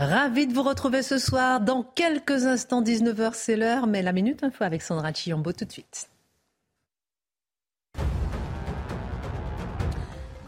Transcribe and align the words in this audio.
Ravi 0.00 0.46
de 0.46 0.54
vous 0.54 0.62
retrouver 0.62 1.02
ce 1.02 1.18
soir. 1.18 1.60
Dans 1.60 1.82
quelques 1.82 2.46
instants, 2.46 2.80
19h, 2.80 3.32
c'est 3.34 3.54
l'heure, 3.54 3.86
mais 3.86 4.00
la 4.00 4.12
Minute 4.12 4.42
Info 4.42 4.64
avec 4.64 4.80
Sandra 4.80 5.12
Chiombo 5.12 5.52
tout 5.52 5.66
de 5.66 5.72
suite. 5.72 6.09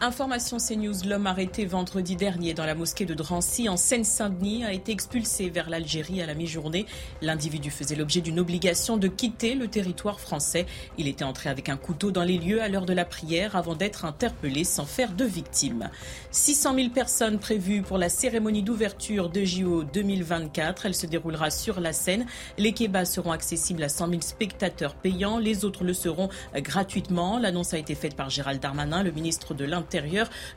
Information 0.03 0.57
CNews, 0.57 1.07
l'homme 1.07 1.27
arrêté 1.27 1.65
vendredi 1.65 2.17
dernier 2.17 2.53
dans 2.53 2.65
la 2.65 2.75
mosquée 2.75 3.05
de 3.05 3.13
Drancy 3.13 3.69
en 3.69 3.77
Seine-Saint-Denis 3.77 4.65
a 4.65 4.73
été 4.73 4.91
expulsé 4.91 5.49
vers 5.49 5.69
l'Algérie 5.69 6.21
à 6.21 6.25
la 6.25 6.33
mi-journée. 6.33 6.85
L'individu 7.21 7.71
faisait 7.71 7.95
l'objet 7.95 8.19
d'une 8.19 8.37
obligation 8.37 8.97
de 8.97 9.07
quitter 9.07 9.55
le 9.55 9.69
territoire 9.69 10.19
français. 10.19 10.65
Il 10.97 11.07
était 11.07 11.23
entré 11.23 11.49
avec 11.49 11.69
un 11.69 11.77
couteau 11.77 12.11
dans 12.11 12.25
les 12.25 12.37
lieux 12.37 12.61
à 12.61 12.67
l'heure 12.67 12.85
de 12.85 12.91
la 12.91 13.05
prière 13.05 13.55
avant 13.55 13.75
d'être 13.75 14.03
interpellé 14.03 14.65
sans 14.65 14.85
faire 14.85 15.13
de 15.13 15.23
victime. 15.23 15.89
600 16.31 16.75
000 16.75 16.89
personnes 16.89 17.39
prévues 17.39 17.81
pour 17.81 17.97
la 17.97 18.09
cérémonie 18.09 18.61
d'ouverture 18.61 19.29
de 19.29 19.45
JO 19.45 19.85
2024. 19.85 20.85
Elle 20.85 20.95
se 20.95 21.05
déroulera 21.05 21.49
sur 21.49 21.79
la 21.79 21.93
Seine. 21.93 22.25
Les 22.57 22.73
kebabs 22.73 23.05
seront 23.05 23.31
accessibles 23.31 23.83
à 23.83 23.87
100 23.87 24.09
000 24.09 24.21
spectateurs 24.21 24.95
payants. 24.95 25.37
Les 25.37 25.63
autres 25.63 25.85
le 25.85 25.93
seront 25.93 26.27
gratuitement. 26.57 27.39
L'annonce 27.39 27.73
a 27.73 27.77
été 27.77 27.95
faite 27.95 28.17
par 28.17 28.29
Gérald 28.29 28.61
Darmanin, 28.61 29.01
le 29.01 29.11
ministre 29.11 29.53
de 29.53 29.63
l'Intérieur 29.63 29.92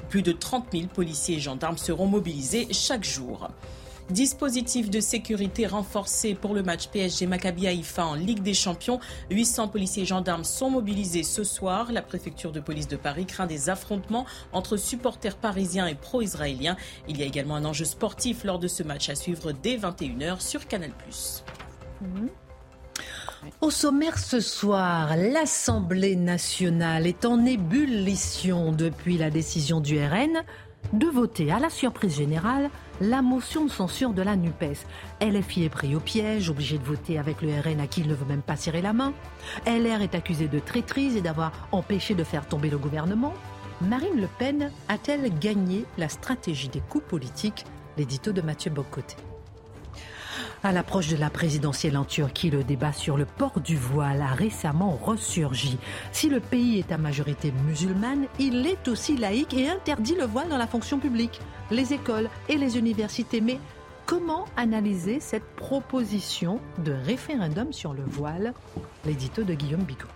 plus 0.08 0.22
de 0.22 0.32
30 0.32 0.66
000 0.72 0.86
policiers 0.86 1.36
et 1.36 1.40
gendarmes 1.40 1.78
seront 1.78 2.06
mobilisés 2.06 2.68
chaque 2.72 3.04
jour. 3.04 3.48
Dispositif 4.10 4.88
de 4.88 5.00
sécurité 5.00 5.66
renforcé 5.66 6.34
pour 6.34 6.54
le 6.54 6.62
match 6.62 6.86
PSG 6.88 7.26
Maccabi 7.26 7.66
Haïfa 7.66 8.06
en 8.06 8.14
Ligue 8.14 8.42
des 8.42 8.54
Champions. 8.54 9.00
800 9.32 9.66
policiers 9.66 10.04
et 10.04 10.06
gendarmes 10.06 10.44
sont 10.44 10.70
mobilisés 10.70 11.24
ce 11.24 11.42
soir. 11.42 11.90
La 11.90 12.02
préfecture 12.02 12.52
de 12.52 12.60
police 12.60 12.86
de 12.86 12.96
Paris 12.96 13.26
craint 13.26 13.46
des 13.46 13.68
affrontements 13.68 14.24
entre 14.52 14.76
supporters 14.76 15.36
parisiens 15.36 15.88
et 15.88 15.96
pro-israéliens. 15.96 16.76
Il 17.08 17.18
y 17.18 17.24
a 17.24 17.26
également 17.26 17.56
un 17.56 17.64
enjeu 17.64 17.84
sportif 17.84 18.44
lors 18.44 18.60
de 18.60 18.68
ce 18.68 18.84
match 18.84 19.08
à 19.08 19.16
suivre 19.16 19.50
dès 19.50 19.76
21h 19.76 20.40
sur 20.40 20.68
Canal+. 20.68 20.92
Au 23.60 23.70
sommaire 23.70 24.18
ce 24.18 24.40
soir, 24.40 25.16
l'Assemblée 25.16 26.16
nationale 26.16 27.06
est 27.06 27.24
en 27.24 27.44
ébullition 27.44 28.72
depuis 28.72 29.18
la 29.18 29.30
décision 29.30 29.80
du 29.80 29.98
RN 29.98 30.42
de 30.92 31.06
voter 31.06 31.50
à 31.50 31.58
la 31.58 31.70
surprise 31.70 32.16
générale 32.16 32.70
la 33.00 33.22
motion 33.22 33.64
de 33.64 33.70
censure 33.70 34.12
de 34.12 34.22
la 34.22 34.36
NUPES. 34.36 34.86
LFI 35.20 35.64
est 35.64 35.68
pris 35.68 35.94
au 35.94 36.00
piège, 36.00 36.48
obligé 36.48 36.78
de 36.78 36.84
voter 36.84 37.18
avec 37.18 37.42
le 37.42 37.48
RN 37.48 37.80
à 37.80 37.86
qui 37.86 38.00
il 38.02 38.08
ne 38.08 38.14
veut 38.14 38.26
même 38.26 38.42
pas 38.42 38.56
serrer 38.56 38.82
la 38.82 38.92
main. 38.92 39.12
LR 39.66 40.02
est 40.02 40.14
accusé 40.14 40.48
de 40.48 40.58
traîtrise 40.58 41.16
et 41.16 41.22
d'avoir 41.22 41.68
empêché 41.72 42.14
de 42.14 42.24
faire 42.24 42.46
tomber 42.46 42.70
le 42.70 42.78
gouvernement. 42.78 43.34
Marine 43.80 44.20
Le 44.20 44.28
Pen 44.38 44.70
a-t-elle 44.88 45.36
gagné 45.38 45.84
la 45.98 46.08
stratégie 46.08 46.68
des 46.68 46.80
coups 46.80 47.04
politiques? 47.06 47.64
L'édito 47.98 48.32
de 48.32 48.42
Mathieu 48.42 48.70
Bocoté. 48.70 49.16
À 50.66 50.72
l'approche 50.72 51.06
de 51.06 51.16
la 51.16 51.30
présidentielle 51.30 51.96
en 51.96 52.04
Turquie, 52.04 52.50
le 52.50 52.64
débat 52.64 52.92
sur 52.92 53.16
le 53.16 53.24
port 53.24 53.60
du 53.60 53.76
voile 53.76 54.20
a 54.20 54.34
récemment 54.34 54.98
ressurgi. 55.00 55.78
Si 56.10 56.28
le 56.28 56.40
pays 56.40 56.80
est 56.80 56.90
à 56.90 56.98
majorité 56.98 57.52
musulmane, 57.68 58.26
il 58.40 58.66
est 58.66 58.88
aussi 58.88 59.16
laïque 59.16 59.54
et 59.54 59.68
interdit 59.68 60.16
le 60.16 60.24
voile 60.24 60.48
dans 60.48 60.58
la 60.58 60.66
fonction 60.66 60.98
publique, 60.98 61.40
les 61.70 61.92
écoles 61.92 62.28
et 62.48 62.56
les 62.56 62.78
universités. 62.78 63.40
Mais 63.40 63.60
comment 64.06 64.44
analyser 64.56 65.20
cette 65.20 65.46
proposition 65.54 66.58
de 66.78 66.94
référendum 67.04 67.72
sur 67.72 67.94
le 67.94 68.02
voile? 68.04 68.52
L'édito 69.04 69.44
de 69.44 69.54
Guillaume 69.54 69.84
Bigot. 69.84 70.08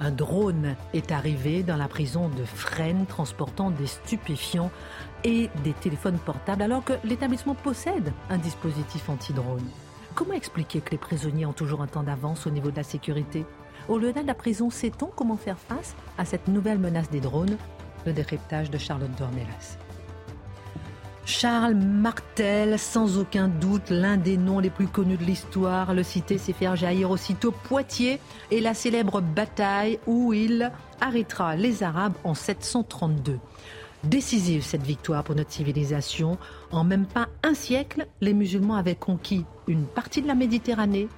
Un 0.00 0.10
drone 0.12 0.76
est 0.92 1.10
arrivé 1.10 1.64
dans 1.64 1.76
la 1.76 1.88
prison 1.88 2.28
de 2.28 2.44
Fresnes 2.44 3.06
transportant 3.06 3.70
des 3.70 3.86
stupéfiants 3.86 4.70
et 5.24 5.50
des 5.64 5.72
téléphones 5.72 6.18
portables 6.18 6.62
alors 6.62 6.84
que 6.84 6.94
l'établissement 7.04 7.54
possède 7.54 8.12
un 8.30 8.38
dispositif 8.38 9.08
anti-drone. 9.08 9.66
Comment 10.14 10.34
expliquer 10.34 10.80
que 10.80 10.90
les 10.90 10.98
prisonniers 10.98 11.46
ont 11.46 11.52
toujours 11.52 11.82
un 11.82 11.86
temps 11.86 12.02
d'avance 12.02 12.46
au 12.46 12.50
niveau 12.50 12.70
de 12.70 12.76
la 12.76 12.82
sécurité? 12.82 13.44
Au-delà 13.88 14.22
de 14.22 14.26
la 14.26 14.34
prison, 14.34 14.70
sait-on 14.70 15.06
comment 15.06 15.36
faire 15.36 15.58
face 15.58 15.94
à 16.18 16.24
cette 16.24 16.48
nouvelle 16.48 16.78
menace 16.78 17.10
des 17.10 17.20
drones? 17.20 17.56
Le 18.04 18.12
décryptage 18.12 18.70
de 18.70 18.78
Charlotte 18.78 19.14
Dornelas. 19.16 19.78
Charles 21.24 21.74
Martel, 21.74 22.78
sans 22.78 23.18
aucun 23.18 23.48
doute 23.48 23.90
l'un 23.90 24.16
des 24.16 24.38
noms 24.38 24.60
les 24.60 24.70
plus 24.70 24.86
connus 24.86 25.18
de 25.18 25.24
l'histoire, 25.24 25.92
le 25.92 26.02
cité 26.02 26.38
s'est 26.38 26.54
faire 26.54 26.74
jaillir 26.74 27.10
aussitôt 27.10 27.52
Poitiers 27.52 28.18
et 28.50 28.62
la 28.62 28.72
célèbre 28.72 29.20
bataille 29.20 29.98
où 30.06 30.32
il 30.32 30.72
arrêtera 31.02 31.54
les 31.54 31.82
Arabes 31.82 32.14
en 32.24 32.32
732 32.32 33.38
décisive 34.04 34.62
cette 34.62 34.82
victoire 34.82 35.24
pour 35.24 35.34
notre 35.34 35.52
civilisation. 35.52 36.38
En 36.70 36.84
même 36.84 37.06
pas 37.06 37.28
un 37.42 37.54
siècle, 37.54 38.06
les 38.20 38.34
musulmans 38.34 38.76
avaient 38.76 38.94
conquis 38.94 39.44
une 39.66 39.84
partie 39.84 40.22
de 40.22 40.28
la 40.28 40.34
Méditerranée, 40.34 41.08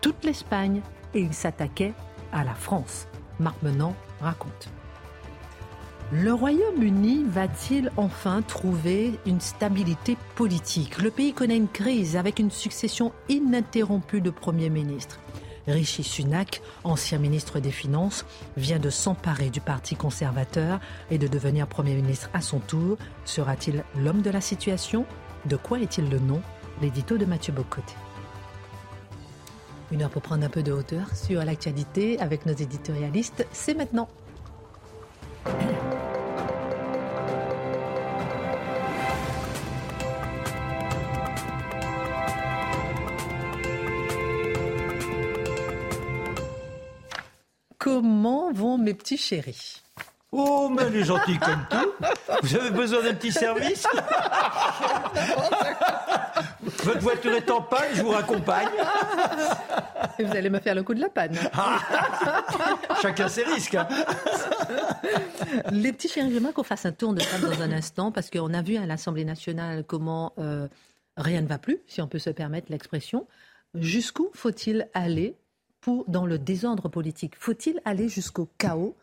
toute 0.00 0.24
l'Espagne 0.24 0.80
et 1.14 1.20
ils 1.20 1.34
s'attaquaient 1.34 1.94
à 2.32 2.44
la 2.44 2.54
France. 2.54 3.08
Marc 3.40 3.62
Menant 3.62 3.94
raconte. 4.20 4.68
Le 6.10 6.32
Royaume-Uni 6.32 7.24
va-t-il 7.28 7.92
enfin 7.98 8.40
trouver 8.40 9.12
une 9.26 9.42
stabilité 9.42 10.16
politique? 10.36 11.02
Le 11.02 11.10
pays 11.10 11.34
connaît 11.34 11.58
une 11.58 11.68
crise 11.68 12.16
avec 12.16 12.38
une 12.38 12.50
succession 12.50 13.12
ininterrompue 13.28 14.22
de 14.22 14.30
premiers 14.30 14.70
ministres. 14.70 15.20
Rishi 15.68 16.02
Sunak, 16.02 16.62
ancien 16.82 17.18
ministre 17.18 17.60
des 17.60 17.70
Finances, 17.70 18.24
vient 18.56 18.78
de 18.78 18.90
s'emparer 18.90 19.50
du 19.50 19.60
Parti 19.60 19.94
conservateur 19.94 20.80
et 21.10 21.18
de 21.18 21.28
devenir 21.28 21.66
Premier 21.66 21.94
ministre 21.94 22.30
à 22.32 22.40
son 22.40 22.58
tour. 22.58 22.96
Sera-t-il 23.24 23.84
l'homme 23.96 24.22
de 24.22 24.30
la 24.30 24.40
situation? 24.40 25.06
De 25.46 25.56
quoi 25.56 25.78
est-il 25.78 26.08
le 26.08 26.18
nom? 26.18 26.40
L'édito 26.82 27.18
de 27.18 27.24
Mathieu 27.24 27.52
Bocoté. 27.52 27.94
Une 29.90 30.02
heure 30.02 30.10
pour 30.10 30.22
prendre 30.22 30.44
un 30.44 30.50
peu 30.50 30.62
de 30.62 30.72
hauteur 30.72 31.14
sur 31.14 31.44
l'actualité 31.44 32.18
avec 32.20 32.44
nos 32.46 32.52
éditorialistes, 32.52 33.46
c'est 33.52 33.74
maintenant. 33.74 34.08
Petits 49.08 49.16
chéris 49.16 49.80
Oh, 50.30 50.68
mais 50.70 50.82
elle 50.82 50.96
est 50.96 51.04
gentille 51.04 51.38
comme 51.38 51.64
tout. 51.70 52.06
Vous 52.42 52.56
avez 52.56 52.70
besoin 52.70 53.02
d'un 53.02 53.14
petit 53.14 53.32
service? 53.32 53.86
Votre 56.60 57.00
voiture 57.00 57.32
est 57.32 57.50
en 57.50 57.62
panne, 57.62 57.88
je 57.94 58.02
vous 58.02 58.10
raccompagne. 58.10 58.68
Et 60.18 60.24
vous 60.24 60.36
allez 60.36 60.50
me 60.50 60.60
faire 60.60 60.74
le 60.74 60.82
coup 60.82 60.92
de 60.92 61.00
la 61.00 61.08
panne. 61.08 61.34
Chacun 63.00 63.28
ses 63.28 63.44
risques. 63.44 63.76
Hein. 63.76 63.88
Les 65.70 65.94
petits 65.94 66.08
chéris, 66.08 66.30
j'aimerais 66.30 66.52
qu'on 66.52 66.62
fasse 66.62 66.84
un 66.84 66.92
tour 66.92 67.14
de 67.14 67.22
table 67.22 67.48
dans 67.48 67.62
un 67.62 67.72
instant, 67.72 68.12
parce 68.12 68.28
qu'on 68.28 68.52
a 68.52 68.60
vu 68.60 68.76
à 68.76 68.84
l'Assemblée 68.84 69.24
nationale 69.24 69.84
comment 69.86 70.34
euh, 70.38 70.68
rien 71.16 71.40
ne 71.40 71.46
va 71.46 71.56
plus, 71.56 71.78
si 71.86 72.02
on 72.02 72.08
peut 72.08 72.18
se 72.18 72.28
permettre 72.28 72.70
l'expression. 72.70 73.26
Jusqu'où 73.74 74.28
faut-il 74.34 74.90
aller 74.92 75.38
dans 76.06 76.26
le 76.26 76.38
désordre 76.38 76.90
politique 76.90 77.32
Faut-il 77.38 77.80
aller 77.86 78.10
jusqu'au 78.10 78.46
chaos? 78.58 78.94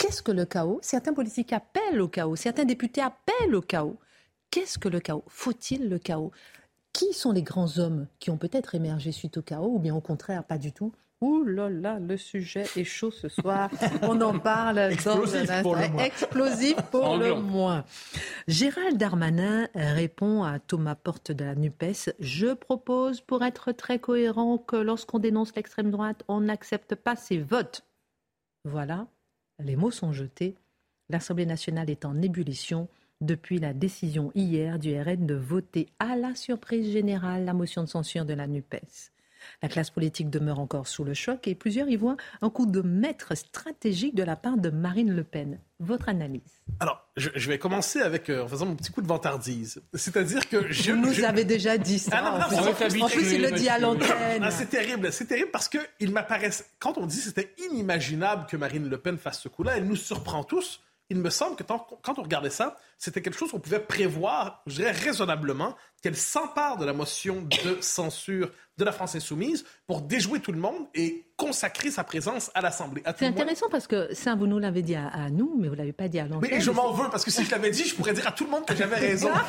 Qu'est-ce 0.00 0.22
que 0.22 0.32
le 0.32 0.46
chaos? 0.46 0.78
Certains 0.80 1.12
politiques 1.12 1.52
appellent 1.52 2.00
au 2.00 2.08
chaos, 2.08 2.34
certains 2.34 2.64
députés 2.64 3.02
appellent 3.02 3.54
au 3.54 3.60
chaos. 3.60 3.98
Qu'est-ce 4.50 4.78
que 4.78 4.88
le 4.88 4.98
chaos? 4.98 5.24
Faut-il 5.28 5.90
le 5.90 5.98
chaos? 5.98 6.32
Qui 6.94 7.12
sont 7.12 7.32
les 7.32 7.42
grands 7.42 7.76
hommes 7.76 8.06
qui 8.18 8.30
ont 8.30 8.38
peut-être 8.38 8.74
émergé 8.74 9.12
suite 9.12 9.36
au 9.36 9.42
chaos 9.42 9.74
ou 9.74 9.78
bien 9.78 9.94
au 9.94 10.00
contraire 10.00 10.44
pas 10.44 10.56
du 10.56 10.72
tout? 10.72 10.94
Ouh 11.20 11.44
là 11.44 11.68
là, 11.68 11.98
le 11.98 12.16
sujet 12.16 12.64
est 12.76 12.84
chaud 12.84 13.10
ce 13.10 13.28
soir. 13.28 13.68
On 14.00 14.18
en 14.22 14.38
parle 14.38 14.78
Explosif 14.78 15.46
dans 15.46 15.52
un 15.52 15.62
pour 15.62 15.76
le 15.76 15.88
moins. 15.90 16.02
Explosif 16.02 16.76
pour 16.90 17.16
le 17.18 17.34
moins. 17.34 17.84
Gérald 18.48 18.96
Darmanin 18.96 19.68
répond 19.74 20.44
à 20.44 20.60
Thomas 20.60 20.94
Porte 20.94 21.30
de 21.30 21.44
la 21.44 21.54
NUPES. 21.54 22.14
Je 22.20 22.54
propose, 22.54 23.20
pour 23.20 23.44
être 23.44 23.72
très 23.72 23.98
cohérent, 23.98 24.56
que 24.56 24.76
lorsqu'on 24.76 25.18
dénonce 25.18 25.54
l'extrême 25.54 25.90
droite, 25.90 26.24
on 26.26 26.40
n'accepte 26.40 26.94
pas 26.94 27.16
ses 27.16 27.36
votes. 27.36 27.84
Voilà, 28.64 29.06
les 29.64 29.76
mots 29.76 29.90
sont 29.90 30.12
jetés. 30.12 30.56
L'Assemblée 31.08 31.46
nationale 31.46 31.90
est 31.90 32.04
en 32.04 32.20
ébullition 32.22 32.88
depuis 33.20 33.58
la 33.58 33.74
décision 33.74 34.32
hier 34.34 34.78
du 34.78 34.98
RN 34.98 35.26
de 35.26 35.34
voter 35.34 35.88
à 35.98 36.16
la 36.16 36.34
surprise 36.34 36.90
générale 36.90 37.44
la 37.44 37.52
motion 37.52 37.82
de 37.82 37.88
censure 37.88 38.24
de 38.24 38.34
la 38.34 38.46
NUPES. 38.46 39.12
La 39.62 39.68
classe 39.68 39.90
politique 39.90 40.30
demeure 40.30 40.58
encore 40.58 40.86
sous 40.86 41.04
le 41.04 41.14
choc 41.14 41.46
et 41.46 41.54
plusieurs 41.54 41.88
y 41.88 41.96
voient 41.96 42.16
un 42.42 42.50
coup 42.50 42.66
de 42.66 42.80
maître 42.80 43.34
stratégique 43.34 44.14
de 44.14 44.22
la 44.22 44.36
part 44.36 44.56
de 44.56 44.70
Marine 44.70 45.14
Le 45.14 45.24
Pen. 45.24 45.60
Votre 45.78 46.10
analyse 46.10 46.62
Alors, 46.78 47.08
je, 47.16 47.48
vais 47.48 47.58
commencer 47.58 48.00
avec, 48.00 48.28
euh, 48.28 48.44
en 48.44 48.48
faisant 48.48 48.66
mon 48.66 48.76
petit 48.76 48.92
coup 48.92 49.00
de 49.00 49.06
vantardise. 49.06 49.80
C'est-à-dire 49.94 50.48
que 50.48 50.70
je... 50.70 50.92
Vous 50.92 50.98
nous 50.98 51.24
avez 51.24 51.44
déjà 51.44 51.78
dit 51.78 51.98
ça. 51.98 52.18
Ah 52.18 52.48
non, 52.50 52.60
non, 52.62 53.04
en, 53.04 53.08
plus, 53.08 53.32
il 53.32 53.42
le 53.42 53.50
dit 53.52 53.68
à 53.68 53.78
l'antenne. 53.78 54.42
Ah, 54.42 54.50
c'est 54.50 54.68
terrible, 54.68 55.10
c'est 55.12 55.26
terrible 55.26 55.50
parce 55.50 55.68
qu'il 55.68 56.10
m'apparaît... 56.10 56.50
Quand 56.78 56.98
on 56.98 57.06
dit 57.06 57.16
que 57.16 57.24
c'était 57.24 57.54
inimaginable 57.70 58.46
que 58.46 58.56
Marine 58.58 58.88
Le 58.88 58.98
Pen 58.98 59.16
fasse 59.16 59.40
ce 59.40 59.48
coup-là, 59.48 59.78
elle 59.78 59.86
nous 59.86 59.96
surprend 59.96 60.44
tous 60.44 60.80
il 61.10 61.18
me 61.18 61.28
semble 61.28 61.56
que 61.56 61.64
quand 61.64 62.18
on 62.18 62.22
regardait 62.22 62.50
ça, 62.50 62.78
c'était 62.96 63.20
quelque 63.20 63.36
chose 63.36 63.50
qu'on 63.50 63.58
pouvait 63.58 63.80
prévoir, 63.80 64.62
je 64.66 64.76
dirais 64.76 64.92
raisonnablement, 64.92 65.76
qu'elle 66.02 66.16
s'empare 66.16 66.78
de 66.78 66.84
la 66.84 66.92
motion 66.92 67.42
de 67.42 67.80
censure 67.80 68.50
de 68.80 68.84
la 68.84 68.92
France 68.92 69.14
insoumise 69.14 69.64
pour 69.86 70.00
déjouer 70.00 70.40
tout 70.40 70.52
le 70.52 70.58
monde 70.58 70.88
et 70.94 71.26
consacrer 71.36 71.90
sa 71.90 72.02
présence 72.04 72.50
à 72.54 72.60
l'Assemblée. 72.60 73.02
C'est 73.18 73.26
intéressant 73.26 73.66
parce 73.70 73.86
que 73.86 74.12
ça, 74.14 74.34
vous 74.34 74.46
nous 74.46 74.58
l'avez 74.58 74.82
dit 74.82 74.94
à, 74.94 75.30
nous, 75.30 75.54
mais 75.58 75.68
vous 75.68 75.74
ne 75.74 75.78
l'avez 75.78 75.92
pas 75.92 76.08
dit 76.08 76.18
à 76.18 76.26
l'antenne. 76.26 76.50
Mais 76.50 76.60
je 76.60 76.70
m'en 76.70 76.92
veux 76.92 77.08
parce 77.10 77.24
que 77.24 77.30
si 77.30 77.44
je 77.44 77.50
l'avais 77.50 77.70
dit, 77.70 77.84
je 77.84 77.94
pourrais 77.94 78.12
dire 78.12 78.26
à 78.26 78.32
tout 78.32 78.44
le 78.44 78.50
monde 78.50 78.66
que 78.66 78.74
j'avais 78.74 78.96
raison. 78.96 79.30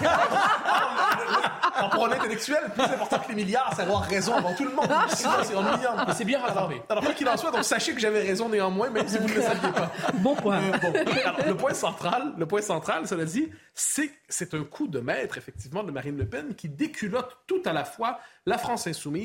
pour 1.91 2.05
un 2.05 2.11
intellectuel, 2.11 2.59
plus 2.73 2.83
important 2.83 3.19
que 3.19 3.29
les 3.29 3.35
milliards, 3.35 3.73
c'est 3.75 3.81
avoir 3.81 4.03
raison 4.03 4.35
avant 4.35 4.53
tout 4.53 4.65
le 4.65 4.71
monde. 4.71 4.87
Sinon, 5.09 5.31
c'est 5.43 5.55
ennuyant. 5.55 5.95
C'est 6.15 6.25
bien 6.25 6.39
rattrapé. 6.39 6.81
Alors, 6.89 7.03
quoi 7.03 7.13
qu'il 7.13 7.27
en 7.27 7.37
soit, 7.37 7.51
donc 7.51 7.63
sachez 7.63 7.93
que 7.93 7.99
j'avais 7.99 8.21
raison 8.21 8.49
néanmoins, 8.49 8.89
même 8.89 9.07
si 9.07 9.17
vous 9.17 9.27
ne 9.27 9.33
le 9.33 9.41
saviez 9.41 9.71
pas. 9.71 9.91
Bon 10.15 10.35
point. 10.35 10.61
Euh, 10.61 11.47
le 11.47 11.55
point 11.55 11.73
central, 11.73 12.33
le 12.37 12.45
point 12.45 12.61
central, 12.61 13.07
cela 13.07 13.25
dit, 13.25 13.49
c'est 13.73 14.11
c'est 14.29 14.53
un 14.53 14.63
coup 14.63 14.87
de 14.87 14.99
maître, 14.99 15.37
effectivement, 15.37 15.83
de 15.83 15.91
Marine 15.91 16.17
Le 16.17 16.27
Pen 16.27 16.55
qui 16.55 16.69
déculotte 16.69 17.37
tout 17.47 17.61
à 17.65 17.73
la 17.73 17.85
fois 17.85 18.19
la 18.45 18.57
France 18.57 18.87
insoumise 18.87 19.20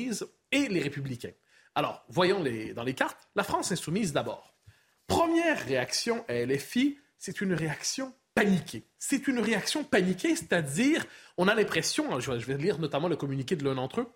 et 0.51 0.67
les 0.67 0.81
républicains. 0.81 1.33
Alors, 1.75 2.03
voyons 2.09 2.43
dans 2.75 2.83
les 2.83 2.93
cartes. 2.93 3.27
La 3.35 3.43
France 3.43 3.71
insoumise 3.71 4.13
d'abord. 4.13 4.55
Première 5.07 5.63
réaction 5.63 6.25
à 6.27 6.33
LFI, 6.33 6.99
c'est 7.17 7.41
une 7.41 7.53
réaction 7.53 8.13
paniquée. 8.33 8.83
C'est 8.99 9.27
une 9.27 9.39
réaction 9.39 9.83
paniquée, 9.83 10.35
c'est-à-dire, 10.35 11.05
on 11.37 11.47
a 11.47 11.55
l'impression, 11.55 12.19
je 12.19 12.31
vais 12.31 12.57
lire 12.57 12.79
notamment 12.79 13.07
le 13.07 13.15
communiqué 13.15 13.55
de 13.55 13.63
l'un 13.63 13.75
d'entre 13.75 14.01
eux, 14.01 14.11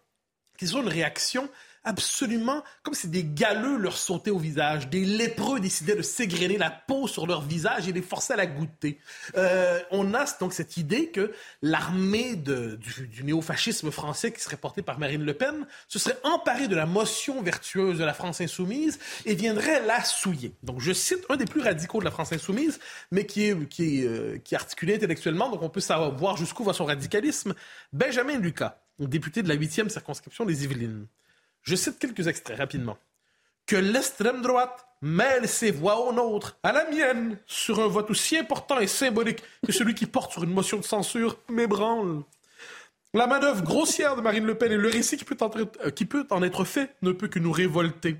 qu'ils 0.57 0.75
ont 0.75 0.81
une 0.81 0.89
réaction 0.89 1.49
absolument 1.83 2.63
comme 2.83 2.93
si 2.93 3.07
des 3.07 3.23
galeux 3.23 3.77
leur 3.77 3.97
sautaient 3.97 4.31
au 4.31 4.37
visage, 4.37 4.89
des 4.89 5.05
lépreux 5.05 5.59
décidaient 5.59 5.95
de 5.95 6.01
s'égrener 6.01 6.57
la 6.57 6.69
peau 6.69 7.07
sur 7.07 7.27
leur 7.27 7.41
visage 7.41 7.87
et 7.87 7.91
les 7.91 8.01
forcer 8.01 8.33
à 8.33 8.35
la 8.35 8.45
goûter. 8.45 8.99
Euh, 9.35 9.79
on 9.91 10.13
a 10.13 10.25
donc 10.39 10.53
cette 10.53 10.77
idée 10.77 11.09
que 11.09 11.31
l'armée 11.61 12.35
du, 12.35 13.23
néofascisme 13.23 13.91
français 13.91 14.31
qui 14.31 14.41
serait 14.41 14.57
portée 14.57 14.81
par 14.81 14.99
Marine 14.99 15.23
Le 15.23 15.33
Pen 15.33 15.65
se 15.87 15.99
serait 15.99 16.17
emparée 16.23 16.67
de 16.67 16.75
la 16.75 16.85
motion 16.85 17.41
vertueuse 17.41 17.97
de 17.97 18.03
la 18.03 18.13
France 18.13 18.41
insoumise 18.41 18.99
et 19.25 19.35
viendrait 19.35 19.85
la 19.85 20.03
souiller. 20.03 20.53
Donc 20.63 20.79
je 20.79 20.93
cite 20.93 21.25
un 21.29 21.37
des 21.37 21.45
plus 21.45 21.61
radicaux 21.61 21.99
de 21.99 22.05
la 22.05 22.11
France 22.11 22.31
insoumise, 22.33 22.79
mais 23.11 23.25
qui 23.25 23.45
est, 23.45 23.67
qui 23.67 23.99
est, 23.99 24.07
euh, 24.07 24.37
articulé 24.53 24.95
intellectuellement, 24.95 25.49
donc 25.49 25.61
on 25.61 25.69
peut 25.69 25.79
savoir 25.79 26.37
jusqu'où 26.37 26.63
va 26.63 26.73
son 26.73 26.85
radicalisme, 26.85 27.53
Benjamin 27.93 28.37
Lucas, 28.37 28.81
député 28.99 29.43
de 29.43 29.47
la 29.47 29.55
8e 29.55 29.89
circonscription 29.89 30.45
des 30.45 30.63
Yvelines. 30.63 31.07
Je 31.63 31.75
cite 31.75 31.99
quelques 31.99 32.27
extraits 32.27 32.57
rapidement. 32.57 32.97
Que 33.65 33.75
l'extrême 33.75 34.41
droite 34.41 34.85
mêle 35.01 35.47
ses 35.47 35.71
voix 35.71 35.99
aux 36.07 36.13
nôtres, 36.13 36.57
à 36.63 36.71
la 36.71 36.89
mienne, 36.89 37.37
sur 37.45 37.79
un 37.79 37.87
vote 37.87 38.09
aussi 38.11 38.37
important 38.37 38.79
et 38.79 38.87
symbolique 38.87 39.43
que 39.65 39.71
celui 39.71 39.95
qui 39.95 40.05
porte 40.05 40.31
sur 40.31 40.43
une 40.43 40.53
motion 40.53 40.77
de 40.77 40.83
censure 40.83 41.37
m'ébranle. 41.49 42.23
La 43.13 43.27
manœuvre 43.27 43.63
grossière 43.63 44.15
de 44.15 44.21
Marine 44.21 44.45
Le 44.45 44.57
Pen 44.57 44.71
et 44.71 44.77
le 44.77 44.87
récit 44.87 45.17
qui 45.17 45.25
peut, 45.25 45.37
en, 45.41 46.41
euh, 46.41 46.45
être 46.45 46.63
fait 46.63 46.95
ne 47.01 47.11
peut 47.11 47.27
que 47.27 47.39
nous 47.39 47.51
révolter. 47.51 48.17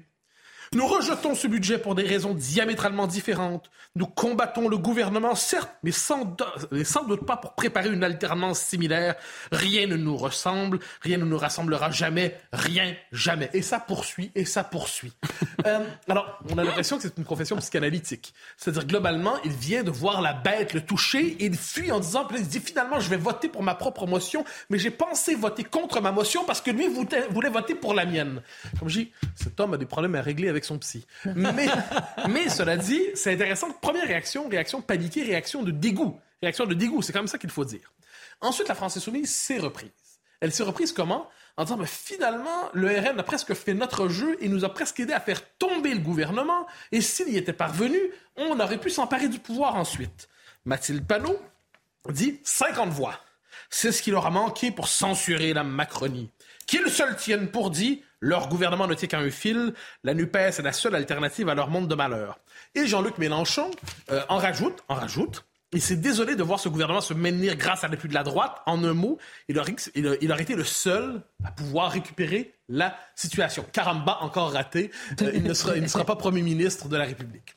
Nous 0.74 0.88
rejetons 0.88 1.36
ce 1.36 1.48
budget 1.48 1.80
pour 1.80 1.96
des 1.96 2.04
raisons 2.04 2.34
diamétralement 2.34 3.06
différentes. 3.06 3.70
Nous 3.98 4.06
combattons 4.06 4.70
le 4.70 4.78
gouvernement, 4.78 5.36
certes, 5.36 5.70
mais 5.84 5.92
sans, 5.92 6.24
doute 6.24 7.26
pas 7.26 7.36
pour 7.36 7.56
préparer 7.56 7.90
une 7.90 8.06
alternance 8.06 8.62
similaire. 8.62 9.16
Rien 9.52 9.86
ne 9.86 9.98
nous 9.98 10.16
ressemble, 10.16 10.80
rien 11.02 11.18
ne 11.18 11.26
nous 11.26 11.38
rassemblera 11.38 11.92
jamais, 11.92 12.40
rien, 12.54 12.96
jamais. 13.12 13.50
Et 13.52 13.62
ça 13.62 13.82
poursuit, 13.82 14.32
et 14.34 14.46
ça 14.46 14.64
poursuit. 14.64 15.12
Euh, 15.68 15.86
alors, 16.10 16.40
on 16.50 16.58
a 16.58 16.64
l'impression 16.64 16.98
que 16.98 17.04
c'est 17.04 17.16
une 17.20 17.24
confession 17.24 17.56
psychanalytique. 17.58 18.34
C'est-à-dire, 18.58 18.88
globalement, 18.88 19.36
il 19.46 19.52
vient 19.52 19.84
de 19.84 19.92
voir 19.92 20.20
la 20.20 20.34
bête 20.34 20.74
le 20.74 20.82
toucher, 20.82 21.36
et 21.40 21.46
il 21.46 21.56
fuit 21.56 21.92
en 21.92 22.00
disant, 22.00 22.28
il 22.36 22.48
dit 22.48 22.60
finalement, 22.60 23.00
je 23.00 23.08
vais 23.08 23.18
voter 23.18 23.48
pour 23.48 23.62
ma 23.62 23.76
propre 23.76 24.08
motion, 24.08 24.44
mais 24.72 24.80
j'ai 24.80 24.90
pensé 24.90 25.36
voter 25.36 25.64
contre 25.64 26.02
ma 26.02 26.12
motion 26.12 26.46
parce 26.46 26.62
que 26.62 26.72
lui 26.72 26.88
voulait 26.88 27.50
voter 27.50 27.76
pour 27.76 27.94
la 27.94 28.08
mienne. 28.08 28.42
Comme 28.80 28.90
je 28.90 29.02
dis, 29.02 29.12
cet 29.36 29.60
homme 29.60 29.76
a 29.76 29.78
des 29.78 29.86
problèmes 29.86 30.16
à 30.16 30.22
régler 30.22 30.50
avec 30.50 30.61
son 30.64 30.78
psy. 30.80 31.06
Mais, 31.36 32.50
cela 32.50 32.78
dit, 32.78 33.02
c'est 33.16 33.34
intéressant. 33.34 33.72
Première 33.72 34.08
réaction, 34.08 34.48
réaction 34.48 34.82
paniquée, 34.82 35.24
réaction 35.24 35.64
de 35.64 35.72
dégoût. 35.72 36.20
Réaction 36.42 36.66
de 36.66 36.74
dégoût, 36.74 37.02
c'est 37.02 37.14
comme 37.14 37.28
ça 37.28 37.38
qu'il 37.38 37.50
faut 37.50 37.66
dire. 37.66 37.94
Ensuite, 38.42 38.68
la 38.68 38.76
France 38.76 38.98
insoumise 38.98 39.34
s'est 39.34 39.60
reprise. 39.60 39.92
Elle 40.40 40.52
s'est 40.52 40.64
reprise 40.64 40.92
comment? 40.92 41.30
En 41.58 41.66
disant, 41.66 41.78
mais 41.78 41.86
finalement, 41.86 42.70
le 42.74 42.88
RN 42.88 43.20
a 43.20 43.24
presque 43.24 43.54
fait 43.54 43.74
notre 43.74 44.08
jeu 44.08 44.38
et 44.40 44.50
nous 44.50 44.66
a 44.66 44.74
presque 44.74 45.00
aidé 45.00 45.14
à 45.14 45.20
faire 45.20 45.42
tomber 45.58 45.94
le 45.94 46.00
gouvernement. 46.00 46.66
Et 46.92 47.02
s'il 47.02 47.30
y 47.30 47.38
était 47.38 47.54
parvenu, 47.54 48.00
on 48.38 48.60
aurait 48.60 48.80
pu 48.80 48.90
s'emparer 48.90 49.28
du 49.28 49.38
pouvoir 49.38 49.76
ensuite. 49.76 50.30
Mathilde 50.66 51.06
Panot 51.06 51.40
dit 52.10 52.40
50 52.44 52.90
voix. 52.90 53.20
C'est 53.70 53.92
ce 53.92 54.02
qui 54.02 54.12
leur 54.12 54.26
a 54.26 54.32
manqué 54.32 54.72
pour 54.72 54.88
censurer 54.88 55.54
la 55.54 55.64
Macronie. 55.64 56.30
Qu'ils 56.66 56.90
se 56.90 57.04
le 57.04 57.16
tiennent 57.16 57.50
pour 57.50 57.70
dit, 57.70 58.04
leur 58.22 58.48
gouvernement 58.48 58.88
ne 58.88 58.94
tient 58.94 59.08
qu'à 59.08 59.20
un 59.20 59.32
fil. 59.32 59.74
La 60.04 60.14
NUPES 60.14 60.60
est 60.60 60.62
la 60.62 60.72
seule 60.72 60.96
alternative 60.96 61.50
à 61.50 61.56
leur 61.56 61.70
monde 61.70 61.88
de 61.88 61.96
malheur. 61.96 62.40
Et 62.76 62.86
Jean-Luc 62.86 63.18
Mélenchon 63.18 63.72
euh, 64.12 64.22
en 64.30 64.38
rajoute, 64.38 64.84
en 64.88 64.96
rajoute. 64.96 65.44
Il 65.74 65.82
s'est 65.82 65.96
désolé 65.96 66.36
de 66.36 66.44
voir 66.44 66.60
ce 66.60 66.68
gouvernement 66.70 67.02
se 67.02 67.14
maintenir 67.14 67.56
grâce 67.56 67.84
à 67.84 67.88
l'appui 67.88 68.10
de 68.10 68.14
la 68.14 68.24
droite. 68.24 68.62
En 68.66 68.84
un 68.84 68.94
mot, 68.94 69.18
il 69.48 69.58
aurait, 69.58 69.72
été 69.72 70.56
le 70.56 70.64
seul 70.66 71.22
à 71.46 71.52
pouvoir 71.52 71.92
récupérer 71.92 72.54
la 72.68 72.96
situation. 73.16 73.66
Caramba, 73.72 74.18
encore 74.22 74.52
raté. 74.52 74.92
Euh, 75.22 75.32
il, 75.34 75.44
ne 75.44 75.54
sera, 75.54 75.78
il 75.78 75.82
ne 75.82 75.88
sera 75.88 76.04
pas 76.04 76.18
Premier 76.18 76.42
ministre 76.42 76.90
de 76.90 76.98
la 76.98 77.06
République. 77.06 77.56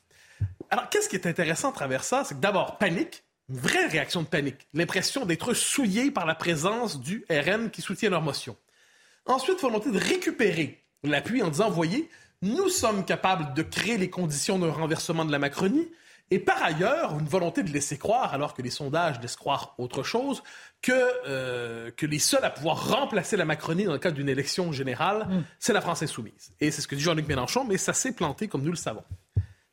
Alors, 0.69 0.89
qu'est-ce 0.89 1.09
qui 1.09 1.15
est 1.17 1.27
intéressant 1.27 1.69
à 1.69 1.73
travers 1.73 2.03
ça? 2.03 2.23
C'est 2.23 2.35
que 2.35 2.39
d'abord, 2.39 2.77
panique, 2.77 3.23
une 3.49 3.57
vraie 3.57 3.85
réaction 3.85 4.23
de 4.23 4.27
panique. 4.27 4.67
L'impression 4.73 5.25
d'être 5.25 5.53
souillé 5.53 6.09
par 6.09 6.25
la 6.25 6.35
présence 6.35 6.99
du 6.99 7.25
RN 7.29 7.69
qui 7.69 7.81
soutient 7.81 8.09
leur 8.09 8.21
motion. 8.21 8.55
Ensuite, 9.25 9.59
volonté 9.61 9.91
de 9.91 9.97
récupérer 9.97 10.83
l'appui 11.03 11.41
en 11.41 11.49
disant, 11.49 11.69
voyez, 11.69 12.09
nous 12.41 12.69
sommes 12.69 13.05
capables 13.05 13.53
de 13.53 13.63
créer 13.63 13.97
les 13.97 14.09
conditions 14.09 14.59
d'un 14.59 14.71
renversement 14.71 15.25
de 15.25 15.31
la 15.31 15.39
Macronie. 15.39 15.87
Et 16.31 16.39
par 16.39 16.61
ailleurs, 16.63 17.17
une 17.19 17.27
volonté 17.27 17.61
de 17.61 17.71
laisser 17.71 17.97
croire, 17.97 18.33
alors 18.33 18.55
que 18.55 18.61
les 18.63 18.71
sondages 18.71 19.19
laissent 19.21 19.35
croire 19.35 19.75
autre 19.77 20.01
chose, 20.01 20.41
que, 20.81 20.91
euh, 21.27 21.91
que 21.91 22.07
les 22.07 22.17
seuls 22.17 22.43
à 22.43 22.49
pouvoir 22.49 22.89
remplacer 22.89 23.37
la 23.37 23.45
Macronie 23.45 23.85
dans 23.85 23.93
le 23.93 23.99
cadre 23.99 24.15
d'une 24.15 24.29
élection 24.29 24.71
générale, 24.71 25.27
mm. 25.27 25.43
c'est 25.59 25.73
la 25.73 25.81
France 25.81 26.01
insoumise. 26.01 26.51
Et 26.59 26.71
c'est 26.71 26.81
ce 26.81 26.87
que 26.87 26.95
dit 26.95 27.01
Jean-Luc 27.01 27.27
Mélenchon, 27.27 27.63
mais 27.63 27.77
ça 27.77 27.93
s'est 27.93 28.13
planté 28.13 28.47
comme 28.47 28.63
nous 28.63 28.71
le 28.71 28.77
savons. 28.77 29.03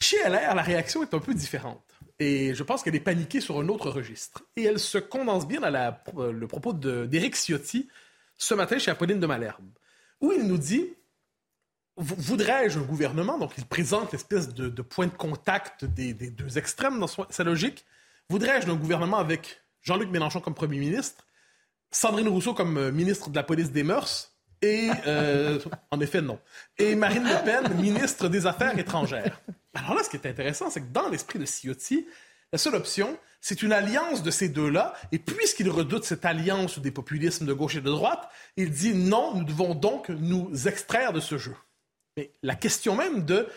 Chez 0.01 0.19
LR, 0.29 0.55
la 0.55 0.63
réaction 0.63 1.03
est 1.03 1.15
un 1.15 1.21
peu 1.21 1.33
différente. 1.33 1.85
Et 2.19 2.55
je 2.55 2.63
pense 2.63 2.83
qu'elle 2.83 2.95
est 2.95 3.01
paniquée 3.01 3.41
sur 3.41 3.59
un 3.59 3.69
autre 3.69 3.91
registre. 3.91 4.43
Et 4.57 4.65
elle 4.65 4.79
se 4.79 4.99
condense 4.99 5.47
bien 5.49 5.63
à 5.63 6.03
le 6.17 6.47
propos 6.47 6.73
d'Éric 6.73 7.35
Ciotti, 7.35 7.89
ce 8.43 8.55
matin 8.55 8.79
chez 8.79 8.91
Apolline 8.91 9.21
de 9.21 9.27
Malherbe, 9.27 9.71
où 10.21 10.33
il 10.33 10.47
nous 10.47 10.59
dit 10.59 10.95
Voudrais-je 11.97 12.79
un 12.79 12.83
gouvernement? 12.83 13.39
Donc, 13.39 13.53
il 13.59 13.67
présente 13.67 14.13
l'espèce 14.13 14.49
de, 14.49 14.83
point 14.83 15.07
de 15.07 15.13
contact 15.13 15.85
des, 15.85 16.15
deux 16.15 16.59
extrêmes 16.59 16.99
dans 16.99 17.07
sa 17.07 17.45
logique. 17.45 17.85
Voudrais-je 18.31 18.69
un 18.69 18.75
gouvernement 18.75 19.19
avec 19.19 19.61
Jean-Luc 19.83 20.09
Mélenchon 20.09 20.41
comme 20.41 20.55
premier 20.55 20.79
ministre, 20.79 21.27
Sandrine 21.91 22.29
Rousseau 22.29 22.55
comme 22.55 22.79
euh, 22.79 22.91
ministre 22.91 23.29
de 23.29 23.37
la 23.37 23.43
police 23.43 23.71
des 23.71 23.83
mœurs, 23.83 24.33
et, 24.63 24.89
euh, 25.07 25.59
en 25.91 26.01
effet, 26.01 26.23
non. 26.23 26.39
Et 26.79 26.95
Marine 26.95 27.25
Le 27.25 27.45
Pen, 27.45 27.75
ministre 27.75 28.29
des 28.29 28.47
Affaires 28.47 28.77
étrangères. 28.79 29.41
Alors 29.75 29.95
là, 29.95 30.03
ce 30.03 30.09
qui 30.09 30.17
est 30.17 30.27
intéressant, 30.27 30.71
c'est 30.71 30.81
que 30.81 30.93
dans 30.93 31.09
l'esprit 31.09 31.39
de 31.39 31.45
Ciotti, 31.45 32.07
la 32.53 32.59
seule 32.59 32.75
option, 32.75 33.19
c'est 33.41 33.63
une 33.63 33.73
alliance 33.73 34.23
de 34.23 34.31
ces 34.31 34.49
deux-là. 34.49 34.95
Et 35.11 35.19
puisqu'il 35.19 35.69
redoute 35.71 36.05
cette 36.05 36.25
alliance 36.25 36.79
des 36.79 36.91
populismes 36.91 37.47
de 37.47 37.53
gauche 37.53 37.77
et 37.77 37.81
de 37.81 37.91
droite, 37.91 38.29
il 38.57 38.71
dit 38.71 38.95
non, 38.95 39.35
nous 39.35 39.45
devons 39.45 39.75
donc 39.75 40.09
nous 40.11 40.69
extraire 40.69 41.13
de 41.13 41.21
ce 41.21 41.39
jeu. 41.39 41.55
Mais 42.17 42.31
la 42.43 42.55
question 42.55 42.95
même 42.95 43.25
de, 43.25 43.49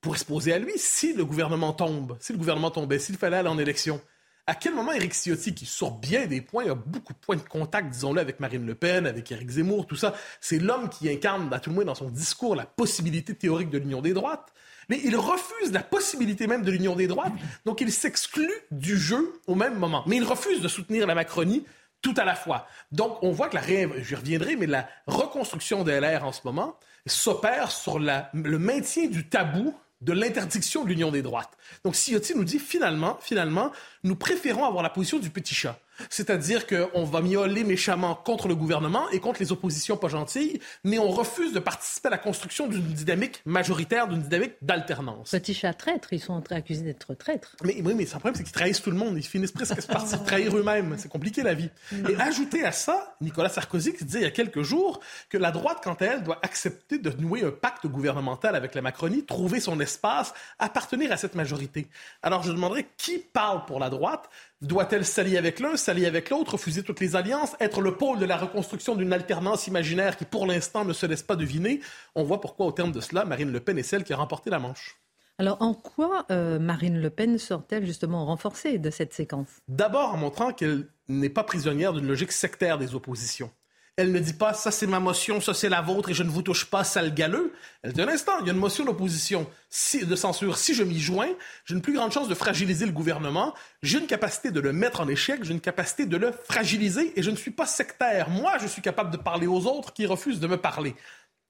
pour 0.00 0.16
se 0.16 0.24
poser 0.24 0.52
à 0.52 0.58
lui, 0.58 0.72
si 0.76 1.12
le 1.12 1.24
gouvernement 1.24 1.72
tombe, 1.72 2.16
si 2.20 2.32
le 2.32 2.38
gouvernement 2.38 2.70
tombait, 2.70 2.98
s'il 2.98 3.16
fallait 3.16 3.38
aller 3.38 3.48
en 3.48 3.58
élection, 3.58 4.00
À 4.48 4.54
quel 4.54 4.74
moment 4.74 4.92
Éric 4.92 5.12
Ciotti, 5.12 5.54
qui 5.56 5.66
sur 5.66 5.90
bien 5.90 6.26
des 6.26 6.40
points, 6.40 6.70
a 6.70 6.74
beaucoup 6.76 7.12
de 7.12 7.18
points 7.18 7.34
de 7.34 7.40
contact, 7.40 7.90
disons-le, 7.90 8.20
avec 8.20 8.38
Marine 8.38 8.64
Le 8.64 8.76
Pen, 8.76 9.04
avec 9.04 9.32
Éric 9.32 9.50
Zemmour, 9.50 9.88
tout 9.88 9.96
ça, 9.96 10.14
c'est 10.40 10.60
l'homme 10.60 10.88
qui 10.88 11.10
incarne, 11.10 11.52
à 11.52 11.58
tout 11.58 11.70
le 11.70 11.74
moins 11.74 11.84
dans 11.84 11.96
son 11.96 12.10
discours, 12.10 12.54
la 12.54 12.64
possibilité 12.64 13.34
théorique 13.34 13.70
de 13.70 13.78
l'union 13.78 14.00
des 14.00 14.12
droites. 14.12 14.52
Mais 14.88 15.00
il 15.02 15.16
refuse 15.16 15.72
la 15.72 15.82
possibilité 15.82 16.46
même 16.46 16.62
de 16.62 16.70
l'union 16.70 16.94
des 16.94 17.06
droites, 17.06 17.32
donc 17.64 17.80
il 17.80 17.92
s'exclut 17.92 18.52
du 18.70 18.96
jeu 18.96 19.40
au 19.46 19.54
même 19.54 19.78
moment. 19.78 20.04
Mais 20.06 20.16
il 20.16 20.24
refuse 20.24 20.60
de 20.60 20.68
soutenir 20.68 21.06
la 21.06 21.14
Macronie 21.14 21.64
tout 22.02 22.14
à 22.16 22.24
la 22.24 22.36
fois. 22.36 22.68
Donc, 22.92 23.18
on 23.22 23.32
voit 23.32 23.48
que 23.48 23.56
la, 23.56 23.62
je 23.62 24.14
reviendrai, 24.14 24.54
mais 24.54 24.66
la 24.66 24.88
reconstruction 25.06 25.82
de 25.82 25.90
LR 25.90 26.24
en 26.24 26.32
ce 26.32 26.40
moment 26.44 26.78
s'opère 27.06 27.70
sur 27.72 27.98
le 27.98 28.58
maintien 28.58 29.06
du 29.08 29.28
tabou 29.28 29.74
de 30.02 30.12
l'interdiction 30.12 30.84
de 30.84 30.90
l'union 30.90 31.10
des 31.10 31.22
droites. 31.22 31.50
Donc, 31.84 31.94
Ciotti 31.94 32.34
nous 32.36 32.44
dit 32.44 32.58
finalement, 32.58 33.18
finalement, 33.20 33.72
nous 34.04 34.14
préférons 34.14 34.64
avoir 34.64 34.82
la 34.82 34.90
position 34.90 35.18
du 35.18 35.30
petit 35.30 35.54
chat. 35.54 35.80
C'est-à-dire 36.10 36.66
qu'on 36.66 37.04
va 37.04 37.20
miauler 37.20 37.64
méchamment 37.64 38.14
contre 38.14 38.48
le 38.48 38.54
gouvernement 38.54 39.08
et 39.10 39.20
contre 39.20 39.40
les 39.40 39.52
oppositions 39.52 39.96
pas 39.96 40.08
gentilles, 40.08 40.60
mais 40.84 40.98
on 40.98 41.10
refuse 41.10 41.52
de 41.52 41.58
participer 41.58 42.08
à 42.08 42.10
la 42.10 42.18
construction 42.18 42.66
d'une 42.66 42.82
dynamique 42.82 43.42
majoritaire, 43.44 44.08
d'une 44.08 44.22
dynamique 44.22 44.54
d'alternance. 44.62 45.30
Petit 45.30 45.54
chat 45.54 45.74
traître, 45.74 46.12
ils 46.12 46.20
sont 46.20 46.42
accusés 46.52 46.82
d'être 46.82 47.14
traîtres. 47.14 47.56
Mais 47.62 47.80
oui, 47.82 47.94
mais 47.94 48.04
le 48.04 48.08
problème, 48.10 48.34
c'est 48.34 48.44
qu'ils 48.44 48.52
trahissent 48.52 48.82
tout 48.82 48.90
le 48.90 48.96
monde. 48.96 49.16
Ils 49.16 49.22
finissent 49.22 49.52
presque 49.52 49.86
par 49.86 50.06
se 50.06 50.16
trahir 50.24 50.56
eux-mêmes. 50.56 50.94
C'est 50.98 51.08
compliqué, 51.08 51.42
la 51.42 51.54
vie. 51.54 51.70
Et 52.08 52.16
ajouter 52.16 52.64
à 52.64 52.72
ça, 52.72 53.16
Nicolas 53.20 53.48
Sarkozy 53.48 53.94
qui 53.94 54.04
disait 54.04 54.20
il 54.20 54.24
y 54.24 54.26
a 54.26 54.30
quelques 54.30 54.62
jours 54.62 55.00
que 55.28 55.38
la 55.38 55.50
droite, 55.50 55.78
quant 55.82 55.94
à 55.94 56.04
elle, 56.04 56.22
doit 56.22 56.38
accepter 56.42 56.98
de 56.98 57.10
nouer 57.10 57.44
un 57.44 57.50
pacte 57.50 57.86
gouvernemental 57.86 58.54
avec 58.54 58.74
la 58.74 58.82
Macronie, 58.82 59.24
trouver 59.24 59.60
son 59.60 59.78
espace, 59.80 60.34
appartenir 60.58 61.12
à 61.12 61.16
cette 61.16 61.34
majorité. 61.34 61.88
Alors, 62.22 62.42
je 62.42 62.52
demanderais 62.52 62.86
qui 62.96 63.18
parle 63.18 63.64
pour 63.66 63.78
la 63.78 63.90
droite 63.90 64.28
doit-elle 64.62 65.04
s'allier 65.04 65.36
avec 65.36 65.60
l'un, 65.60 65.76
s'allier 65.76 66.06
avec 66.06 66.30
l'autre, 66.30 66.52
refuser 66.52 66.82
toutes 66.82 67.00
les 67.00 67.16
alliances, 67.16 67.56
être 67.60 67.80
le 67.80 67.96
pôle 67.96 68.18
de 68.18 68.24
la 68.24 68.36
reconstruction 68.36 68.96
d'une 68.96 69.12
alternance 69.12 69.66
imaginaire 69.66 70.16
qui, 70.16 70.24
pour 70.24 70.46
l'instant, 70.46 70.84
ne 70.84 70.92
se 70.92 71.06
laisse 71.06 71.22
pas 71.22 71.36
deviner? 71.36 71.80
On 72.14 72.24
voit 72.24 72.40
pourquoi, 72.40 72.66
au 72.66 72.72
terme 72.72 72.92
de 72.92 73.00
cela, 73.00 73.24
Marine 73.24 73.52
Le 73.52 73.60
Pen 73.60 73.78
est 73.78 73.82
celle 73.82 74.04
qui 74.04 74.12
a 74.12 74.16
remporté 74.16 74.50
la 74.50 74.58
manche. 74.58 74.96
Alors, 75.38 75.60
en 75.60 75.74
quoi 75.74 76.24
euh, 76.30 76.58
Marine 76.58 76.98
Le 76.98 77.10
Pen 77.10 77.36
sort-elle 77.36 77.84
justement 77.84 78.24
renforcée 78.24 78.78
de 78.78 78.90
cette 78.90 79.12
séquence? 79.12 79.48
D'abord 79.68 80.14
en 80.14 80.16
montrant 80.16 80.52
qu'elle 80.52 80.88
n'est 81.08 81.28
pas 81.28 81.44
prisonnière 81.44 81.92
d'une 81.92 82.06
logique 82.06 82.32
sectaire 82.32 82.78
des 82.78 82.94
oppositions. 82.94 83.50
Elle 83.98 84.12
ne 84.12 84.18
dit 84.18 84.34
pas 84.34 84.52
ça 84.52 84.70
c'est 84.70 84.86
ma 84.86 85.00
motion, 85.00 85.40
ça 85.40 85.54
c'est 85.54 85.70
la 85.70 85.80
vôtre 85.80 86.10
et 86.10 86.14
je 86.14 86.22
ne 86.22 86.28
vous 86.28 86.42
touche 86.42 86.66
pas, 86.66 86.84
sale 86.84 87.14
galeux. 87.14 87.54
Elle 87.82 87.94
dit 87.94 88.02
un 88.02 88.08
instant, 88.08 88.32
il 88.40 88.46
y 88.46 88.50
a 88.50 88.52
une 88.52 88.58
motion 88.58 88.84
d'opposition 88.84 89.48
de 89.94 90.16
censure. 90.16 90.58
Si 90.58 90.74
je 90.74 90.82
m'y 90.82 91.00
joins, 91.00 91.30
j'ai 91.64 91.74
une 91.74 91.80
plus 91.80 91.94
grande 91.94 92.12
chance 92.12 92.28
de 92.28 92.34
fragiliser 92.34 92.84
le 92.84 92.92
gouvernement. 92.92 93.54
J'ai 93.82 93.98
une 93.98 94.06
capacité 94.06 94.50
de 94.50 94.60
le 94.60 94.74
mettre 94.74 95.00
en 95.00 95.08
échec, 95.08 95.42
j'ai 95.44 95.54
une 95.54 95.62
capacité 95.62 96.04
de 96.04 96.18
le 96.18 96.30
fragiliser 96.30 97.18
et 97.18 97.22
je 97.22 97.30
ne 97.30 97.36
suis 97.36 97.50
pas 97.50 97.64
sectaire. 97.64 98.28
Moi, 98.28 98.58
je 98.60 98.66
suis 98.66 98.82
capable 98.82 99.10
de 99.10 99.16
parler 99.16 99.46
aux 99.46 99.64
autres 99.64 99.94
qui 99.94 100.04
refusent 100.04 100.40
de 100.40 100.46
me 100.46 100.58
parler. 100.58 100.94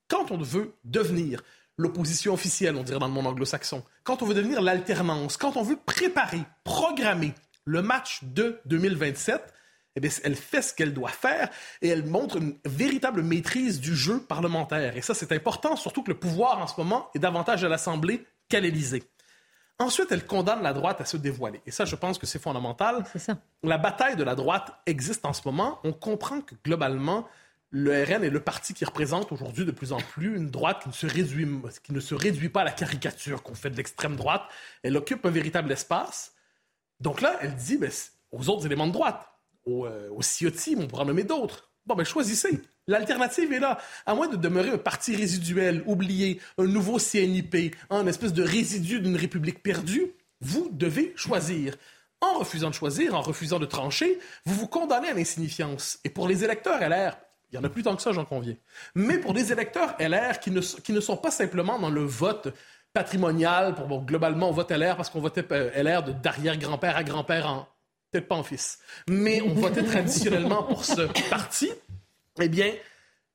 Quand 0.07 0.31
on 0.31 0.39
veut 0.39 0.73
devenir 0.85 1.43
l'opposition 1.79 2.33
officielle, 2.33 2.77
on 2.77 2.85
dirait 2.85 3.01
dans 3.01 3.09
le 3.09 3.13
monde 3.13 3.27
anglo-saxon, 3.27 3.83
quand 4.05 4.23
on 4.23 4.27
veut 4.27 4.35
devenir 4.35 4.63
l'alternance, 4.63 5.37
quand 5.37 5.57
on 5.57 5.63
veut 5.63 5.79
préparer, 5.85 6.43
programmer 6.63 7.35
le 7.65 7.83
match 7.83 8.21
de 8.23 8.61
2027, 8.67 9.53
eh 9.97 10.09
elle 10.25 10.37
fait 10.37 10.63
ce 10.63 10.75
qu'elle 10.75 10.93
doit 10.93 11.09
faire 11.09 11.51
et 11.81 11.89
elle 11.89 12.05
montre 12.05 12.37
une 12.37 12.57
véritable 12.65 13.23
maîtrise 13.23 13.81
du 13.81 13.95
jeu 13.95 14.21
parlementaire. 14.21 14.97
Et 14.97 15.03
ça, 15.03 15.15
c'est 15.15 15.33
important, 15.33 15.77
surtout 15.77 16.03
que 16.03 16.11
le 16.11 16.19
pouvoir 16.19 16.59
en 16.59 16.67
ce 16.67 16.75
moment 16.77 17.09
est 17.15 17.19
davantage 17.19 17.65
à 17.65 17.69
l'Assemblée 17.69 18.27
qu'à 18.49 18.61
l'Élysée. 18.61 19.05
Ensuite, 19.79 20.09
elle 20.11 20.25
condamne 20.25 20.63
la 20.63 20.73
droite 20.73 21.01
à 21.01 21.05
se 21.05 21.17
dévoiler. 21.17 21.61
Et 21.67 21.71
ça, 21.71 21.85
je 21.85 21.97
pense 21.97 22.19
que 22.19 22.27
c'est 22.27 22.39
fondamental. 22.39 23.05
Ça. 23.17 23.39
La 23.63 23.77
bataille 23.77 24.17
de 24.17 24.25
la 24.25 24.35
droite 24.35 24.73
existe 24.87 25.27
en 25.27 25.35
ce 25.35 25.43
moment. 25.45 25.81
On 25.85 25.93
comprend 25.93 26.41
que 26.41 26.55
globalement, 26.65 27.29
le 27.71 28.05
RN 28.05 28.25
est 28.25 28.31
le 28.31 28.41
parti 28.41 28.73
qui 28.73 28.85
représente 28.87 29.33
aujourd'hui 29.33 29.67
de 29.67 29.71
plus 29.73 29.93
en 29.93 29.99
plus 29.99 30.37
une 30.37 30.51
droite 30.51 30.83
qui 30.83 30.89
ne 30.89 30.95
se 30.95 31.07
réduit, 31.07 31.47
qui 31.83 31.93
ne 31.93 32.01
se 32.01 32.15
réduit 32.15 32.49
pas 32.49 32.63
à 32.63 32.65
la 32.65 32.73
caricature 32.73 33.43
qu'on 33.43 33.55
fait 33.55 33.69
de 33.69 33.77
l'extrême 33.77 34.17
droite. 34.17 34.45
Elle 34.83 34.97
occupe 34.97 35.27
un 35.27 35.31
véritable 35.31 35.71
espace. 35.73 36.33
Donc 37.01 37.21
là, 37.21 37.37
elle 37.43 37.55
dit 37.55 37.77
ben, 37.77 37.91
aux 38.33 38.49
autres 38.49 38.65
éléments 38.65 38.87
de 38.87 38.93
droite, 38.93 39.29
au, 39.67 39.87
euh, 39.87 40.09
au 40.11 40.23
Ciotti, 40.23 40.77
on 40.79 40.87
pourra 40.87 41.05
nommer 41.05 41.25
d'autres. 41.25 41.71
Bon, 41.85 41.95
ben 41.95 42.05
choisissez. 42.05 42.61
L'alternative 42.89 43.53
est 43.53 43.61
là. 43.61 43.79
À 44.07 44.15
moins 44.15 44.29
de 44.29 44.37
demeurer 44.37 44.71
un 44.71 44.79
parti 44.79 45.15
résiduel, 45.15 45.83
oublié, 45.87 46.41
un 46.59 46.67
nouveau 46.67 46.99
CNIP, 46.99 47.77
un 47.91 48.07
espèce 48.07 48.33
de 48.33 48.43
résidu 48.43 49.01
d'une 49.01 49.17
république 49.17 49.63
perdue, 49.63 50.13
vous 50.41 50.69
devez 50.73 51.13
choisir. 51.17 51.75
En 52.21 52.39
refusant 52.39 52.71
de 52.71 52.75
choisir, 52.75 53.15
en 53.15 53.21
refusant 53.21 53.59
de 53.59 53.67
trancher, 53.67 54.19
vous 54.47 54.55
vous 54.55 54.69
condamnez 54.69 55.09
à 55.09 55.15
l'insignifiance. 55.15 55.99
Et 56.05 56.11
pour 56.11 56.27
les 56.27 56.45
électeurs 56.45 56.81
LR, 56.81 57.19
il 57.51 57.57
y 57.57 57.59
en 57.59 57.65
a 57.65 57.69
plus 57.69 57.83
tant 57.83 57.95
que 57.95 58.03
ça, 58.03 58.13
j'en 58.13 58.25
conviens. 58.25 58.57
Mais 58.95 59.19
pour 59.19 59.33
des 59.33 59.53
électeurs 59.53 59.95
LR 60.01 60.41
qui 60.41 60.51
ne, 60.51 60.61
qui 60.61 60.93
ne 60.93 61.01
sont 61.01 61.17
pas 61.17 61.31
simplement 61.31 61.79
dans 61.79 61.91
le 61.91 62.03
vote 62.03 62.49
patrimonial, 62.93 63.75
pour 63.75 64.05
globalement 64.05 64.49
on 64.49 64.53
vote 64.53 64.71
LR 64.71 64.97
parce 64.97 65.11
qu'on 65.11 65.21
votait 65.21 65.45
euh, 65.53 65.71
LR 65.83 66.03
de 66.03 66.13
d'arrière-grand-père 66.13 66.97
à 66.97 67.05
grand-père 67.05 67.47
en, 67.47 67.69
peut-être 68.11 68.29
pas 68.29 68.37
en 68.37 68.43
fils, 68.43 68.79
mais 69.09 69.41
on 69.43 69.55
votait 69.55 69.83
traditionnellement 69.83 70.63
pour 70.63 70.85
ce 70.85 71.03
parti, 71.29 71.71
eh 72.41 72.49
bien, 72.49 72.73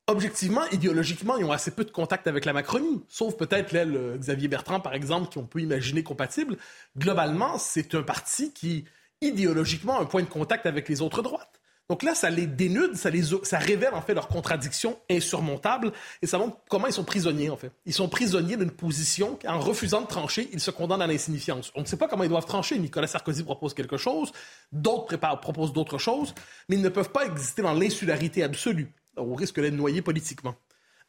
objectivement, 0.07 0.65
idéologiquement, 0.71 1.37
ils 1.37 1.45
ont 1.45 1.51
assez 1.51 1.71
peu 1.71 1.85
de 1.85 1.91
contact 1.91 2.27
avec 2.27 2.45
la 2.45 2.53
Macronie, 2.53 3.03
sauf 3.07 3.35
peut-être 3.37 3.71
l'aile 3.71 4.17
Xavier 4.17 4.47
Bertrand, 4.47 4.79
par 4.79 4.93
exemple, 4.93 5.29
qui 5.29 5.37
on 5.37 5.45
peut 5.45 5.61
imaginer 5.61 6.03
compatible. 6.03 6.57
Globalement, 6.97 7.57
c'est 7.57 7.95
un 7.95 8.03
parti 8.03 8.51
qui, 8.51 8.85
idéologiquement, 9.21 9.97
a 9.97 10.01
un 10.01 10.05
point 10.05 10.23
de 10.23 10.29
contact 10.29 10.65
avec 10.65 10.89
les 10.89 11.01
autres 11.01 11.21
droites. 11.21 11.60
Donc 11.91 12.03
là, 12.03 12.15
ça 12.15 12.29
les 12.29 12.47
dénude, 12.47 12.95
ça, 12.95 13.09
les, 13.09 13.21
ça 13.43 13.57
révèle 13.59 13.93
en 13.93 14.01
fait 14.01 14.13
leurs 14.13 14.29
contradictions 14.29 14.97
insurmontables 15.09 15.91
et 16.21 16.25
ça 16.25 16.37
montre 16.37 16.55
comment 16.69 16.87
ils 16.87 16.93
sont 16.93 17.03
prisonniers 17.03 17.49
en 17.49 17.57
fait. 17.57 17.69
Ils 17.85 17.91
sont 17.91 18.07
prisonniers 18.07 18.55
d'une 18.55 18.71
position 18.71 19.37
en 19.45 19.59
refusant 19.59 19.99
de 19.99 20.07
trancher, 20.07 20.47
ils 20.53 20.61
se 20.61 20.71
condamnent 20.71 21.01
à 21.01 21.07
l'insignifiance. 21.07 21.69
On 21.75 21.81
ne 21.81 21.85
sait 21.85 21.97
pas 21.97 22.07
comment 22.07 22.23
ils 22.23 22.29
doivent 22.29 22.45
trancher. 22.45 22.79
Nicolas 22.79 23.07
Sarkozy 23.07 23.43
propose 23.43 23.73
quelque 23.73 23.97
chose, 23.97 24.31
d'autres 24.71 25.17
proposent 25.17 25.73
d'autres 25.73 25.97
choses, 25.97 26.33
mais 26.69 26.77
ils 26.77 26.81
ne 26.81 26.87
peuvent 26.87 27.11
pas 27.11 27.25
exister 27.25 27.61
dans 27.61 27.73
l'insularité 27.73 28.41
absolue, 28.41 28.89
au 29.17 29.35
risque 29.35 29.59
d'être 29.59 29.73
noyés 29.73 30.01
politiquement. 30.01 30.55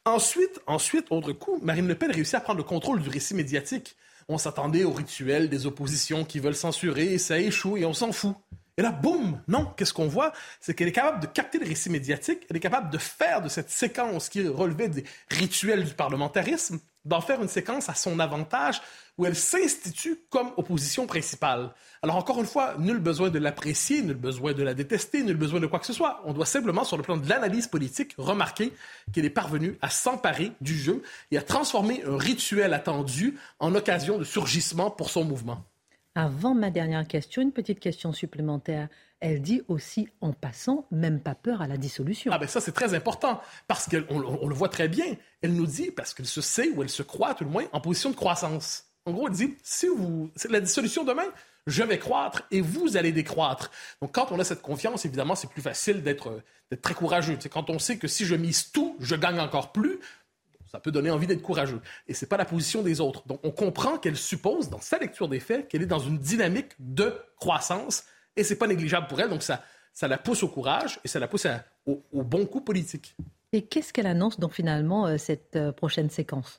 Ensuite, 0.05 0.59
ensuite, 0.67 1.07
autre 1.11 1.31
coup, 1.31 1.61
Marine 1.63 1.87
Le 1.87 1.95
Pen 1.95 2.11
réussit 2.11 2.35
à 2.35 2.41
prendre 2.41 2.59
le 2.59 2.65
contrôle 2.65 3.01
du 3.01 3.09
récit 3.09 3.37
médiatique. 3.37 3.95
On 4.27 4.37
s'attendait 4.37 4.83
au 4.83 4.91
rituel 4.91 5.49
des 5.49 5.65
oppositions 5.65 6.25
qui 6.25 6.41
veulent 6.41 6.57
censurer, 6.57 7.19
ça 7.19 7.39
échoue 7.39 7.77
et 7.77 7.85
on 7.85 7.93
s'en 7.93 8.11
fout. 8.11 8.35
Et 8.79 8.83
là, 8.83 8.91
boum, 8.91 9.43
non, 9.49 9.67
qu'est-ce 9.77 9.93
qu'on 9.93 10.09
voit? 10.09 10.33
C'est 10.61 10.73
qu'elle 10.73 10.89
est 10.89 10.93
capable 10.93 11.21
de 11.21 11.27
capter 11.27 11.59
le 11.59 11.67
récit 11.67 11.91
médiatique, 11.91 12.47
elle 12.49 12.57
est 12.57 12.61
capable 12.61 12.89
de 12.91 12.97
faire 12.97 13.43
de 13.43 13.51
cette 13.51 13.71
séquence 13.71 14.31
qui 14.31 14.49
relevait 14.49 14.89
des 14.89 15.05
rituels 15.29 15.85
du 15.85 15.93
parlementarisme, 15.93 16.81
d'en 17.05 17.21
faire 17.21 17.43
une 17.43 17.49
séquence 17.49 17.91
à 17.91 17.95
son 17.95 18.19
avantage 18.19 18.81
où 19.19 19.27
elle 19.27 19.37
s'institue 19.37 20.21
comme 20.31 20.53
opposition 20.57 21.07
principale. 21.07 21.75
Alors 22.01 22.17
encore 22.17 22.41
une 22.41 22.47
fois, 22.47 22.77
nul 22.79 22.99
besoin 22.99 23.29
de 23.29 23.39
l'apprécier, 23.39 24.01
nul 24.01 24.17
besoin 24.17 24.55
de 24.55 24.63
la 24.63 24.73
détester, 24.73 25.23
nul 25.23 25.37
besoin 25.37 25.61
de 25.61 25.67
quoi 25.67 25.79
que 25.79 25.87
ce 25.87 25.93
soit. 25.93 26.23
On 26.25 26.33
doit 26.33 26.47
simplement, 26.47 26.85
sur 26.85 26.97
le 26.97 27.03
plan 27.03 27.19
de 27.19 27.29
l'analyse 27.29 27.67
politique, 27.67 28.15
remarquer 28.17 28.73
qu'elle 29.13 29.27
est 29.27 29.31
parvenue 29.31 29.77
à 29.83 29.91
s'emparer 29.91 30.53
du 30.63 30.79
jeu 30.79 31.03
et 31.31 31.37
à 31.37 31.43
transformer 31.43 32.03
un 32.07 32.17
rituel 32.17 32.73
attendu 32.73 33.37
en 33.59 33.75
occasion 33.75 34.17
de 34.17 34.25
surgissement 34.25 34.91
pour 34.91 35.11
son 35.11 35.25
mouvement. 35.25 35.63
Avant 36.15 36.55
ma 36.55 36.71
dernière 36.71 37.07
question, 37.09 37.41
une 37.41 37.53
petite 37.53 37.81
question 37.81 38.13
supplémentaire. 38.13 38.89
Elle 39.21 39.41
dit 39.41 39.63
aussi, 39.69 40.09
en 40.21 40.33
passant, 40.33 40.87
même 40.91 41.21
pas 41.21 41.35
peur 41.35 41.63
à 41.63 41.67
la 41.67 41.77
dissolution. 41.77 42.31
Ah 42.35 42.39
ben 42.39 42.49
ça, 42.49 42.61
c'est 42.61 42.73
très 42.73 42.93
important, 42.93 43.41
parce 43.69 43.89
qu'on 43.89 44.05
on 44.11 44.49
le 44.49 44.55
voit 44.55 44.69
très 44.69 44.89
bien. 44.89 45.07
Elle 45.43 45.55
nous 45.55 45.67
dit, 45.67 45.91
parce 45.91 46.13
qu'elle 46.13 46.27
se 46.27 46.41
sait, 46.41 46.71
ou 46.71 46.83
elle 46.83 46.91
se 46.91 47.03
croit 47.03 47.35
tout 47.35 47.45
le 47.45 47.51
moins, 47.51 47.65
en 47.73 47.81
position 47.81 48.11
de 48.11 48.17
croissance. 48.17 48.87
En 49.07 49.13
gros, 49.13 49.29
elle 49.29 49.35
dit, 49.35 49.57
si 49.63 49.87
vous... 49.87 50.31
La 50.51 50.61
dissolution 50.61 51.05
demain, 51.05 51.27
je 51.67 51.83
vais 51.83 51.99
croître 51.99 52.43
et 52.51 52.61
vous 52.61 52.97
allez 52.97 53.13
décroître. 53.13 53.71
Donc, 54.01 54.13
quand 54.13 54.33
on 54.33 54.39
a 54.41 54.45
cette 54.45 54.63
confiance, 54.63 55.05
évidemment, 55.05 55.37
c'est 55.37 55.49
plus 55.51 55.63
facile 55.63 56.03
d'être 56.03 56.43
très 56.83 56.95
courageux. 56.95 57.37
C'est 57.41 57.49
quand 57.49 57.71
on 57.71 57.79
sait 57.79 57.97
que 57.99 58.09
si 58.09 58.25
je 58.25 58.35
mise 58.35 58.73
tout, 58.73 58.97
je 59.01 59.15
gagne 59.15 59.41
encore 59.41 59.73
plus, 59.73 59.99
ça 60.73 60.81
peut 60.81 60.91
donner 60.91 61.11
envie 61.11 61.27
d'être 61.27 61.43
courageux. 61.43 61.81
Et 62.09 62.15
ce 62.15 62.25
n'est 62.25 62.29
pas 62.29 62.39
la 62.39 62.47
position 62.47 62.83
des 62.83 63.01
autres. 63.01 63.27
Donc, 63.29 63.41
on 63.43 63.51
comprend 63.51 63.99
qu'elle 63.99 64.17
suppose, 64.17 64.71
dans 64.71 64.81
sa 64.81 64.99
lecture 64.99 65.29
des 65.29 65.39
faits, 65.39 65.69
qu'elle 65.69 65.83
est 65.83 65.87
dans 65.87 65.99
une 65.99 66.19
dynamique 66.19 66.73
de 66.79 67.15
croissance 67.37 68.05
et 68.37 68.43
ce 68.43 68.55
n'est 68.55 68.59
pas 68.59 68.67
négligeable 68.67 69.07
pour 69.07 69.21
elle. 69.21 69.29
Donc, 69.29 69.43
ça, 69.43 69.63
ça 69.93 70.09
la 70.09 70.17
pousse 70.17 70.43
au 70.43 70.49
courage 70.49 70.99
et 71.05 71.09
ça 71.09 71.19
la 71.19 71.29
pousse 71.29 71.47
au, 71.85 72.03
bon 72.23 72.47
coup 72.47 72.63
politique. 72.63 73.15
Et 73.53 73.67
qu'est-ce 73.67 73.93
qu'elle 73.93 74.07
annonce 74.07 74.41
donc 74.41 74.55
finalement 74.55 75.07
euh, 75.07 75.19
cette 75.19 75.57
euh, 75.57 75.73
prochaine 75.73 76.09
séquence? 76.09 76.57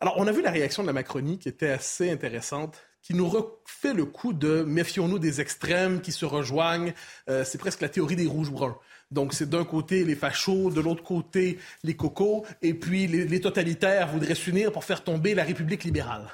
Alors, 0.00 0.14
on 0.16 0.26
a 0.26 0.32
vu 0.32 0.40
la 0.40 0.50
réaction 0.50 0.82
de 0.82 0.86
la 0.86 0.94
Macronie 0.94 1.38
qui 1.38 1.50
était 1.50 1.68
assez 1.68 2.10
intéressante 2.10 2.80
qui 3.02 3.14
nous 3.14 3.28
refait 3.28 3.94
le 3.94 4.04
coup 4.04 4.32
de 4.32 4.62
méfions-nous 4.62 5.18
des 5.18 5.40
extrêmes 5.40 6.00
qui 6.00 6.12
se 6.12 6.24
rejoignent. 6.24 6.92
Euh, 7.28 7.44
c'est 7.44 7.58
presque 7.58 7.80
la 7.80 7.88
théorie 7.88 8.16
des 8.16 8.26
rouges-bruns. 8.26 8.76
Donc, 9.10 9.34
c'est 9.34 9.48
d'un 9.48 9.64
côté 9.64 10.04
les 10.04 10.14
fachos, 10.14 10.70
de 10.70 10.80
l'autre 10.80 11.02
côté 11.02 11.58
les 11.82 11.96
cocos, 11.96 12.44
et 12.62 12.74
puis 12.74 13.06
les, 13.06 13.40
totalitaires 13.40 14.08
voudraient 14.08 14.34
s'unir 14.34 14.70
pour 14.72 14.84
faire 14.84 15.02
tomber 15.02 15.34
la 15.34 15.44
République 15.44 15.84
libérale. 15.84 16.28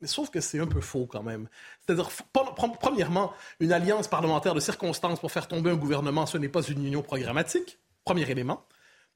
Mais 0.00 0.08
sauf 0.08 0.30
que 0.30 0.40
c'est 0.40 0.58
un 0.58 0.66
peu 0.66 0.80
faux 0.80 1.06
quand 1.06 1.22
même. 1.22 1.48
C'est-à-dire, 1.80 2.10
premièrement, 2.80 3.32
une 3.60 3.72
alliance 3.72 4.08
parlementaire 4.08 4.54
de 4.54 4.60
circonstances 4.60 5.20
pour 5.20 5.30
faire 5.30 5.46
tomber 5.46 5.70
un 5.70 5.76
gouvernement, 5.76 6.26
ce 6.26 6.38
n'est 6.38 6.48
pas 6.48 6.62
une 6.62 6.84
union 6.84 7.02
programmatique. 7.02 7.78
Premier 8.04 8.28
élément. 8.28 8.64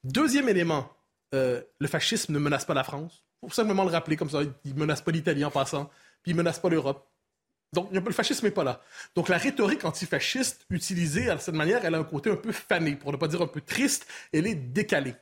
Deuxième 0.04 0.48
élément, 0.48 0.88
euh, 1.34 1.60
le 1.80 1.88
fascisme 1.88 2.32
ne 2.32 2.38
menace 2.38 2.64
pas 2.64 2.74
la 2.74 2.84
France. 2.84 3.24
Il 3.42 3.48
faut 3.48 3.54
simplement 3.54 3.84
le 3.84 3.90
rappeler 3.90 4.16
comme 4.16 4.30
ça. 4.30 4.42
Il 4.64 4.74
ne 4.74 4.78
menace 4.78 5.00
pas 5.00 5.10
l'Italie 5.10 5.44
en 5.44 5.50
passant, 5.50 5.86
puis 6.22 6.32
il 6.32 6.34
ne 6.34 6.38
menace 6.38 6.60
pas 6.60 6.68
l'Europe. 6.68 7.08
Donc, 7.76 7.92
le 7.92 8.12
fascisme 8.12 8.46
n'est 8.46 8.52
pas 8.52 8.64
là. 8.64 8.80
Donc, 9.14 9.28
la 9.28 9.36
rhétorique 9.36 9.84
antifasciste 9.84 10.64
utilisée 10.70 11.26
de 11.26 11.38
cette 11.38 11.54
manière, 11.54 11.84
elle 11.84 11.94
a 11.94 11.98
un 11.98 12.04
côté 12.04 12.30
un 12.30 12.36
peu 12.36 12.50
fané, 12.50 12.96
pour 12.96 13.12
ne 13.12 13.18
pas 13.18 13.28
dire 13.28 13.42
un 13.42 13.46
peu 13.46 13.60
triste, 13.60 14.06
elle 14.32 14.46
est 14.46 14.54
décalée. 14.54 15.14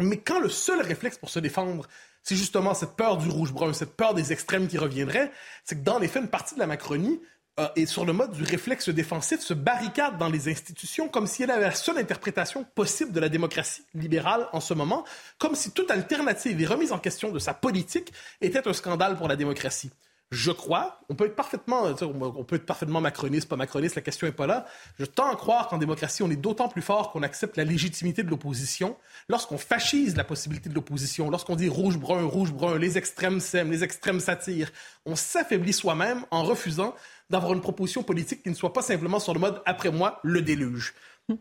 Mais 0.00 0.16
quand 0.16 0.40
le 0.40 0.48
seul 0.48 0.80
réflexe 0.80 1.18
pour 1.18 1.28
se 1.28 1.38
défendre, 1.38 1.86
c'est 2.22 2.36
justement 2.36 2.72
cette 2.72 2.96
peur 2.96 3.18
du 3.18 3.28
rouge-brun, 3.28 3.74
cette 3.74 3.96
peur 3.96 4.14
des 4.14 4.32
extrêmes 4.32 4.66
qui 4.66 4.78
reviendraient, 4.78 5.30
c'est 5.62 5.76
que 5.76 5.84
dans 5.84 5.98
les 5.98 6.08
faits, 6.08 6.22
une 6.22 6.30
partie 6.30 6.54
de 6.54 6.60
la 6.60 6.66
Macronie 6.66 7.20
euh, 7.60 7.68
est 7.76 7.86
sur 7.86 8.06
le 8.06 8.14
mode 8.14 8.32
du 8.32 8.44
réflexe 8.44 8.88
défensif, 8.88 9.40
se 9.40 9.52
barricade 9.52 10.16
dans 10.16 10.30
les 10.30 10.48
institutions 10.48 11.08
comme 11.08 11.26
si 11.26 11.42
elle 11.42 11.50
avait 11.50 11.66
la 11.66 11.74
seule 11.74 11.98
interprétation 11.98 12.64
possible 12.74 13.12
de 13.12 13.20
la 13.20 13.28
démocratie 13.28 13.84
libérale 13.92 14.48
en 14.52 14.60
ce 14.60 14.72
moment, 14.72 15.04
comme 15.38 15.54
si 15.54 15.70
toute 15.70 15.90
alternative 15.90 16.58
et 16.58 16.66
remise 16.66 16.92
en 16.92 16.98
question 16.98 17.30
de 17.30 17.38
sa 17.38 17.52
politique 17.52 18.10
était 18.40 18.66
un 18.66 18.72
scandale 18.72 19.16
pour 19.16 19.28
la 19.28 19.36
démocratie 19.36 19.90
je 20.34 20.50
crois, 20.50 21.00
on 21.08 21.14
peut 21.14 21.26
être 21.26 21.36
parfaitement, 21.36 21.84
on 22.02 22.44
peut 22.44 22.56
être 22.56 22.66
parfaitement 22.66 23.00
macroniste, 23.00 23.48
pas 23.48 23.56
macroniste, 23.56 23.94
la 23.94 24.02
question 24.02 24.26
n'est 24.26 24.32
pas 24.32 24.46
là. 24.46 24.66
Je 24.98 25.04
tends 25.04 25.30
à 25.30 25.36
croire 25.36 25.68
qu'en 25.68 25.78
démocratie, 25.78 26.22
on 26.22 26.30
est 26.30 26.36
d'autant 26.36 26.68
plus 26.68 26.82
fort 26.82 27.12
qu'on 27.12 27.22
accepte 27.22 27.56
la 27.56 27.64
légitimité 27.64 28.22
de 28.22 28.30
l'opposition 28.30 28.96
lorsqu'on 29.28 29.58
fascise 29.58 30.16
la 30.16 30.24
possibilité 30.24 30.68
de 30.68 30.74
l'opposition, 30.74 31.30
lorsqu'on 31.30 31.56
dit 31.56 31.68
rouge-brun, 31.68 32.24
rouge-brun, 32.24 32.78
les 32.78 32.98
extrêmes 32.98 33.40
s'aiment, 33.40 33.70
les 33.70 33.84
extrêmes 33.84 34.20
s'attirent. 34.20 34.72
On 35.06 35.16
s'affaiblit 35.16 35.72
soi-même 35.72 36.24
en 36.30 36.42
refusant 36.42 36.94
d'avoir 37.30 37.52
une 37.52 37.60
proposition 37.60 38.02
politique 38.02 38.42
qui 38.42 38.50
ne 38.50 38.54
soit 38.54 38.72
pas 38.72 38.82
simplement 38.82 39.18
sur 39.18 39.34
le 39.34 39.40
mode 39.40 39.62
après 39.64 39.90
moi, 39.90 40.20
le 40.22 40.42
déluge. 40.42 40.94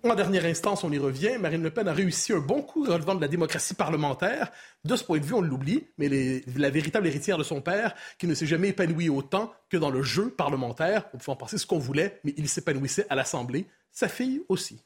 En 0.03 0.15
dernière 0.15 0.45
instance, 0.45 0.85
on 0.85 0.91
y 0.93 0.97
revient. 0.97 1.37
Marine 1.39 1.61
Le 1.61 1.69
Pen 1.69 1.89
a 1.89 1.93
réussi 1.93 2.31
un 2.31 2.39
bon 2.39 2.61
coup 2.61 2.85
relevant 2.85 3.15
de 3.15 3.21
la 3.21 3.27
démocratie 3.27 3.73
parlementaire. 3.73 4.49
De 4.85 4.95
ce 4.95 5.03
point 5.03 5.19
de 5.19 5.25
vue, 5.25 5.33
on 5.33 5.41
l'oublie, 5.41 5.83
mais 5.97 6.41
la 6.55 6.69
véritable 6.69 7.05
héritière 7.05 7.37
de 7.37 7.43
son 7.43 7.59
père, 7.59 7.93
qui 8.17 8.25
ne 8.25 8.33
s'est 8.33 8.45
jamais 8.45 8.69
épanoui 8.69 9.09
autant 9.09 9.51
que 9.69 9.75
dans 9.75 9.89
le 9.89 10.01
jeu 10.01 10.29
parlementaire, 10.29 11.09
on 11.13 11.17
pouvait 11.17 11.33
en 11.33 11.35
penser 11.35 11.57
ce 11.57 11.65
qu'on 11.65 11.79
voulait, 11.79 12.21
mais 12.23 12.33
il 12.37 12.47
s'épanouissait 12.47 13.05
à 13.09 13.15
l'Assemblée. 13.15 13.67
Sa 13.91 14.07
fille 14.07 14.41
aussi. 14.47 14.79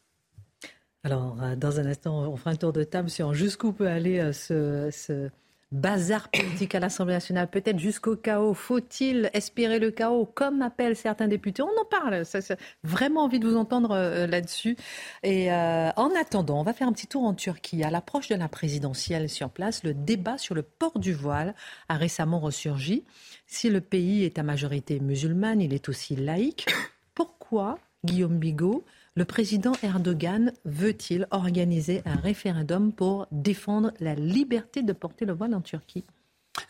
Alors, 1.04 1.38
euh, 1.42 1.56
dans 1.56 1.80
un 1.80 1.86
instant, 1.86 2.32
on 2.32 2.36
fera 2.36 2.50
un 2.50 2.56
tour 2.56 2.74
de 2.74 2.84
table 2.84 3.10
sur 3.10 3.36
jusqu'où 3.36 3.74
peut 3.74 3.88
aller 3.88 4.20
euh, 4.20 4.34
ce 4.34 5.30
bazar 5.72 6.30
politique 6.30 6.76
à 6.76 6.80
l'Assemblée 6.80 7.14
nationale, 7.14 7.50
peut-être 7.50 7.80
jusqu'au 7.80 8.16
chaos. 8.16 8.54
Faut-il 8.54 9.30
espérer 9.34 9.80
le 9.80 9.92
chaos, 9.92 10.26
comme 10.26 10.62
appellent 10.62 10.96
certains 10.96 11.28
députés? 11.28 11.62
On 11.62 11.82
en 11.82 11.86
parle. 11.86 12.26
Ça, 12.26 12.40
vraiment 12.84 13.24
envie 13.24 13.40
de 13.40 13.48
vous 13.48 13.58
entendre 13.58 13.92
euh, 13.92 14.28
là-dessus. 14.28 14.78
Et 15.24 15.52
euh, 15.52 15.90
en 15.96 16.10
attendant, 16.20 16.60
on 16.60 16.64
va 16.64 16.74
faire 16.74 16.88
un 16.88 16.94
petit 16.94 17.08
tour 17.08 17.24
en 17.24 17.34
Turquie. 17.34 17.84
À 17.84 17.90
l'approche 17.90 18.30
de 18.30 18.36
la 18.36 18.48
présidentielle 18.48 19.30
sur 19.30 19.50
place, 19.50 19.84
le 19.84 19.94
débat 19.94 20.38
sur 20.38 20.56
le 20.56 20.62
port 20.62 21.00
du 21.00 21.14
voile 21.14 21.54
a 21.90 21.96
récemment 21.96 22.40
ressurgi. 22.40 23.04
Si 23.46 23.70
le 23.70 23.82
pays 23.82 24.24
est 24.24 24.40
à 24.40 24.44
majorité 24.44 25.00
musulmane, 25.00 25.62
il 25.62 25.74
est 25.74 25.90
aussi 25.90 26.16
laïque. 26.16 26.66
Pourquoi, 27.14 27.80
Guillaume 28.06 28.38
Bigot, 28.38 28.86
le 29.18 29.26
président 29.26 29.72
Erdogan 29.82 30.54
veut-il 30.64 31.28
organiser 31.32 32.04
un 32.06 32.18
référendum 32.18 32.94
pour 32.94 33.26
défendre 33.32 33.92
la 34.00 34.14
liberté 34.14 34.84
de 34.84 34.94
porter 34.94 35.26
le 35.26 35.34
voile 35.34 35.56
en 35.56 35.62
Turquie? 35.62 36.06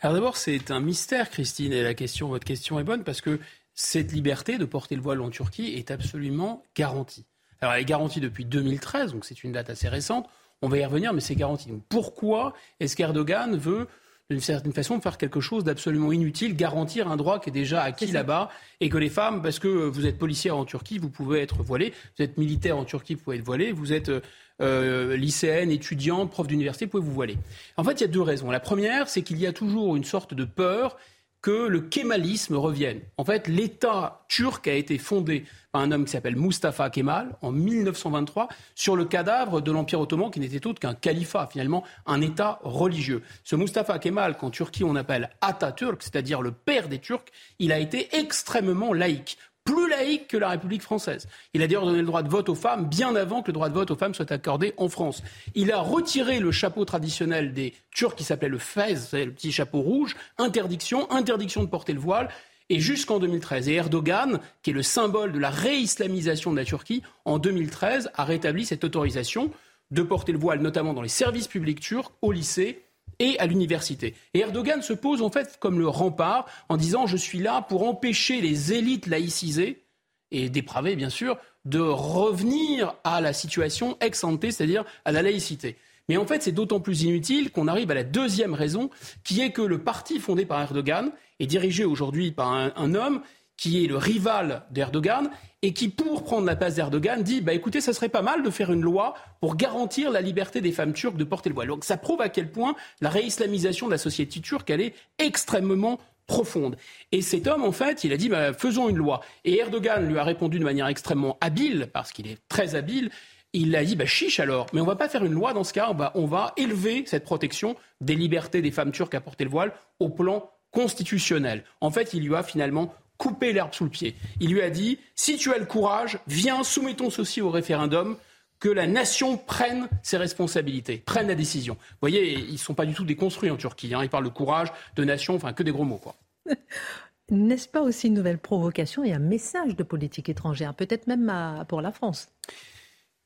Alors 0.00 0.14
d'abord, 0.14 0.38
c'est 0.38 0.70
un 0.70 0.80
mystère, 0.80 1.28
Christine, 1.28 1.74
et 1.74 1.82
la 1.82 1.92
question, 1.92 2.28
votre 2.28 2.46
question 2.46 2.80
est 2.80 2.84
bonne 2.84 3.04
parce 3.04 3.20
que 3.20 3.38
cette 3.74 4.12
liberté 4.12 4.56
de 4.56 4.64
porter 4.64 4.96
le 4.96 5.02
voile 5.02 5.20
en 5.20 5.28
Turquie 5.28 5.74
est 5.74 5.90
absolument 5.90 6.62
garantie. 6.74 7.26
Alors 7.60 7.74
elle 7.74 7.82
est 7.82 7.84
garantie 7.84 8.20
depuis 8.20 8.46
2013, 8.46 9.12
donc 9.12 9.26
c'est 9.26 9.44
une 9.44 9.52
date 9.52 9.68
assez 9.68 9.90
récente. 9.90 10.26
On 10.62 10.68
va 10.68 10.78
y 10.78 10.84
revenir, 10.86 11.12
mais 11.12 11.20
c'est 11.20 11.36
garanti. 11.36 11.70
pourquoi 11.90 12.54
est-ce 12.80 12.96
qu'Erdogan 12.96 13.58
veut 13.58 13.88
d'une 14.30 14.40
certaine 14.40 14.74
façon, 14.74 15.00
faire 15.00 15.16
quelque 15.16 15.40
chose 15.40 15.64
d'absolument 15.64 16.12
inutile, 16.12 16.54
garantir 16.54 17.08
un 17.08 17.16
droit 17.16 17.40
qui 17.40 17.48
est 17.48 17.52
déjà 17.52 17.82
acquis 17.82 18.08
là-bas, 18.08 18.50
et 18.80 18.90
que 18.90 18.98
les 18.98 19.08
femmes, 19.08 19.40
parce 19.40 19.58
que 19.58 19.68
vous 19.68 20.04
êtes 20.04 20.18
policière 20.18 20.54
en 20.58 20.66
Turquie, 20.66 20.98
vous 20.98 21.08
pouvez 21.08 21.40
être 21.40 21.62
voilée, 21.62 21.94
vous 22.16 22.24
êtes 22.24 22.36
militaire 22.36 22.76
en 22.76 22.84
Turquie, 22.84 23.14
vous 23.14 23.22
pouvez 23.22 23.38
être 23.38 23.44
voilée, 23.44 23.72
vous 23.72 23.94
êtes 23.94 24.12
euh, 24.60 25.16
lycéenne, 25.16 25.70
étudiante, 25.70 26.30
prof 26.30 26.46
d'université, 26.46 26.84
vous 26.84 26.90
pouvez 26.90 27.04
vous 27.04 27.14
voiler. 27.14 27.38
En 27.78 27.84
fait, 27.84 27.92
il 27.92 28.00
y 28.02 28.04
a 28.04 28.08
deux 28.08 28.20
raisons. 28.20 28.50
La 28.50 28.60
première, 28.60 29.08
c'est 29.08 29.22
qu'il 29.22 29.38
y 29.38 29.46
a 29.46 29.52
toujours 29.54 29.96
une 29.96 30.04
sorte 30.04 30.34
de 30.34 30.44
peur 30.44 30.98
que 31.40 31.68
le 31.68 31.80
kémalisme 31.80 32.56
revienne. 32.56 33.00
En 33.16 33.24
fait, 33.24 33.46
l'État 33.46 34.24
turc 34.28 34.66
a 34.66 34.74
été 34.74 34.98
fondé 34.98 35.44
par 35.72 35.82
un 35.82 35.92
homme 35.92 36.04
qui 36.04 36.12
s'appelle 36.12 36.36
Mustafa 36.36 36.90
Kemal 36.90 37.36
en 37.42 37.52
1923 37.52 38.48
sur 38.74 38.96
le 38.96 39.04
cadavre 39.04 39.60
de 39.60 39.70
l'Empire 39.70 40.00
ottoman 40.00 40.30
qui 40.30 40.40
n'était 40.40 40.66
autre 40.66 40.80
qu'un 40.80 40.94
califat, 40.94 41.48
finalement 41.50 41.84
un 42.06 42.20
État 42.20 42.58
religieux. 42.62 43.22
Ce 43.44 43.54
Mustafa 43.54 43.98
Kemal, 43.98 44.36
qu'en 44.36 44.50
Turquie 44.50 44.84
on 44.84 44.96
appelle 44.96 45.30
Atatürk, 45.40 46.02
c'est-à-dire 46.02 46.42
le 46.42 46.52
père 46.52 46.88
des 46.88 46.98
Turcs, 46.98 47.26
il 47.58 47.72
a 47.72 47.78
été 47.78 48.08
extrêmement 48.16 48.92
laïque 48.92 49.38
plus 49.68 49.88
laïque 49.90 50.28
que 50.28 50.38
la 50.38 50.48
République 50.48 50.80
française. 50.80 51.28
Il 51.52 51.62
a 51.62 51.66
d'ailleurs 51.66 51.84
donné 51.84 51.98
le 51.98 52.06
droit 52.06 52.22
de 52.22 52.28
vote 52.30 52.48
aux 52.48 52.54
femmes 52.54 52.88
bien 52.88 53.14
avant 53.14 53.42
que 53.42 53.48
le 53.48 53.52
droit 53.52 53.68
de 53.68 53.74
vote 53.74 53.90
aux 53.90 53.96
femmes 53.96 54.14
soit 54.14 54.32
accordé 54.32 54.72
en 54.78 54.88
France. 54.88 55.22
Il 55.54 55.72
a 55.72 55.80
retiré 55.80 56.40
le 56.40 56.50
chapeau 56.52 56.86
traditionnel 56.86 57.52
des 57.52 57.74
Turcs 57.90 58.14
qui 58.14 58.24
s'appelait 58.24 58.48
le 58.48 58.58
fez, 58.58 58.94
le 59.12 59.30
petit 59.30 59.52
chapeau 59.52 59.80
rouge, 59.80 60.16
interdiction, 60.38 61.10
interdiction 61.10 61.62
de 61.62 61.68
porter 61.68 61.92
le 61.92 62.00
voile. 62.00 62.30
Et 62.70 62.80
jusqu'en 62.80 63.18
2013. 63.18 63.68
Et 63.68 63.74
Erdogan, 63.74 64.40
qui 64.62 64.70
est 64.70 64.74
le 64.74 64.82
symbole 64.82 65.32
de 65.32 65.38
la 65.38 65.50
réislamisation 65.50 66.52
de 66.52 66.56
la 66.56 66.64
Turquie, 66.64 67.02
en 67.24 67.38
2013 67.38 68.10
a 68.14 68.24
rétabli 68.24 68.64
cette 68.64 68.84
autorisation 68.84 69.50
de 69.90 70.02
porter 70.02 70.32
le 70.32 70.38
voile, 70.38 70.60
notamment 70.60 70.94
dans 70.94 71.02
les 71.02 71.08
services 71.08 71.48
publics 71.48 71.80
turcs, 71.80 72.12
au 72.20 72.32
lycée 72.32 72.87
et 73.18 73.38
à 73.38 73.46
l'université. 73.46 74.14
Et 74.34 74.40
Erdogan 74.40 74.82
se 74.82 74.92
pose 74.92 75.22
en 75.22 75.30
fait 75.30 75.58
comme 75.60 75.78
le 75.78 75.88
rempart 75.88 76.46
en 76.68 76.76
disant 76.76 77.06
je 77.06 77.16
suis 77.16 77.38
là 77.38 77.62
pour 77.62 77.86
empêcher 77.86 78.40
les 78.40 78.72
élites 78.72 79.06
laïcisées 79.06 79.84
et 80.30 80.48
dépravées 80.48 80.96
bien 80.96 81.10
sûr 81.10 81.36
de 81.64 81.80
revenir 81.80 82.94
à 83.04 83.20
la 83.20 83.32
situation 83.32 83.96
ex 84.00 84.24
ante, 84.24 84.50
c'est-à-dire 84.50 84.84
à 85.04 85.12
la 85.12 85.22
laïcité. 85.22 85.76
Mais 86.08 86.16
en 86.16 86.26
fait, 86.26 86.42
c'est 86.42 86.52
d'autant 86.52 86.80
plus 86.80 87.02
inutile 87.02 87.50
qu'on 87.50 87.68
arrive 87.68 87.90
à 87.90 87.94
la 87.94 88.04
deuxième 88.04 88.54
raison, 88.54 88.88
qui 89.24 89.42
est 89.42 89.52
que 89.52 89.60
le 89.60 89.78
parti 89.78 90.18
fondé 90.18 90.46
par 90.46 90.60
Erdogan 90.62 91.12
est 91.38 91.46
dirigé 91.46 91.84
aujourd'hui 91.84 92.32
par 92.32 92.52
un, 92.52 92.94
homme 92.94 93.20
qui 93.58 93.84
est 93.84 93.88
le 93.88 93.98
rival 93.98 94.62
d'Erdogan 94.70 95.30
et 95.60 95.74
qui, 95.74 95.88
pour 95.88 96.24
prendre 96.24 96.46
la 96.46 96.56
place 96.56 96.76
d'Erdogan, 96.76 97.22
dit 97.22 97.42
bah 97.42 97.52
écoutez, 97.52 97.80
ça 97.80 97.92
serait 97.92 98.08
pas 98.08 98.22
mal 98.22 98.42
de 98.42 98.50
faire 98.50 98.72
une 98.72 98.80
loi 98.80 99.14
pour 99.40 99.56
garantir 99.56 100.10
la 100.10 100.20
liberté 100.22 100.62
des 100.62 100.72
femmes 100.72 100.94
turques 100.94 101.16
de 101.16 101.24
porter 101.24 101.50
le 101.50 101.54
voile. 101.54 101.68
Donc 101.68 101.84
ça 101.84 101.96
prouve 101.96 102.22
à 102.22 102.28
quel 102.28 102.50
point 102.50 102.76
la 103.00 103.10
réislamisation 103.10 103.86
de 103.86 103.92
la 103.92 103.98
société 103.98 104.40
turque, 104.40 104.70
elle 104.70 104.80
est 104.80 104.94
extrêmement 105.18 105.98
profonde. 106.28 106.76
Et 107.10 107.20
cet 107.20 107.48
homme, 107.48 107.64
en 107.64 107.72
fait, 107.72 108.04
il 108.04 108.12
a 108.12 108.16
dit 108.16 108.28
bah, 108.28 108.52
faisons 108.52 108.88
une 108.88 108.96
loi. 108.96 109.20
Et 109.44 109.58
Erdogan 109.58 110.06
lui 110.06 110.18
a 110.18 110.24
répondu 110.24 110.60
de 110.60 110.64
manière 110.64 110.86
extrêmement 110.86 111.36
habile, 111.40 111.88
parce 111.92 112.12
qu'il 112.12 112.28
est 112.28 112.38
très 112.48 112.76
habile. 112.76 113.10
Il 113.52 113.74
a 113.74 113.84
dit 113.84 113.96
bah, 113.96 114.06
chiche 114.06 114.38
alors, 114.38 114.66
mais 114.72 114.80
on 114.80 114.86
va 114.86 114.94
pas 114.94 115.08
faire 115.08 115.24
une 115.24 115.32
loi 115.32 115.52
dans 115.52 115.64
ce 115.64 115.72
cas, 115.72 115.88
on 115.90 115.94
va, 115.94 116.12
on 116.14 116.26
va 116.26 116.52
élever 116.56 117.02
cette 117.06 117.24
protection 117.24 117.74
des 118.00 118.14
libertés 118.14 118.62
des 118.62 118.70
femmes 118.70 118.92
turques 118.92 119.14
à 119.14 119.20
porter 119.20 119.42
le 119.42 119.50
voile 119.50 119.72
au 119.98 120.10
plan 120.10 120.50
constitutionnel. 120.70 121.64
En 121.80 121.90
fait, 121.90 122.12
il 122.12 122.22
lui 122.22 122.36
a 122.36 122.42
finalement 122.42 122.94
couper 123.18 123.52
l'herbe 123.52 123.74
sous 123.74 123.84
le 123.84 123.90
pied. 123.90 124.16
Il 124.40 124.50
lui 124.52 124.62
a 124.62 124.70
dit 124.70 124.98
si 125.14 125.36
tu 125.36 125.52
as 125.52 125.58
le 125.58 125.66
courage, 125.66 126.18
viens, 126.26 126.62
soumettons 126.62 127.10
ceci 127.10 127.42
au 127.42 127.50
référendum 127.50 128.16
que 128.60 128.68
la 128.68 128.86
nation 128.86 129.36
prenne 129.36 129.88
ses 130.02 130.16
responsabilités, 130.16 130.98
prenne 130.98 131.28
la 131.28 131.34
décision. 131.34 131.74
Vous 131.74 131.98
voyez, 132.00 132.32
ils 132.32 132.52
ne 132.52 132.58
sont 132.58 132.74
pas 132.74 132.86
du 132.86 132.94
tout 132.94 133.04
déconstruits 133.04 133.50
en 133.50 133.56
Turquie. 133.56 133.94
Hein. 133.94 134.02
Ils 134.02 134.10
parlent 134.10 134.24
de 134.24 134.30
courage, 134.30 134.72
de 134.96 135.04
nation, 135.04 135.34
enfin 135.34 135.52
que 135.52 135.62
des 135.62 135.70
gros 135.70 135.84
mots. 135.84 136.00
N'est-ce 137.30 137.68
pas 137.68 137.82
aussi 137.82 138.06
une 138.06 138.14
nouvelle 138.14 138.38
provocation 138.38 139.04
et 139.04 139.12
un 139.12 139.18
message 139.18 139.76
de 139.76 139.82
politique 139.82 140.28
étrangère, 140.28 140.74
peut-être 140.74 141.06
même 141.06 141.64
pour 141.68 141.82
la 141.82 141.92
France? 141.92 142.30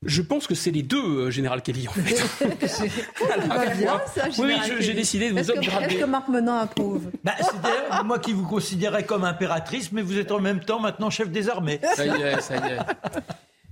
Je 0.05 0.21
pense 0.21 0.47
que 0.47 0.55
c'est 0.55 0.71
les 0.71 0.83
deux, 0.83 1.03
euh, 1.03 1.31
Général 1.31 1.61
Kelly, 1.61 1.87
en 1.87 1.91
fait. 1.91 2.45
bien, 3.77 4.01
ça, 4.13 4.27
oui, 4.39 4.53
j'ai 4.79 4.93
décidé 4.93 5.31
de 5.31 5.39
vous 5.39 5.51
upgrader. 5.51 5.85
Est-ce 5.85 6.01
que 6.01 6.05
Marc 6.05 6.27
Menon 6.29 6.55
approuve 6.55 7.09
bah, 7.23 7.33
C'est 7.39 8.03
moi 8.03 8.19
qui 8.19 8.33
vous 8.33 8.47
considérais 8.47 9.05
comme 9.05 9.23
impératrice, 9.23 9.91
mais 9.91 10.01
vous 10.01 10.17
êtes 10.17 10.31
en 10.31 10.39
même 10.39 10.59
temps 10.61 10.79
maintenant 10.79 11.09
chef 11.09 11.29
des 11.29 11.49
armées. 11.49 11.79
Ça 11.95 12.05
y 12.05 12.09
est, 12.09 12.41
ça 12.41 12.55
y 12.55 12.71
est. 12.71 12.77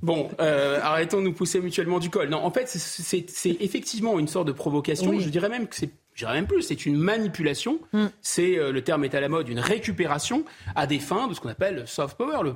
Bon, 0.02 0.30
euh, 0.40 0.80
arrêtons 0.82 1.18
de 1.18 1.26
nous 1.26 1.34
pousser 1.34 1.60
mutuellement 1.60 2.00
du 2.00 2.10
col. 2.10 2.30
Non, 2.30 2.44
en 2.44 2.52
fait, 2.52 2.68
c'est 2.68 3.58
effectivement 3.60 4.18
une 4.18 4.28
sorte 4.28 4.48
de 4.48 4.52
provocation. 4.52 5.20
Je 5.20 5.30
dirais 5.30 5.50
même 5.50 5.68
que 5.68 5.76
c'est 5.76 5.92
je 6.14 6.26
dirais 6.26 6.34
même 6.34 6.48
plus, 6.48 6.62
c'est 6.62 6.86
une 6.86 6.98
manipulation. 6.98 7.80
Mm. 7.94 8.06
C'est 8.22 8.58
euh, 8.58 8.72
le 8.72 8.84
terme 8.84 9.04
est 9.06 9.16
à 9.16 9.22
la 9.22 9.30
mode, 9.30 9.48
une 9.50 9.60
récupération 9.60 10.44
à 10.76 10.86
des 10.88 11.00
fins 11.00 11.28
de 11.28 11.34
ce 11.34 11.40
qu'on 11.40 11.50
appelle 11.50 11.88
soft 11.88 12.18
power, 12.18 12.52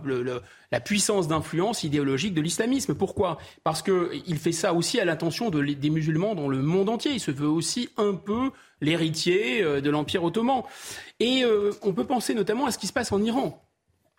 la 0.71 0.79
puissance 0.79 1.27
d'influence 1.27 1.83
idéologique 1.83 2.33
de 2.33 2.41
l'islamisme. 2.41 2.95
Pourquoi? 2.95 3.37
Parce 3.63 3.81
qu'il 3.81 4.37
fait 4.37 4.51
ça 4.51 4.73
aussi 4.73 4.99
à 4.99 5.05
l'intention 5.05 5.49
de, 5.49 5.63
des 5.63 5.89
musulmans 5.89 6.35
dans 6.35 6.49
le 6.49 6.61
monde 6.61 6.89
entier. 6.89 7.11
Il 7.11 7.19
se 7.19 7.31
veut 7.31 7.47
aussi 7.47 7.89
un 7.97 8.13
peu 8.13 8.51
l'héritier 8.81 9.63
euh, 9.63 9.81
de 9.81 9.89
l'Empire 9.89 10.23
ottoman. 10.23 10.63
Et 11.19 11.43
euh, 11.43 11.71
on 11.81 11.93
peut 11.93 12.05
penser 12.05 12.33
notamment 12.33 12.65
à 12.65 12.71
ce 12.71 12.77
qui 12.77 12.87
se 12.87 12.93
passe 12.93 13.11
en 13.11 13.21
Iran. 13.23 13.61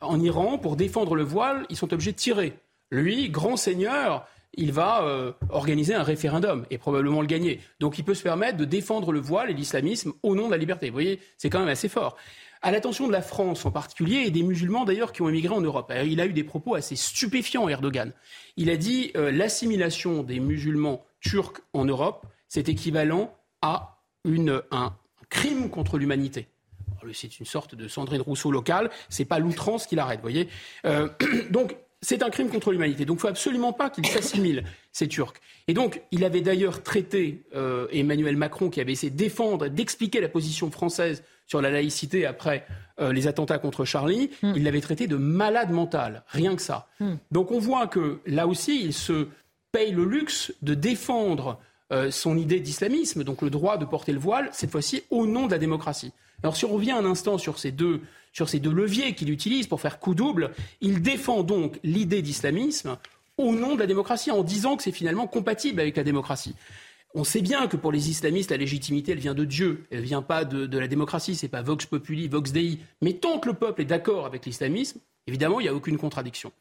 En 0.01 0.21
Iran, 0.21 0.59
pour 0.59 0.77
défendre 0.77 1.15
le 1.15 1.23
voile, 1.23 1.67
ils 1.69 1.77
sont 1.77 1.93
obligés 1.93 2.13
de 2.13 2.17
tirer. 2.17 2.55
Lui, 2.91 3.29
grand 3.31 3.57
seigneur, 3.57 4.27
il 4.57 4.73
va 4.73 5.05
euh, 5.05 5.33
organiser 5.51 5.95
un 5.95 6.03
référendum 6.03 6.67
et 6.71 6.79
probablement 6.79 7.21
le 7.21 7.27
gagner. 7.27 7.61
Donc 7.81 7.99
il 7.99 8.05
peut 8.05 8.15
se 8.15 8.23
permettre 8.23 8.57
de 8.57 8.65
défendre 8.65 9.13
le 9.13 9.21
voile 9.21 9.51
et 9.51 9.55
l'islamisme 9.55 10.13
au 10.23 10.35
nom 10.35 10.47
de 10.47 10.51
la 10.51 10.57
liberté. 10.57 10.89
Vous 10.89 10.95
voyez, 10.95 11.21
c'est 11.37 11.51
quand 11.51 11.59
même 11.59 11.69
assez 11.69 11.89
fort. 11.89 12.17
À 12.63 12.71
l'attention 12.71 13.07
de 13.07 13.13
la 13.13 13.23
France 13.23 13.67
en 13.67 13.71
particulier 13.71 14.25
et 14.27 14.31
des 14.31 14.43
musulmans 14.43 14.85
d'ailleurs 14.85 15.13
qui 15.13 15.23
ont 15.23 15.29
émigré 15.29 15.55
en 15.55 15.61
Europe. 15.61 15.93
il 16.05 16.21
a 16.21 16.27
eu 16.27 16.33
des 16.33 16.45
propos 16.45 16.75
assez 16.75 16.97
stupéfiants, 16.97 17.69
Erdogan. 17.69 18.13
Il 18.57 18.71
a 18.71 18.77
dit 18.77 19.13
euh, 19.17 19.31
l'assimilation 19.31 20.23
des 20.23 20.41
musulmans 20.41 21.05
turcs 21.21 21.61
en 21.73 21.85
Europe, 21.85 22.27
c'est 22.49 22.69
équivalent 22.69 23.35
à 23.63 24.01
un 24.25 24.97
crime 25.29 25.71
contre 25.71 25.99
l'humanité 25.99 26.49
c'est 27.13 27.39
une 27.39 27.47
sorte 27.47 27.75
de 27.75 27.89
Sandrine 27.89 28.21
Rousseau 28.21 28.51
locale, 28.51 28.91
c'est 29.09 29.25
pas 29.25 29.39
l'outrance 29.39 29.87
qui 29.87 29.97
l'arrête, 29.97 30.21
voyez. 30.21 30.49
Euh, 30.85 31.09
donc 31.51 31.77
c'est 32.03 32.23
un 32.23 32.31
crime 32.31 32.49
contre 32.49 32.73
l'humanité. 32.73 33.05
Donc 33.05 33.17
il 33.17 33.19
ne 33.19 33.21
faut 33.23 33.29
absolument 33.29 33.73
pas 33.73 33.91
qu'il 33.91 34.07
s'assimile, 34.07 34.65
ces 34.93 35.09
Turcs. 35.09 35.35
Et 35.69 35.75
donc, 35.75 36.03
il 36.13 36.25
avait 36.25 36.41
d'ailleurs 36.41 36.83
traité 36.83 37.45
euh, 37.55 37.87
Emmanuel 37.91 38.37
Macron, 38.37 38.71
qui 38.71 38.81
avait 38.81 38.93
essayé 38.93 39.11
de 39.11 39.17
défendre, 39.17 39.69
d'expliquer 39.69 40.21
la 40.21 40.29
position 40.29 40.71
française 40.71 41.23
sur 41.47 41.61
la 41.61 41.71
laïcité 41.71 42.27
après 42.27 42.67
euh, 43.01 43.13
les 43.13 43.27
attentats 43.27 43.59
contre 43.59 43.85
Charlie, 43.85 44.31
hmm. 44.43 44.53
il 44.57 44.65
l'avait 44.65 44.81
traité 44.81 45.07
de 45.07 45.17
malade 45.17 45.71
mental, 45.71 46.25
rien 46.29 46.57
que 46.57 46.63
ça. 46.63 46.89
Hmm. 47.01 47.15
Donc 47.31 47.51
on 47.51 47.59
voit 47.59 47.87
que 47.87 48.21
là 48.27 48.47
aussi, 48.47 48.83
il 48.83 48.93
se 48.93 49.29
paye 49.73 49.93
le 49.93 50.05
luxe 50.05 50.53
de 50.63 50.75
défendre 50.75 51.61
euh, 51.93 52.11
son 52.11 52.37
idée 52.37 52.61
d'islamisme, 52.61 53.23
donc 53.23 53.43
le 53.43 53.51
droit 53.51 53.77
de 53.77 53.85
porter 53.85 54.13
le 54.13 54.19
voile, 54.19 54.49
cette 54.53 54.71
fois-ci 54.71 55.05
au 55.11 55.27
nom 55.27 55.47
de 55.47 55.53
la 55.53 55.59
démocratie. 55.59 56.13
Alors 56.43 56.57
si 56.57 56.65
on 56.65 56.73
revient 56.73 56.93
un 56.93 57.05
instant 57.05 57.39
sur 57.39 57.59
ces 57.59 57.73
deux 57.73 58.01
leviers 58.41 59.15
qu'il 59.15 59.31
utilise 59.31 59.67
pour 59.67 59.81
faire 59.81 59.99
coup 59.99 60.15
double, 60.15 60.53
il 60.81 61.03
défend 61.03 61.43
donc 61.43 61.79
l'idée 61.83 62.23
d'islamisme 62.23 62.99
au 63.39 63.55
nom 63.55 63.75
de 63.75 63.81
la 63.81 63.87
démocratie, 63.87 64.31
en 64.31 64.43
disant 64.43 64.77
que 64.77 64.83
c'est 64.83 64.93
finalement 64.93 65.27
compatible 65.27 65.81
avec 65.81 65.97
la 65.97 66.05
démocratie. 66.05 66.55
On 67.15 67.25
sait 67.25 67.41
bien 67.41 67.67
que 67.67 67.77
pour 67.77 67.93
les 67.93 68.11
islamistes, 68.11 68.51
la 68.51 68.57
légitimité, 68.57 69.13
elle 69.13 69.19
vient 69.19 69.35
de 69.35 69.45
Dieu, 69.45 69.87
elle 69.91 70.01
ne 70.01 70.05
vient 70.05 70.23
pas 70.23 70.45
de, 70.45 70.79
la 70.79 70.89
démocratie, 70.89 71.35
c'est 71.35 71.49
pas 71.49 71.63
Vox 71.63 71.87
Populi, 71.87 72.29
Vox 72.29 72.53
Dei. 72.53 72.79
Mais 73.01 73.15
tant 73.15 73.39
que 73.39 73.49
le 73.49 73.55
peuple 73.55 73.83
est 73.83 73.87
d'accord 73.87 74.27
avec 74.27 74.45
l'islamisme, 74.45 75.01
évidemment, 75.27 75.61
il 75.61 75.65
n'y 75.65 75.69
a 75.69 75.75
aucune 75.75 75.99
contradiction. 75.99 76.53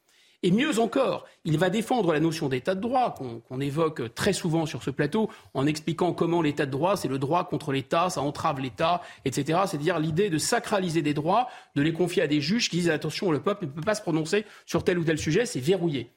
Et 0.44 0.52
mieux 0.52 0.80
encore, 0.80 1.26
il 1.44 1.58
va 1.58 1.70
défendre 1.70 2.14
la 2.14 2.20
notion 2.20 2.50
d'état 2.50 2.76
de 2.76 2.82
droit 2.82 3.16
qu'on 3.16 3.60
évoque 3.60 4.14
très 4.14 4.34
souvent 4.34 4.66
sur 4.66 4.84
ce 4.84 4.90
plateau 4.90 5.30
en 5.54 5.66
expliquant 5.66 6.14
comment 6.14 6.42
l'état 6.42 6.66
de 6.66 6.72
droit, 6.72 6.98
c'est 6.98 7.08
le 7.08 7.18
droit 7.20 7.46
contre 7.46 7.72
l'État, 7.72 8.10
ça 8.10 8.22
entrave 8.22 8.60
l'État, 8.60 9.02
etc. 9.26 9.60
C'est-à-dire 9.68 10.00
l'idée 10.00 10.30
de 10.30 10.38
sacraliser 10.38 11.02
des 11.02 11.14
droits, 11.14 11.48
de 11.76 11.82
les 11.82 11.94
confier 11.94 12.22
à 12.22 12.28
des 12.28 12.42
juges 12.42 12.70
qui 12.70 12.78
disent 12.78 12.90
attention, 12.90 13.32
le 13.32 13.42
peuple 13.42 13.66
ne 13.66 13.72
peut 13.72 13.82
pas 13.82 13.96
se 13.96 14.02
prononcer 14.02 14.46
sur 14.66 14.84
tel 14.84 15.00
ou 15.00 15.04
tel 15.04 15.18
sujet, 15.18 15.46
c'est 15.46 15.60
verrouillé. 15.60 16.12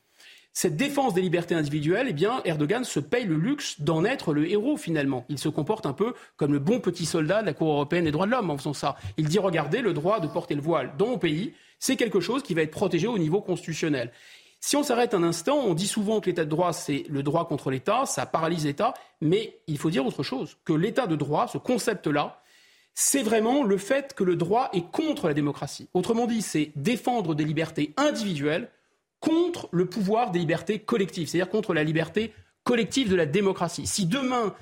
Cette 0.61 0.75
défense 0.75 1.15
des 1.15 1.21
libertés 1.21 1.55
individuelles, 1.55 2.09
eh 2.11 2.13
bien, 2.13 2.41
Erdogan 2.45 2.83
se 2.83 2.99
paye 2.99 3.27
le 3.27 3.37
luxe 3.37 3.81
d'en 3.81 4.05
être 4.05 4.33
le 4.33 4.51
héros 4.51 4.77
finalement. 4.77 5.25
Il 5.29 5.39
se 5.39 5.49
comporte 5.49 5.87
un 5.87 5.93
peu 5.93 6.15
comme 6.37 6.53
le 6.53 6.59
bon 6.59 6.81
petit 6.81 7.07
soldat 7.07 7.43
de 7.43 7.47
la 7.47 7.53
Cour 7.53 7.71
européenne 7.71 8.07
des 8.07 8.11
droits 8.11 8.27
de 8.27 8.33
l'homme 8.33 8.51
en 8.51 8.59
faisant 8.59 8.73
ça. 8.73 8.97
Il 9.19 9.29
dit 9.29 9.39
regardez, 9.39 9.83
le 9.83 9.93
droit 9.93 10.19
de 10.19 10.27
porter 10.27 10.57
le 10.57 10.61
voile 10.61 10.95
dans 10.99 11.07
mon 11.07 11.19
pays, 11.19 11.55
c'est 11.79 11.95
quelque 11.95 12.19
chose 12.19 12.43
qui 12.43 12.55
va 12.55 12.63
être 12.63 12.73
protégé 12.73 13.07
au 13.07 13.19
niveau 13.19 13.41
constitutionnel. 13.41 14.11
Si 14.59 14.75
on 14.75 14.83
s'arrête 14.83 15.15
un 15.15 15.23
instant, 15.23 15.59
on 15.59 15.75
dit 15.75 15.87
souvent 15.87 16.19
que 16.19 16.27
l'état 16.27 16.45
de 16.45 16.51
droit, 16.51 16.73
c'est 16.73 17.05
le 17.09 17.23
droit 17.23 17.47
contre 17.47 17.71
l'État, 17.71 18.05
ça 18.05 18.27
paralyse 18.27 18.65
l'État, 18.65 18.95
mais 19.21 19.61
il 19.69 19.79
faut 19.79 19.91
dire 19.91 20.05
autre 20.05 20.25
chose, 20.25 20.57
que 20.65 20.73
l'état 20.73 21.07
de 21.07 21.15
droit, 21.15 21.47
ce 21.47 21.59
concept-là, 21.59 22.43
c'est 22.95 23.23
vraiment 23.23 23.63
le 23.63 23.77
fait 23.77 24.13
que 24.13 24.25
le 24.25 24.35
droit 24.35 24.71
est 24.73 24.91
contre 24.91 25.29
la 25.29 25.35
démocratie. 25.35 25.89
Autrement 25.95 26.27
dit, 26.27 26.43
c'est 26.43 26.73
défendre 26.75 27.37
des 27.37 27.45
libertés 27.45 27.95
individuelles 27.97 28.73
contre 29.21 29.69
le 29.73 29.87
pouvoir 29.87 30.31
des 30.31 30.39
libertés 30.39 30.79
collectives, 30.79 31.29
c'est-à-dire 31.29 31.51
contre 31.51 31.75
la 31.75 31.85
liberté 31.85 32.33
collective 32.65 33.11
de 33.11 33.17
la 33.17 33.27
démocratie. 33.27 33.87
Si 33.87 34.07
demain, 34.07 34.55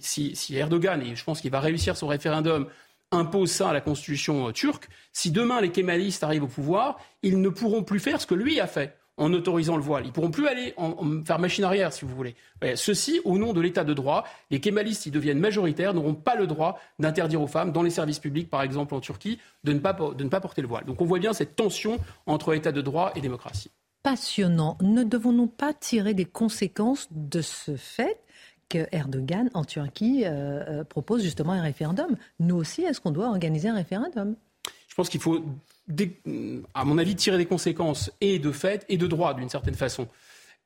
si, 0.00 0.36
Erdogan, 0.50 1.02
et 1.02 1.16
je 1.16 1.24
pense 1.24 1.40
qu'il 1.40 1.50
va 1.50 1.60
réussir 1.60 1.96
son 1.96 2.06
référendum, 2.06 2.66
impose 3.10 3.50
ça 3.50 3.70
à 3.70 3.72
la 3.72 3.80
constitution 3.80 4.48
euh, 4.48 4.52
turque, 4.52 4.88
si 5.12 5.30
demain 5.30 5.60
les 5.60 5.70
kémalistes 5.70 6.24
arrivent 6.24 6.44
au 6.44 6.48
pouvoir, 6.48 6.98
ils 7.22 7.40
ne 7.40 7.48
pourront 7.48 7.82
plus 7.82 8.00
faire 8.00 8.20
ce 8.20 8.26
que 8.26 8.34
lui 8.34 8.60
a 8.60 8.66
fait 8.66 8.96
en 9.16 9.32
autorisant 9.32 9.76
le 9.76 9.82
voile. 9.82 10.06
Ils 10.06 10.12
pourront 10.12 10.30
plus 10.30 10.48
aller 10.48 10.74
en, 10.76 11.24
faire 11.24 11.38
machine 11.38 11.62
arrière, 11.62 11.92
si 11.92 12.04
vous 12.04 12.14
voulez. 12.14 12.34
ceci, 12.74 13.20
au 13.24 13.38
nom 13.38 13.52
de 13.52 13.60
l'état 13.60 13.84
de 13.84 13.94
droit, 13.94 14.24
les 14.50 14.58
kémalistes, 14.58 15.02
s'ils 15.02 15.12
deviennent 15.12 15.38
majoritaires, 15.38 15.94
n'auront 15.94 16.14
pas 16.14 16.34
le 16.34 16.48
droit 16.48 16.80
d'interdire 16.98 17.40
aux 17.40 17.46
femmes, 17.46 17.70
dans 17.70 17.82
les 17.82 17.90
services 17.90 18.18
publics, 18.18 18.50
par 18.50 18.62
exemple 18.62 18.92
en 18.92 19.00
Turquie, 19.00 19.38
de 19.62 19.72
ne 19.72 19.78
pas 19.78 20.40
porter 20.40 20.62
le 20.62 20.68
voile. 20.68 20.84
Donc 20.84 21.00
on 21.00 21.04
voit 21.04 21.20
bien 21.20 21.32
cette 21.32 21.54
tension 21.54 22.00
entre 22.26 22.54
état 22.54 22.72
de 22.72 22.80
droit 22.80 23.12
et 23.14 23.20
démocratie. 23.20 23.70
Passionnant. 24.04 24.76
Ne 24.82 25.02
devons-nous 25.02 25.46
pas 25.46 25.72
tirer 25.72 26.12
des 26.12 26.26
conséquences 26.26 27.08
de 27.10 27.40
ce 27.40 27.74
fait 27.74 28.20
que 28.68 28.86
Erdogan, 28.92 29.48
en 29.54 29.64
Turquie, 29.64 30.24
euh, 30.26 30.62
euh, 30.68 30.84
propose 30.84 31.22
justement 31.22 31.52
un 31.52 31.62
référendum? 31.62 32.14
Nous 32.38 32.54
aussi, 32.54 32.82
est-ce 32.82 33.00
qu'on 33.00 33.12
doit 33.12 33.28
organiser 33.28 33.68
un 33.68 33.74
référendum? 33.74 34.36
Je 34.88 34.94
pense 34.94 35.08
qu'il 35.08 35.22
faut, 35.22 35.42
à 36.74 36.84
mon 36.84 36.98
avis, 36.98 37.16
tirer 37.16 37.38
des 37.38 37.46
conséquences 37.46 38.12
et 38.20 38.38
de 38.38 38.52
fait 38.52 38.84
et 38.90 38.98
de 38.98 39.06
droit, 39.06 39.32
d'une 39.32 39.48
certaine 39.48 39.74
façon. 39.74 40.06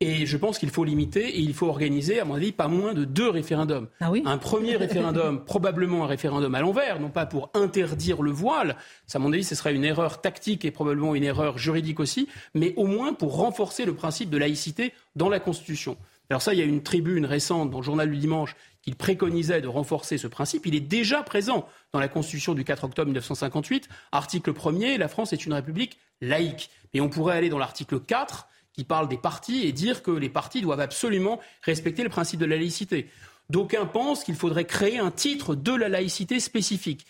Et 0.01 0.27
je 0.27 0.37
pense 0.37 0.61
qu'il 0.61 0.71
faut 0.71 0.85
limiter 0.85 1.27
et 1.27 1.41
il 1.41 1.55
faut 1.55 1.67
organiser, 1.67 2.21
à 2.21 2.25
mon 2.25 2.35
avis, 2.35 2.53
pas 2.53 2.69
moins 2.69 2.95
de 2.95 3.05
deux 3.05 3.29
référendums. 3.29 3.89
Ah 4.01 4.13
oui 4.13 4.23
un 4.25 4.39
premier 4.39 4.77
référendum, 4.77 5.45
probablement 5.47 6.05
un 6.05 6.07
référendum 6.07 6.55
à 6.55 6.61
l'envers, 6.61 7.01
non 7.01 7.11
pas 7.11 7.27
pour 7.27 7.51
interdire 7.53 8.23
le 8.23 8.31
voile, 8.31 8.77
ça, 9.09 9.19
à 9.19 9.21
mon 9.21 9.33
avis, 9.33 9.43
ce 9.43 9.57
serait 9.57 9.75
une 9.75 9.85
erreur 9.85 10.21
tactique 10.21 10.65
et 10.65 10.71
probablement 10.71 11.17
une 11.17 11.25
erreur 11.25 11.59
juridique 11.59 11.99
aussi, 11.99 12.29
mais 12.55 12.75
au 12.77 12.87
moins 12.87 13.13
pour 13.13 13.37
renforcer 13.37 13.85
le 13.85 13.95
principe 13.95 14.31
de 14.31 14.39
laïcité 14.39 14.93
dans 15.17 15.29
la 15.29 15.41
Constitution. 15.41 15.97
Alors 16.31 16.43
ça, 16.43 16.55
il 16.55 16.61
y 16.61 16.63
a 16.63 16.67
une 16.67 16.83
tribune 16.83 17.27
récente 17.27 17.71
dans 17.71 17.79
le 17.79 17.85
journal 17.85 18.09
du 18.09 18.19
dimanche 18.19 18.55
qui 18.83 18.93
préconisait 18.93 19.61
de 19.61 19.69
renforcer 19.69 20.17
ce 20.17 20.29
principe. 20.29 20.67
Il 20.67 20.77
est 20.77 20.81
déjà 20.81 21.25
présent 21.25 21.67
dans 21.93 21.99
la 21.99 22.09
Constitution 22.09 22.55
du 22.55 22.65
4 22.65 22.85
octobre 22.85 23.07
1958. 23.07 23.89
Article 24.13 24.53
1er, 24.53 24.97
la 24.99 25.09
France 25.09 25.33
est 25.33 25.45
une 25.45 25.55
république 25.55 25.99
laïque. 26.21 26.71
Et 26.95 27.01
on 27.01 27.09
pourrait 27.09 27.37
aller 27.37 27.49
dans 27.49 27.59
l'article 27.59 27.99
4 27.99 28.47
qui 28.79 28.85
parle 28.85 29.09
des 29.09 29.19
partis 29.19 29.67
et 29.67 29.73
dire 29.73 30.05
que 30.05 30.13
les 30.13 30.29
partis 30.29 30.61
doivent 30.61 30.79
absolument 30.79 31.41
respecter 31.63 32.05
le 32.05 32.09
principe 32.09 32.39
de 32.39 32.47
la 32.47 32.55
laïcité. 32.55 33.11
D'aucuns 33.51 33.87
pensent 33.87 34.23
qu'il 34.23 34.37
faudrait 34.37 34.67
créer 34.67 35.01
un 35.01 35.11
titre 35.11 35.57
de 35.57 35.73
la 35.73 35.89
laïcité 35.89 36.39
spécifique. 36.39 37.05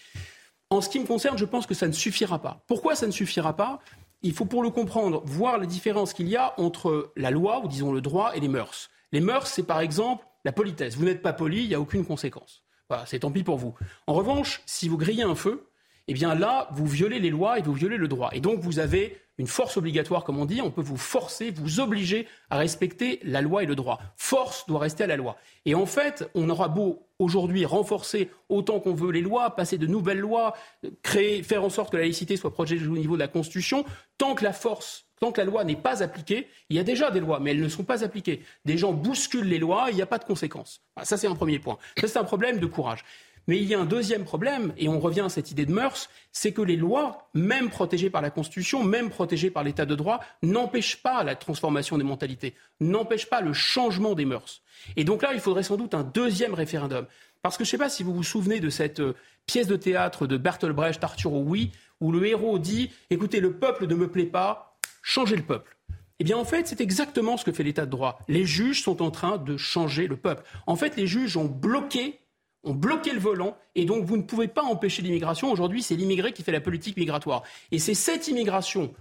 En 0.70 0.80
ce 0.80 0.88
qui 0.88 0.98
me 0.98 1.04
concerne, 1.04 1.36
je 1.36 1.44
pense 1.44 1.66
que 1.66 1.74
ça 1.74 1.86
ne 1.86 1.92
suffira 1.92 2.40
pas. 2.40 2.64
Pourquoi 2.68 2.94
ça 2.94 3.06
ne 3.06 3.12
suffira 3.12 3.54
pas? 3.54 3.80
Il 4.22 4.32
faut, 4.32 4.46
pour 4.46 4.62
le 4.62 4.70
comprendre, 4.70 5.20
voir 5.26 5.58
la 5.58 5.66
différence 5.66 6.14
qu'il 6.14 6.28
y 6.28 6.36
a 6.36 6.58
entre 6.58 7.12
la 7.16 7.30
loi, 7.30 7.60
ou 7.62 7.68
disons 7.68 7.92
le 7.92 8.00
droit, 8.00 8.34
et 8.34 8.40
les 8.40 8.48
mœurs. 8.48 8.88
Les 9.12 9.20
mœurs, 9.20 9.48
c'est 9.48 9.62
par 9.62 9.80
exemple 9.80 10.24
la 10.46 10.52
politesse. 10.52 10.96
Vous 10.96 11.04
n'êtes 11.04 11.20
pas 11.20 11.34
poli, 11.34 11.64
il 11.64 11.68
n'y 11.68 11.74
a 11.74 11.80
aucune 11.80 12.06
conséquence. 12.06 12.62
Voilà, 12.88 13.04
c'est 13.04 13.18
tant 13.18 13.30
pis 13.30 13.42
pour 13.42 13.58
vous. 13.58 13.74
En 14.06 14.14
revanche, 14.14 14.62
si 14.64 14.88
vous 14.88 14.96
grillez 14.96 15.22
un 15.22 15.34
feu, 15.34 15.68
eh 16.08 16.14
bien 16.14 16.34
là, 16.34 16.68
vous 16.72 16.86
violez 16.86 17.20
les 17.20 17.30
lois 17.30 17.58
et 17.58 17.62
vous 17.62 17.74
violez 17.74 17.98
le 17.98 18.08
droit. 18.08 18.30
Et 18.32 18.40
donc, 18.40 18.60
vous 18.60 18.78
avez 18.78 19.18
une 19.36 19.46
force 19.46 19.76
obligatoire, 19.76 20.24
comme 20.24 20.38
on 20.38 20.46
dit. 20.46 20.60
On 20.62 20.70
peut 20.70 20.82
vous 20.82 20.96
forcer, 20.96 21.50
vous 21.50 21.80
obliger 21.80 22.26
à 22.50 22.56
respecter 22.56 23.20
la 23.22 23.42
loi 23.42 23.62
et 23.62 23.66
le 23.66 23.76
droit. 23.76 24.00
Force 24.16 24.66
doit 24.66 24.80
rester 24.80 25.04
à 25.04 25.06
la 25.06 25.16
loi. 25.16 25.36
Et 25.64 25.74
en 25.74 25.86
fait, 25.86 26.28
on 26.34 26.48
aura 26.48 26.68
beau 26.68 27.06
aujourd'hui 27.18 27.64
renforcer 27.64 28.30
autant 28.48 28.80
qu'on 28.80 28.94
veut 28.94 29.12
les 29.12 29.20
lois, 29.20 29.54
passer 29.54 29.78
de 29.78 29.86
nouvelles 29.86 30.18
lois, 30.18 30.54
créer, 31.02 31.42
faire 31.42 31.62
en 31.62 31.70
sorte 31.70 31.90
que 31.90 31.96
la 31.96 32.02
laïcité 32.02 32.36
soit 32.36 32.52
protégée 32.52 32.86
au 32.86 32.96
niveau 32.96 33.14
de 33.14 33.20
la 33.20 33.28
Constitution, 33.28 33.84
tant 34.16 34.34
que 34.34 34.44
la 34.44 34.52
force 34.52 35.08
Tant 35.20 35.32
que 35.32 35.40
la 35.40 35.46
loi 35.46 35.64
n'est 35.64 35.76
pas 35.76 36.02
appliquée, 36.02 36.46
il 36.68 36.76
y 36.76 36.78
a 36.78 36.84
déjà 36.84 37.10
des 37.10 37.20
lois, 37.20 37.40
mais 37.40 37.50
elles 37.50 37.60
ne 37.60 37.68
sont 37.68 37.84
pas 37.84 38.04
appliquées. 38.04 38.42
Des 38.64 38.78
gens 38.78 38.92
bousculent 38.92 39.48
les 39.48 39.58
lois, 39.58 39.88
il 39.90 39.96
n'y 39.96 40.02
a 40.02 40.06
pas 40.06 40.18
de 40.18 40.24
conséquences. 40.24 40.82
ça, 41.02 41.16
c'est 41.16 41.26
un 41.26 41.34
premier 41.34 41.58
point. 41.58 41.78
Ça, 42.00 42.06
c'est 42.06 42.18
un 42.18 42.24
problème 42.24 42.60
de 42.60 42.66
courage. 42.66 43.04
Mais 43.48 43.56
il 43.56 43.64
y 43.64 43.74
a 43.74 43.80
un 43.80 43.86
deuxième 43.86 44.24
problème, 44.24 44.74
et 44.76 44.88
on 44.88 45.00
revient 45.00 45.22
à 45.22 45.28
cette 45.30 45.50
idée 45.50 45.64
de 45.64 45.72
mœurs, 45.72 46.10
c'est 46.32 46.52
que 46.52 46.60
les 46.60 46.76
lois, 46.76 47.28
même 47.32 47.70
protégées 47.70 48.10
par 48.10 48.20
la 48.20 48.30
Constitution, 48.30 48.84
même 48.84 49.08
protégées 49.08 49.50
par 49.50 49.64
l'État 49.64 49.86
de 49.86 49.94
droit, 49.94 50.20
n'empêchent 50.42 51.02
pas 51.02 51.24
la 51.24 51.34
transformation 51.34 51.96
des 51.96 52.04
mentalités, 52.04 52.54
n'empêchent 52.78 53.30
pas 53.30 53.40
le 53.40 53.54
changement 53.54 54.14
des 54.14 54.26
mœurs. 54.26 54.60
Et 54.96 55.04
donc 55.04 55.22
là, 55.22 55.30
il 55.32 55.40
faudrait 55.40 55.62
sans 55.62 55.78
doute 55.78 55.94
un 55.94 56.02
deuxième 56.02 56.52
référendum. 56.52 57.06
Parce 57.42 57.56
que 57.56 57.64
je 57.64 57.68
ne 57.68 57.70
sais 57.70 57.78
pas 57.78 57.88
si 57.88 58.02
vous 58.02 58.12
vous 58.12 58.22
souvenez 58.22 58.60
de 58.60 58.68
cette 58.68 59.00
euh, 59.00 59.14
pièce 59.46 59.66
de 59.66 59.76
théâtre 59.76 60.26
de 60.26 60.36
Bertolt 60.36 60.74
Brecht, 60.74 61.02
Arthur 61.02 61.32
Oui, 61.32 61.70
où 62.00 62.12
le 62.12 62.26
héros 62.26 62.58
dit 62.58 62.90
Écoutez, 63.08 63.40
le 63.40 63.54
peuple 63.54 63.86
ne 63.86 63.94
me 63.94 64.08
plaît 64.08 64.26
pas, 64.26 64.76
changer 65.02 65.36
le 65.36 65.42
peuple. 65.42 65.76
Eh 66.20 66.24
bien, 66.24 66.36
en 66.36 66.44
fait, 66.44 66.66
c'est 66.66 66.80
exactement 66.80 67.36
ce 67.36 67.44
que 67.44 67.52
fait 67.52 67.62
l'État 67.62 67.86
de 67.86 67.90
droit. 67.90 68.18
Les 68.28 68.44
juges 68.44 68.82
sont 68.82 69.00
en 69.00 69.10
train 69.10 69.38
de 69.38 69.56
changer 69.56 70.06
le 70.06 70.16
peuple. 70.16 70.42
En 70.66 70.76
fait, 70.76 70.96
les 70.96 71.06
juges 71.06 71.36
ont 71.36 71.46
bloqué 71.46 72.18
ont 72.68 72.74
bloqué 72.74 73.12
le 73.12 73.18
volant 73.18 73.56
et 73.74 73.84
donc 73.84 74.04
vous 74.04 74.16
ne 74.16 74.22
pouvez 74.22 74.48
pas 74.48 74.62
empêcher 74.62 75.02
l'immigration. 75.02 75.50
Aujourd'hui, 75.50 75.82
c'est 75.82 75.96
l'immigré 75.96 76.32
qui 76.32 76.42
fait 76.42 76.52
la 76.52 76.60
politique 76.60 76.96
migratoire. 76.96 77.42
Et 77.72 77.78
c'est 77.78 77.94
cette 77.94 78.28
immigration, 78.28 78.92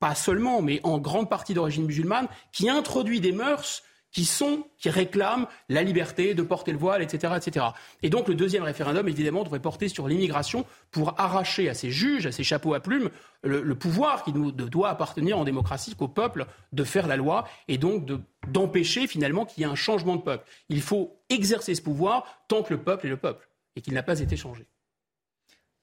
pas 0.00 0.14
seulement, 0.14 0.62
mais 0.62 0.80
en 0.82 0.98
grande 0.98 1.30
partie 1.30 1.54
d'origine 1.54 1.86
musulmane, 1.86 2.28
qui 2.52 2.68
introduit 2.68 3.20
des 3.20 3.32
mœurs 3.32 3.82
qui 4.14 4.24
sont, 4.24 4.64
qui 4.78 4.88
réclament 4.88 5.46
la 5.68 5.82
liberté 5.82 6.34
de 6.34 6.42
porter 6.42 6.70
le 6.70 6.78
voile, 6.78 7.02
etc., 7.02 7.34
etc. 7.36 7.66
Et 8.02 8.10
donc 8.10 8.28
le 8.28 8.36
deuxième 8.36 8.62
référendum, 8.62 9.06
évidemment, 9.08 9.42
devrait 9.42 9.60
porter 9.60 9.88
sur 9.88 10.06
l'immigration 10.06 10.64
pour 10.92 11.20
arracher 11.20 11.68
à 11.68 11.74
ces 11.74 11.90
juges, 11.90 12.24
à 12.24 12.32
ces 12.32 12.44
chapeaux 12.44 12.74
à 12.74 12.80
plumes, 12.80 13.10
le, 13.42 13.74
pouvoir 13.74 14.22
qui 14.22 14.32
nous 14.32 14.52
doit 14.52 14.88
appartenir 14.88 15.36
en 15.36 15.44
démocratie 15.44 15.96
qu'au 15.96 16.06
peuple 16.06 16.46
de 16.72 16.84
faire 16.84 17.08
la 17.08 17.16
loi 17.16 17.46
et 17.66 17.76
donc 17.76 18.08
d'empêcher 18.48 19.08
finalement 19.08 19.44
qu'il 19.44 19.62
y 19.62 19.66
ait 19.66 19.70
un 19.70 19.74
changement 19.74 20.14
de 20.14 20.22
peuple. 20.22 20.46
Il 20.68 20.80
faut 20.80 21.20
exercer 21.28 21.74
ce 21.74 21.82
pouvoir 21.82 22.24
tant 22.46 22.62
que 22.62 22.72
le 22.72 22.80
peuple 22.80 23.06
est 23.06 23.10
le 23.10 23.16
peuple 23.16 23.48
et 23.74 23.80
qu'il 23.80 23.94
n'a 23.94 24.04
pas 24.04 24.20
été 24.20 24.36
changé. 24.36 24.64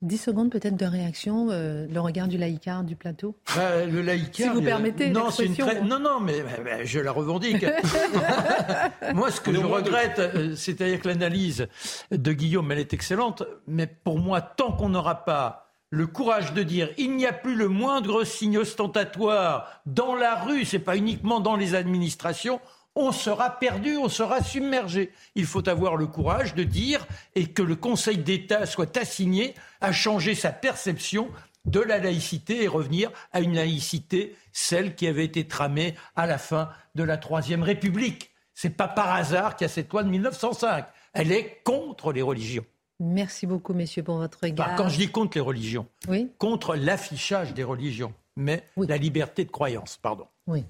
10 0.01 0.17
secondes 0.17 0.49
peut-être 0.49 0.75
de 0.75 0.85
réaction, 0.85 1.49
euh, 1.51 1.85
le 1.87 1.99
regard 1.99 2.27
du 2.27 2.37
laïcard 2.37 2.83
du 2.83 2.95
plateau? 2.95 3.35
Bah, 3.55 3.85
Le 3.85 4.01
laïcard. 4.01 4.33
Si 4.33 4.49
vous 4.49 4.61
permettez. 4.61 5.09
Non, 5.09 5.29
c'est 5.29 5.45
une 5.45 5.87
non, 5.87 5.99
non, 5.99 6.19
mais 6.19 6.43
je 6.85 6.99
la 6.99 7.11
revendique. 7.11 7.63
Moi, 9.13 9.29
ce 9.29 9.41
que 9.41 9.53
je 9.53 9.59
regrette, 9.59 10.19
euh, 10.19 10.55
c'est-à-dire 10.55 11.01
que 11.01 11.07
l'analyse 11.07 11.67
de 12.11 12.33
Guillaume, 12.33 12.71
elle 12.71 12.79
est 12.79 12.93
excellente, 12.93 13.43
mais 13.67 13.87
pour 13.87 14.19
moi, 14.19 14.41
tant 14.41 14.71
qu'on 14.71 14.89
n'aura 14.89 15.23
pas 15.25 15.67
le 15.91 16.07
courage 16.07 16.53
de 16.53 16.63
dire 16.63 16.89
il 16.97 17.15
n'y 17.15 17.27
a 17.27 17.33
plus 17.33 17.55
le 17.55 17.67
moindre 17.67 18.23
signe 18.23 18.57
ostentatoire 18.57 19.81
dans 19.85 20.15
la 20.15 20.35
rue, 20.35 20.65
c'est 20.65 20.79
pas 20.79 20.95
uniquement 20.95 21.41
dans 21.41 21.55
les 21.55 21.75
administrations, 21.75 22.59
on 22.95 23.11
sera 23.11 23.49
perdu, 23.59 23.97
on 23.97 24.09
sera 24.09 24.43
submergé. 24.43 25.11
Il 25.35 25.45
faut 25.45 25.67
avoir 25.69 25.95
le 25.95 26.07
courage 26.07 26.55
de 26.55 26.63
dire 26.63 27.05
et 27.35 27.47
que 27.47 27.61
le 27.61 27.75
Conseil 27.75 28.17
d'État 28.17 28.65
soit 28.65 28.97
assigné 28.97 29.55
à 29.79 29.91
changer 29.91 30.35
sa 30.35 30.51
perception 30.51 31.29
de 31.65 31.79
la 31.79 31.99
laïcité 31.99 32.63
et 32.63 32.67
revenir 32.67 33.11
à 33.31 33.41
une 33.41 33.55
laïcité, 33.55 34.35
celle 34.51 34.95
qui 34.95 35.07
avait 35.07 35.25
été 35.25 35.47
tramée 35.47 35.95
à 36.15 36.25
la 36.25 36.37
fin 36.37 36.69
de 36.95 37.03
la 37.03 37.17
Troisième 37.17 37.63
République. 37.63 38.31
C'est 38.53 38.71
pas 38.71 38.87
par 38.87 39.13
hasard 39.13 39.55
qu'il 39.55 39.65
y 39.65 39.69
a 39.69 39.73
cette 39.73 39.91
loi 39.91 40.03
de 40.03 40.09
1905. 40.09 40.85
Elle 41.13 41.31
est 41.31 41.61
contre 41.63 42.11
les 42.11 42.21
religions. 42.21 42.65
Merci 42.99 43.47
beaucoup, 43.47 43.73
messieurs, 43.73 44.03
pour 44.03 44.17
votre 44.17 44.39
regard. 44.43 44.75
quand 44.75 44.89
je 44.89 44.97
dis 44.97 45.07
contre 45.07 45.37
les 45.37 45.41
religions, 45.41 45.87
oui. 46.07 46.31
contre 46.37 46.75
l'affichage 46.75 47.53
des 47.53 47.63
religions, 47.63 48.13
mais 48.35 48.63
la 48.77 48.97
liberté 48.97 49.43
de 49.43 49.49
croyance, 49.49 49.97
pardon. 49.97 50.27
Oui, 50.45 50.65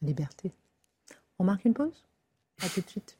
liberté. 0.00 0.52
On 1.42 1.44
marque 1.44 1.64
une 1.64 1.74
pause? 1.74 2.06
À 2.64 2.68
tout 2.68 2.80
de 2.80 2.88
suite. 2.88 3.18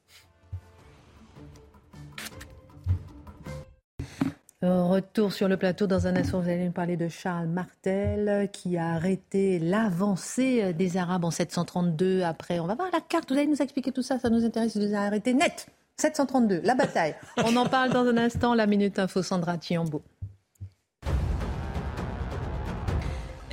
Retour 4.63 5.33
sur 5.33 5.49
le 5.49 5.57
plateau. 5.57 5.89
Dans 5.89 6.07
un 6.07 6.15
instant, 6.15 6.39
vous 6.39 6.49
allez 6.49 6.67
nous 6.67 6.71
parler 6.71 6.97
de 6.97 7.09
Charles 7.09 7.49
Martel 7.49 8.49
qui 8.53 8.79
a 8.79 8.91
arrêté 8.91 9.59
l'avancée 9.59 10.73
des 10.73 10.97
Arabes 10.97 11.25
en 11.25 11.33
732. 11.33 12.23
Après, 12.23 12.61
on 12.61 12.69
va 12.69 12.77
voir 12.77 12.91
la 12.93 13.01
carte. 13.01 13.33
Vous 13.33 13.37
allez 13.37 13.49
nous 13.49 13.61
expliquer 13.61 13.91
tout 13.91 14.03
ça. 14.03 14.21
Ça 14.21 14.31
nous 14.31 14.45
intéresse. 14.45 14.77
Vous 14.77 14.83
les 14.83 14.95
a 14.95 15.03
arrêtés 15.03 15.35
net. 15.35 15.67
732, 15.97 16.61
la 16.63 16.77
bataille. 16.77 17.17
On 17.45 17.57
en 17.57 17.67
parle 17.67 17.91
dans 17.91 18.07
un 18.07 18.17
instant. 18.19 18.55
La 18.55 18.69
Minute 18.69 19.01
Info, 19.01 19.25
Sandra 19.25 19.59
Thiambo. 19.59 20.01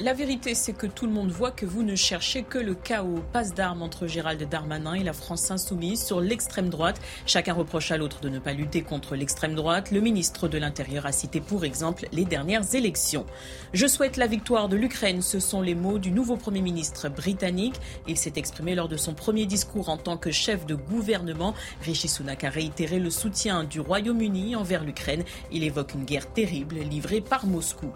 La 0.02 0.14
vérité, 0.14 0.56
c'est 0.56 0.72
que 0.72 0.88
tout 0.88 1.06
le 1.08 1.12
monde 1.12 1.30
voit 1.30 1.52
que 1.52 1.66
vous 1.66 1.84
ne 1.84 1.94
cherchez 1.94 2.44
que 2.44 2.58
le 2.58 2.74
chaos. 2.74 3.22
Passe 3.34 3.54
d'armes 3.54 3.82
entre 3.82 4.08
Gérald 4.08 4.42
Darmanin 4.48 4.94
et 4.94 5.04
la 5.04 5.12
France 5.12 5.52
insoumise 5.52 6.02
sur 6.02 6.22
l'extrême 6.22 6.70
droite. 6.70 7.02
Chacun 7.26 7.54
reproche 7.54 7.92
à 7.92 7.98
l'autre 7.98 8.22
de 8.22 8.30
ne 8.30 8.40
pas 8.40 8.54
lutter 8.54 8.82
contre 8.82 9.18
l'extrême 9.18 9.56
droite. 9.56 9.92
Le 9.92 10.00
ministre 10.00 10.48
de 10.48 10.58
l'Intérieur 10.58 11.06
a 11.06 11.12
cité 11.12 11.42
pour 11.42 11.66
exemple 11.66 12.08
les 12.14 12.24
dernières 12.24 12.76
élections. 12.76 13.26
Je 13.74 13.88
souhaite 13.88 14.16
la 14.16 14.28
victoire 14.28 14.70
de 14.70 14.78
l'Ukraine. 14.78 15.22
Ce 15.22 15.42
sont 15.42 15.62
les 15.62 15.76
mots 15.76 16.00
du 16.00 16.12
nouveau 16.12 16.38
Premier 16.38 16.62
ministre 16.62 17.10
britannique. 17.10 17.76
Il 18.08 18.16
s'est 18.16 18.34
exprimé 18.38 18.76
lors 18.76 18.88
de 18.88 18.96
son 18.96 19.14
premier 19.14 19.48
discours 19.48 19.90
en 19.90 19.98
tant 19.98 20.16
que 20.16 20.32
chef 20.32 20.66
de 20.66 20.76
gouvernement. 20.76 21.54
Rishi 21.82 22.08
Sunak 22.08 22.46
a 22.46 22.50
réitéré 22.50 23.00
le 23.00 23.10
soutien 23.10 23.66
du 23.66 23.82
Royaume-Uni 23.82 24.56
envers 24.56 24.86
l'Ukraine. 24.86 25.26
Il 25.52 25.66
évoque 25.66 25.94
une 25.94 26.06
guerre 26.06 26.32
terrible 26.32 26.78
livrée 26.78 27.20
par 27.20 27.46
Moscou. 27.46 27.92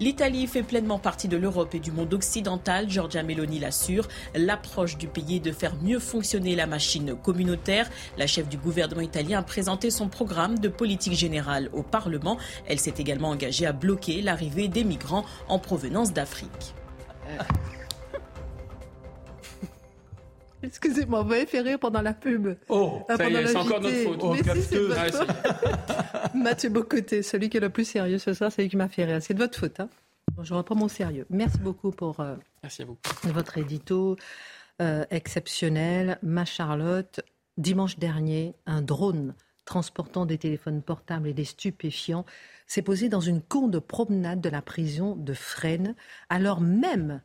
L'Italie 0.00 0.48
fait 0.48 0.64
pleinement 0.64 0.98
partie 0.98 1.28
de 1.28 1.43
l'Europe 1.44 1.74
et 1.74 1.78
du 1.78 1.92
monde 1.92 2.14
occidental. 2.14 2.88
Giorgia 2.88 3.22
Meloni 3.22 3.58
l'assure. 3.58 4.08
L'approche 4.34 4.96
du 4.96 5.08
pays 5.08 5.36
est 5.36 5.40
de 5.40 5.52
faire 5.52 5.74
mieux 5.82 5.98
fonctionner 5.98 6.56
la 6.56 6.66
machine 6.66 7.14
communautaire. 7.14 7.90
La 8.16 8.26
chef 8.26 8.48
du 8.48 8.56
gouvernement 8.56 9.02
italien 9.02 9.40
a 9.40 9.42
présenté 9.42 9.90
son 9.90 10.08
programme 10.08 10.58
de 10.58 10.68
politique 10.68 11.12
générale 11.12 11.68
au 11.74 11.82
Parlement. 11.82 12.38
Elle 12.66 12.78
s'est 12.78 12.94
également 12.96 13.28
engagée 13.28 13.66
à 13.66 13.72
bloquer 13.72 14.22
l'arrivée 14.22 14.68
des 14.68 14.84
migrants 14.84 15.26
en 15.48 15.58
provenance 15.58 16.14
d'Afrique. 16.14 16.74
Excusez-moi, 20.62 21.24
vous 21.24 21.28
m'avez 21.28 21.44
fait 21.44 21.60
rire 21.60 21.78
pendant 21.78 22.00
la 22.00 22.14
pub. 22.14 22.56
Oh, 22.70 23.02
euh, 23.10 23.16
c'est 23.18 23.56
encore 23.56 23.82
notre 23.82 23.96
faute. 23.96 24.20
Oh, 24.22 24.34
Mathieu 26.34 26.70
Bocoté, 26.70 27.22
celui 27.22 27.50
qui 27.50 27.58
est 27.58 27.60
le 27.60 27.68
plus 27.68 27.84
sérieux 27.84 28.16
ce 28.16 28.32
soir, 28.32 28.50
c'est 28.50 28.62
lui 28.62 28.70
qui 28.70 28.78
m'a 28.78 28.88
fait 28.88 29.04
rire. 29.04 29.18
C'est 29.20 29.34
de 29.34 29.40
votre 29.40 29.58
faute. 29.58 29.78
Hein 29.80 29.90
je 30.42 30.54
reprends 30.54 30.74
mon 30.74 30.88
sérieux. 30.88 31.26
Merci 31.30 31.58
beaucoup 31.58 31.90
pour 31.90 32.20
euh, 32.20 32.36
Merci 32.62 32.82
à 32.82 32.84
vous. 32.84 32.98
votre 33.24 33.58
édito 33.58 34.16
euh, 34.82 35.04
exceptionnel. 35.10 36.18
Ma 36.22 36.44
Charlotte, 36.44 37.20
dimanche 37.56 37.98
dernier, 37.98 38.54
un 38.66 38.82
drone 38.82 39.34
transportant 39.64 40.26
des 40.26 40.38
téléphones 40.38 40.82
portables 40.82 41.28
et 41.28 41.34
des 41.34 41.44
stupéfiants 41.44 42.24
s'est 42.66 42.82
posé 42.82 43.08
dans 43.08 43.20
une 43.20 43.40
cour 43.40 43.68
de 43.68 43.78
promenade 43.78 44.40
de 44.40 44.48
la 44.48 44.62
prison 44.62 45.16
de 45.16 45.32
Fresnes, 45.34 45.94
alors 46.28 46.60
même 46.60 47.20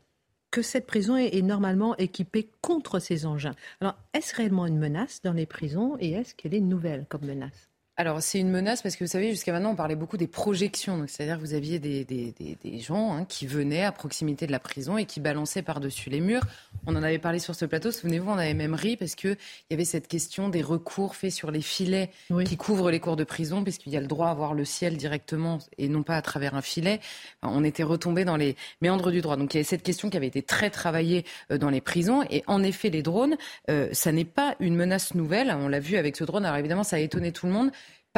que 0.52 0.62
cette 0.62 0.88
prison 0.88 1.16
est, 1.16 1.42
normalement 1.42 1.96
équipée 1.98 2.50
contre 2.62 3.00
ces 3.00 3.26
engins. 3.26 3.56
Alors, 3.82 3.96
est-ce 4.14 4.36
réellement 4.36 4.66
une 4.66 4.80
menace 4.80 5.22
dans 5.22 5.34
les 5.34 5.46
prisons 5.46 5.96
et 6.00 6.12
est-ce 6.12 6.34
qu'elle 6.34 6.56
est 6.56 6.60
nouvelle 6.60 7.06
comme 7.08 7.26
menace? 7.26 7.69
Alors, 8.00 8.22
c'est 8.22 8.40
une 8.40 8.50
menace 8.50 8.82
parce 8.82 8.96
que 8.96 9.04
vous 9.04 9.10
savez, 9.10 9.32
jusqu'à 9.32 9.52
maintenant, 9.52 9.72
on 9.72 9.76
parlait 9.76 9.98
beaucoup 9.98 10.16
des 10.16 10.26
projections. 10.26 11.04
C'est-à-dire 11.06 11.36
que 11.36 11.42
vous 11.42 11.54
aviez 11.54 11.80
des, 11.80 12.64
gens 12.80 13.12
hein, 13.12 13.26
qui 13.26 13.46
venaient 13.46 13.84
à 13.84 13.92
proximité 13.92 14.48
de 14.48 14.54
la 14.54 14.60
prison 14.60 14.98
et 14.98 15.04
qui 15.04 15.20
balançaient 15.20 15.64
par-dessus 15.64 16.10
les 16.10 16.22
murs. 16.22 16.44
On 16.88 16.96
en 16.96 17.04
avait 17.04 17.20
parlé 17.20 17.40
sur 17.40 17.56
ce 17.56 17.66
plateau. 17.66 17.92
Souvenez-vous, 17.92 18.30
on 18.30 18.38
avait 18.38 18.54
même 18.54 18.74
ri 18.74 18.96
parce 18.96 19.16
qu'il 19.16 19.36
y 19.70 19.74
avait 19.74 19.84
cette 19.84 20.08
question 20.08 20.48
des 20.48 20.62
recours 20.62 21.14
faits 21.14 21.34
sur 21.34 21.52
les 21.52 21.60
filets 21.60 22.10
qui 22.46 22.56
couvrent 22.56 22.90
les 22.90 23.02
cours 23.02 23.18
de 23.18 23.26
prison, 23.26 23.64
puisqu'il 23.64 23.92
y 23.92 23.98
a 23.98 24.00
le 24.00 24.08
droit 24.08 24.30
à 24.30 24.34
voir 24.34 24.54
le 24.54 24.64
ciel 24.64 24.96
directement 24.96 25.58
et 25.78 25.90
non 25.90 26.02
pas 26.02 26.16
à 26.16 26.22
travers 26.22 26.56
un 26.56 26.62
filet. 26.62 27.02
On 27.42 27.66
était 27.66 27.84
retombé 27.84 28.24
dans 28.24 28.38
les 28.38 28.56
méandres 28.82 29.12
du 29.12 29.20
droit. 29.20 29.36
Donc, 29.36 29.54
il 29.54 29.58
y 29.58 29.60
avait 29.60 29.68
cette 29.68 29.84
question 29.84 30.10
qui 30.10 30.16
avait 30.16 30.28
été 30.28 30.42
très 30.42 30.70
travaillée 30.70 31.26
euh, 31.52 31.58
dans 31.58 31.70
les 31.70 31.82
prisons. 31.82 32.24
Et 32.30 32.46
en 32.48 32.64
effet, 32.64 32.92
les 32.92 33.02
drones, 33.02 33.36
euh, 33.70 33.90
ça 33.92 34.14
n'est 34.14 34.24
pas 34.24 34.56
une 34.62 34.78
menace 34.78 35.16
nouvelle. 35.16 35.54
On 35.60 35.68
l'a 35.68 35.82
vu 35.82 35.98
avec 35.98 36.16
ce 36.16 36.24
drone. 36.24 36.46
Alors, 36.46 36.58
évidemment, 36.58 36.86
ça 36.86 36.96
a 36.96 37.00
étonné 37.00 37.34
tout 37.34 37.46
le 37.46 37.52
monde 37.52 37.72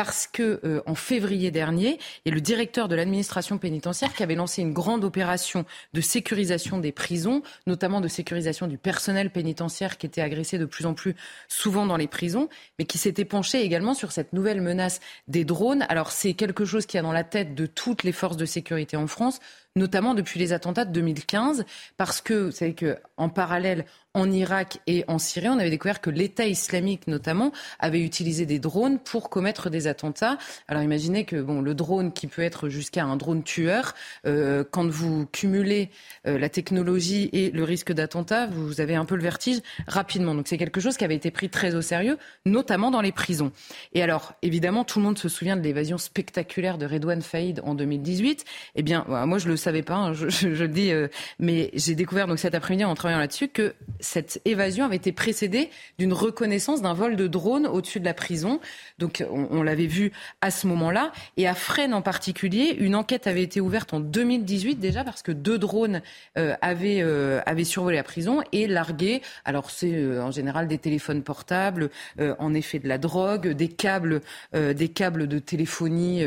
parce 0.03 0.25
que 0.25 0.59
euh, 0.63 0.81
en 0.87 0.95
février 0.95 1.51
dernier, 1.51 1.99
il 2.25 2.29
y 2.29 2.31
a 2.31 2.33
le 2.33 2.41
directeur 2.41 2.87
de 2.87 2.95
l'administration 2.95 3.59
pénitentiaire 3.59 4.15
qui 4.15 4.23
avait 4.23 4.33
lancé 4.33 4.63
une 4.63 4.73
grande 4.73 5.03
opération 5.03 5.63
de 5.93 6.01
sécurisation 6.01 6.79
des 6.79 6.91
prisons, 6.91 7.43
notamment 7.67 8.01
de 8.01 8.07
sécurisation 8.07 8.65
du 8.65 8.79
personnel 8.79 9.29
pénitentiaire 9.29 9.99
qui 9.99 10.07
était 10.07 10.21
agressé 10.21 10.57
de 10.57 10.65
plus 10.65 10.87
en 10.87 10.95
plus 10.95 11.15
souvent 11.47 11.85
dans 11.85 11.97
les 11.97 12.07
prisons, 12.07 12.49
mais 12.79 12.85
qui 12.85 12.97
s'était 12.97 13.25
penché 13.25 13.61
également 13.61 13.93
sur 13.93 14.11
cette 14.11 14.33
nouvelle 14.33 14.61
menace 14.61 15.01
des 15.27 15.45
drones. 15.45 15.85
Alors 15.87 16.09
c'est 16.09 16.33
quelque 16.33 16.65
chose 16.65 16.87
qui 16.87 16.97
a 16.97 17.03
dans 17.03 17.13
la 17.13 17.23
tête 17.23 17.53
de 17.53 17.67
toutes 17.67 18.01
les 18.01 18.11
forces 18.11 18.37
de 18.37 18.45
sécurité 18.45 18.97
en 18.97 19.05
France, 19.05 19.39
notamment 19.75 20.15
depuis 20.15 20.39
les 20.39 20.51
attentats 20.51 20.85
de 20.85 20.93
2015, 20.93 21.63
parce 21.97 22.21
que 22.21 22.45
vous 22.45 22.51
savez 22.51 22.73
qu'en 22.73 23.29
parallèle, 23.29 23.85
en 24.13 24.31
Irak 24.31 24.79
et 24.87 25.05
en 25.07 25.19
Syrie, 25.19 25.49
on 25.49 25.59
avait 25.59 25.69
découvert 25.69 26.01
que 26.01 26.09
l'État 26.09 26.45
islamique, 26.45 27.07
notamment, 27.07 27.51
avait 27.79 28.01
utilisé 28.01 28.45
des 28.45 28.59
drones 28.59 28.99
pour 28.99 29.29
commettre 29.29 29.69
des 29.69 29.87
attentats. 29.87 30.37
Alors 30.67 30.83
imaginez 30.83 31.23
que 31.23 31.41
bon, 31.41 31.61
le 31.61 31.73
drone 31.73 32.11
qui 32.11 32.27
peut 32.27 32.41
être 32.41 32.67
jusqu'à 32.67 33.05
un 33.05 33.15
drone 33.15 33.43
tueur, 33.43 33.93
euh, 34.25 34.63
quand 34.69 34.87
vous 34.87 35.25
cumulez 35.27 35.89
euh, 36.27 36.37
la 36.37 36.49
technologie 36.49 37.29
et 37.31 37.51
le 37.51 37.63
risque 37.63 37.93
d'attentat, 37.93 38.47
vous 38.47 38.81
avez 38.81 38.95
un 38.95 39.05
peu 39.05 39.15
le 39.15 39.23
vertige 39.23 39.59
rapidement. 39.87 40.35
Donc 40.35 40.47
c'est 40.47 40.57
quelque 40.57 40.81
chose 40.81 40.97
qui 40.97 41.05
avait 41.05 41.15
été 41.15 41.31
pris 41.31 41.49
très 41.49 41.75
au 41.75 41.81
sérieux, 41.81 42.17
notamment 42.45 42.91
dans 42.91 43.01
les 43.01 43.11
prisons. 43.11 43.51
Et 43.93 44.03
alors, 44.03 44.33
évidemment, 44.41 44.83
tout 44.83 44.99
le 44.99 45.05
monde 45.05 45.17
se 45.17 45.29
souvient 45.29 45.55
de 45.55 45.61
l'évasion 45.61 45.97
spectaculaire 45.97 46.77
de 46.77 46.85
Redouane 46.85 47.21
Faïd 47.21 47.61
en 47.63 47.75
2018. 47.75 48.45
Eh 48.75 48.83
bien, 48.83 49.05
moi, 49.07 49.37
je 49.37 49.47
le 49.47 49.55
savais 49.55 49.83
pas, 49.83 49.95
hein, 49.95 50.13
je, 50.13 50.47
le 50.47 50.67
dis, 50.67 50.91
euh, 50.91 51.07
mais 51.39 51.71
j'ai 51.73 51.95
découvert 51.95 52.27
donc 52.27 52.39
cet 52.39 52.55
après-midi 52.55 52.83
en 52.83 52.95
travaillant 52.95 53.19
là-dessus 53.19 53.47
que 53.47 53.73
cette 54.01 54.41
évasion 54.45 54.85
avait 54.85 54.97
été 54.97 55.11
précédée 55.11 55.69
d'une 55.97 56.13
reconnaissance 56.13 56.81
d'un 56.81 56.93
vol 56.93 57.15
de 57.15 57.27
drone 57.27 57.67
au-dessus 57.67 57.99
de 57.99 58.05
la 58.05 58.13
prison. 58.13 58.59
Donc 58.99 59.23
on, 59.29 59.63
l'avait 59.63 59.85
vu 59.85 60.11
à 60.41 60.51
ce 60.51 60.67
moment-là. 60.67 61.11
Et 61.37 61.47
à 61.47 61.53
Fresnes 61.53 61.93
en 61.93 62.01
particulier, 62.01 62.75
une 62.79 62.95
enquête 62.95 63.27
avait 63.27 63.43
été 63.43 63.61
ouverte 63.61 63.93
en 63.93 63.99
2018 63.99 64.75
déjà 64.75 65.03
parce 65.03 65.21
que 65.21 65.31
deux 65.31 65.57
drones 65.57 66.01
euh, 66.37 66.55
avaient, 66.61 67.01
euh, 67.01 67.39
avaient 67.45 67.63
survolé 67.63 67.97
la 67.97 68.03
prison 68.03 68.41
et 68.51 68.67
largué. 68.67 69.21
Alors 69.45 69.69
c'est 69.69 69.93
euh, 69.93 70.23
en 70.23 70.31
général 70.31 70.67
des 70.67 70.77
téléphones 70.77 71.23
portables, 71.23 71.89
en 72.19 72.53
effet 72.53 72.79
de 72.79 72.87
la 72.87 72.97
drogue, 72.97 73.49
des 73.49 73.67
câbles, 73.67 74.21
des 74.53 74.89
câbles 74.89 75.27
de 75.27 75.39
téléphonie 75.39 76.23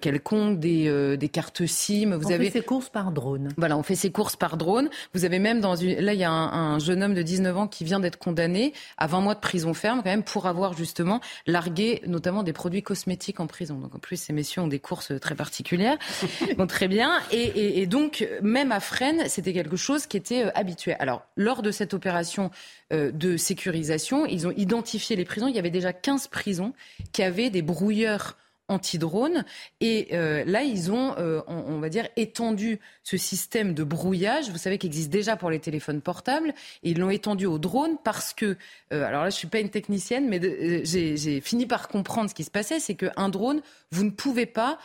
quelconque, 0.00 0.58
des, 0.58 1.16
des 1.16 1.28
cartes 1.28 1.66
SIM. 1.66 2.16
Vous 2.16 2.28
on 2.28 2.32
avez... 2.32 2.46
fait 2.46 2.60
ses 2.60 2.64
courses 2.64 2.88
par 2.88 3.12
drone. 3.12 3.48
Voilà, 3.56 3.76
on 3.76 3.82
fait 3.82 3.94
ses 3.94 4.10
courses 4.10 4.36
par 4.36 4.56
drone. 4.56 4.88
Vous 5.14 5.24
avez 5.24 5.38
même 5.38 5.60
dans 5.60 5.76
une... 5.76 5.98
Là, 5.98 6.14
il 6.14 6.20
y 6.20 6.24
a 6.24 6.30
un, 6.30 6.78
jeune 6.78 7.02
homme 7.02 7.14
de 7.16 7.22
19 7.22 7.56
ans 7.56 7.66
qui 7.66 7.82
vient 7.84 7.98
d'être 7.98 8.18
condamné 8.18 8.72
à 8.98 9.06
20 9.06 9.20
mois 9.20 9.34
de 9.34 9.40
prison 9.40 9.74
ferme 9.74 9.98
quand 9.98 10.10
même 10.10 10.22
pour 10.22 10.46
avoir 10.46 10.74
justement 10.74 11.20
largué 11.46 12.02
notamment 12.06 12.42
des 12.42 12.52
produits 12.52 12.82
cosmétiques 12.82 13.40
en 13.40 13.46
prison. 13.46 13.78
Donc 13.78 13.94
en 13.94 13.98
plus, 13.98 14.16
ces 14.16 14.32
messieurs 14.32 14.62
ont 14.62 14.68
des 14.68 14.78
courses 14.78 15.12
très 15.20 15.34
particulières. 15.34 15.98
bon, 16.56 16.66
très 16.66 16.88
bien. 16.88 17.20
Et, 17.32 17.80
et, 17.80 17.86
donc, 17.86 18.28
même 18.42 18.70
à 18.70 18.80
Fresnes, 18.80 19.24
c'était 19.28 19.52
quelque 19.52 19.76
chose 19.76 20.06
qui 20.06 20.16
était 20.16 20.44
euh, 20.44 20.50
habituel. 20.54 20.96
Alors, 21.00 21.22
lors 21.36 21.62
de 21.62 21.70
cette 21.70 21.94
opération 21.94 22.50
euh, 22.92 23.10
de 23.10 23.36
sécurisation, 23.36 24.26
ils 24.26 24.46
ont 24.46 24.52
identifié 24.52 25.16
les 25.16 25.24
prisons. 25.24 25.48
Il 25.48 25.56
y 25.56 25.58
avait 25.58 25.70
déjà 25.70 25.92
15 25.92 26.28
prisons 26.28 26.72
qui 27.12 27.22
avaient 27.22 27.50
des 27.50 27.62
brouilleurs 27.62 28.36
anti-drone. 28.68 29.44
Et 29.80 30.08
euh, 30.12 30.44
là, 30.44 30.62
ils 30.62 30.90
ont, 30.90 31.14
euh, 31.18 31.40
on, 31.46 31.78
va 31.78 31.88
dire, 31.88 32.08
étendu 32.16 32.80
ce 33.02 33.16
système 33.16 33.74
de 33.74 33.84
brouillage. 33.84 34.50
Vous 34.50 34.58
savez 34.58 34.78
qu'il 34.78 34.88
existe 34.88 35.10
déjà 35.10 35.36
pour 35.36 35.50
les 35.50 35.60
téléphones 35.60 36.00
portables. 36.00 36.52
Et 36.82 36.90
ils 36.90 36.98
l'ont 36.98 37.10
étendu 37.10 37.46
aux 37.46 37.58
drones 37.58 37.96
parce 38.02 38.34
que, 38.34 38.56
euh, 38.92 39.04
alors 39.04 39.22
là, 39.24 39.30
je 39.30 39.36
suis 39.36 39.46
pas 39.46 39.60
une 39.60 39.70
technicienne, 39.70 40.28
mais 40.28 40.40
j'ai 40.84 41.40
fini 41.40 41.66
par 41.66 41.88
comprendre 41.88 42.28
ce 42.28 42.34
qui 42.34 42.44
se 42.44 42.50
passait. 42.50 42.80
C'est 42.80 42.94
qu'un 42.94 43.28
drone, 43.28 43.60
vous 43.92 44.04
ne 44.04 44.10
pouvez 44.10 44.46
pas, 44.46 44.78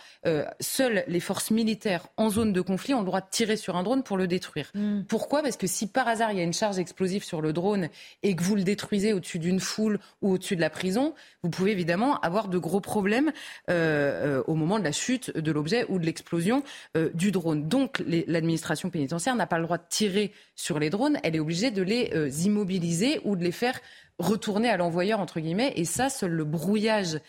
seules 0.59 1.03
les 1.07 1.19
forces 1.19 1.51
militaires 1.51 2.07
en 2.17 2.29
zone 2.29 2.53
de 2.53 2.61
conflit 2.61 2.93
ont 2.93 2.99
le 2.99 3.05
droit 3.05 3.21
de 3.21 3.29
tirer 3.29 3.57
sur 3.57 3.75
un 3.75 3.83
drone 3.83 4.03
pour 4.03 4.17
le 4.17 4.27
détruire. 4.27 4.71
Hmm. 4.75 5.01
Pourquoi? 5.07 5.41
Parce 5.41 5.57
que 5.57 5.67
si 5.67 5.87
par 5.87 6.07
hasard 6.07 6.31
il 6.31 6.37
y 6.37 6.41
a 6.41 6.43
une 6.43 6.53
charge 6.53 6.77
explosive 6.77 7.23
sur 7.23 7.41
le 7.41 7.53
drone 7.53 7.89
et 8.23 8.35
que 8.35 8.43
vous 8.43 8.55
le 8.55 8.63
détruisez 8.63 9.13
au-dessus 9.13 9.39
d'une 9.39 9.59
foule 9.59 9.99
ou 10.21 10.33
au-dessus 10.33 10.55
de 10.55 10.61
la 10.61 10.69
prison, 10.69 11.15
vous 11.43 11.49
pouvez 11.49 11.71
évidemment 11.71 12.19
avoir 12.19 12.47
de 12.47 12.57
gros 12.57 12.79
problèmes 12.79 13.31
euh, 13.69 13.70
euh, 13.70 13.70
au 14.47 14.55
moment 14.55 14.79
de 14.79 14.83
la 14.83 14.91
chute 14.91 15.35
de 15.37 15.51
l'objet 15.51 15.85
ou 15.89 15.99
de 15.99 16.05
l'explosion 16.05 16.63
euh, 16.97 17.09
du 17.13 17.31
drone. 17.31 17.67
Donc 17.67 18.03
l'administration 18.27 18.89
pénitentiaire 18.89 19.35
n'a 19.35 19.47
pas 19.47 19.57
le 19.57 19.65
droit 19.65 19.77
de 19.77 19.83
tirer 19.89 20.31
sur 20.55 20.79
les 20.79 20.89
drones, 20.89 21.17
elle 21.23 21.35
est 21.35 21.39
obligée 21.39 21.71
de 21.71 21.81
les 21.81 22.45
immobiliser 22.45 23.19
ou 23.23 23.35
de 23.35 23.43
les 23.43 23.51
faire 23.51 23.79
retourner 24.19 24.69
à 24.69 24.77
l'envoyeur, 24.77 25.19
entre 25.19 25.39
guillemets, 25.39 25.73
et 25.75 25.85
ça, 25.85 26.09
seul 26.09 26.31
le 26.31 26.45
brouillage 26.45 27.19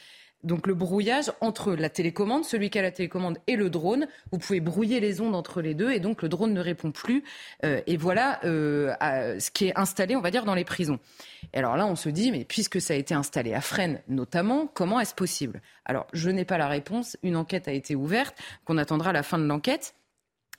donc 0.45 0.67
le 0.67 0.75
brouillage 0.75 1.33
entre 1.41 1.73
la 1.73 1.89
télécommande, 1.89 2.45
celui 2.45 2.71
qui 2.71 2.79
a 2.79 2.83
la 2.83 2.91
télécommande 2.91 3.39
et 3.47 3.57
le 3.57 3.71
drone. 3.71 4.07
Vous 4.33 4.39
pouvez 4.39 4.61
brouiller 4.61 5.01
les 5.01 5.21
ondes 5.21 5.35
entre 5.35 5.61
les 5.61 5.75
deux 5.75 5.91
et 5.91 6.01
donc 6.01 6.23
le 6.23 6.29
drone 6.29 6.53
ne 6.53 6.61
répond 6.61 6.91
plus. 6.91 7.25
Euh, 7.65 7.81
et 7.87 7.97
voilà 7.97 8.41
euh, 8.45 8.95
ce 9.39 9.51
qui 9.51 9.67
est 9.67 9.79
installé, 9.79 10.17
on 10.17 10.21
va 10.21 10.31
dire, 10.31 10.45
dans 10.45 10.55
les 10.55 10.65
prisons. 10.65 10.99
Et 11.53 11.59
alors 11.59 11.77
là, 11.77 11.87
on 11.87 11.97
se 11.97 12.09
dit, 12.09 12.33
mais 12.33 12.45
puisque 12.45 12.81
ça 12.81 12.95
a 12.95 12.97
été 12.97 13.15
installé 13.15 13.55
à 13.55 13.61
Fresnes 13.61 14.01
notamment, 14.09 14.67
comment 14.67 15.01
est-ce 15.01 15.15
possible? 15.15 15.63
Alors 15.85 16.07
je 16.13 16.31
n'ai 16.31 16.45
pas 16.45 16.59
la 16.59 16.69
réponse. 16.69 17.17
Une 17.23 17.37
enquête 17.37 17.69
a 17.69 17.73
été 17.73 17.95
ouverte, 17.95 18.37
qu'on 18.65 18.79
attendra 18.79 19.13
la 19.13 19.23
fin 19.23 19.39
de 19.39 19.45
l'enquête. 19.45 19.95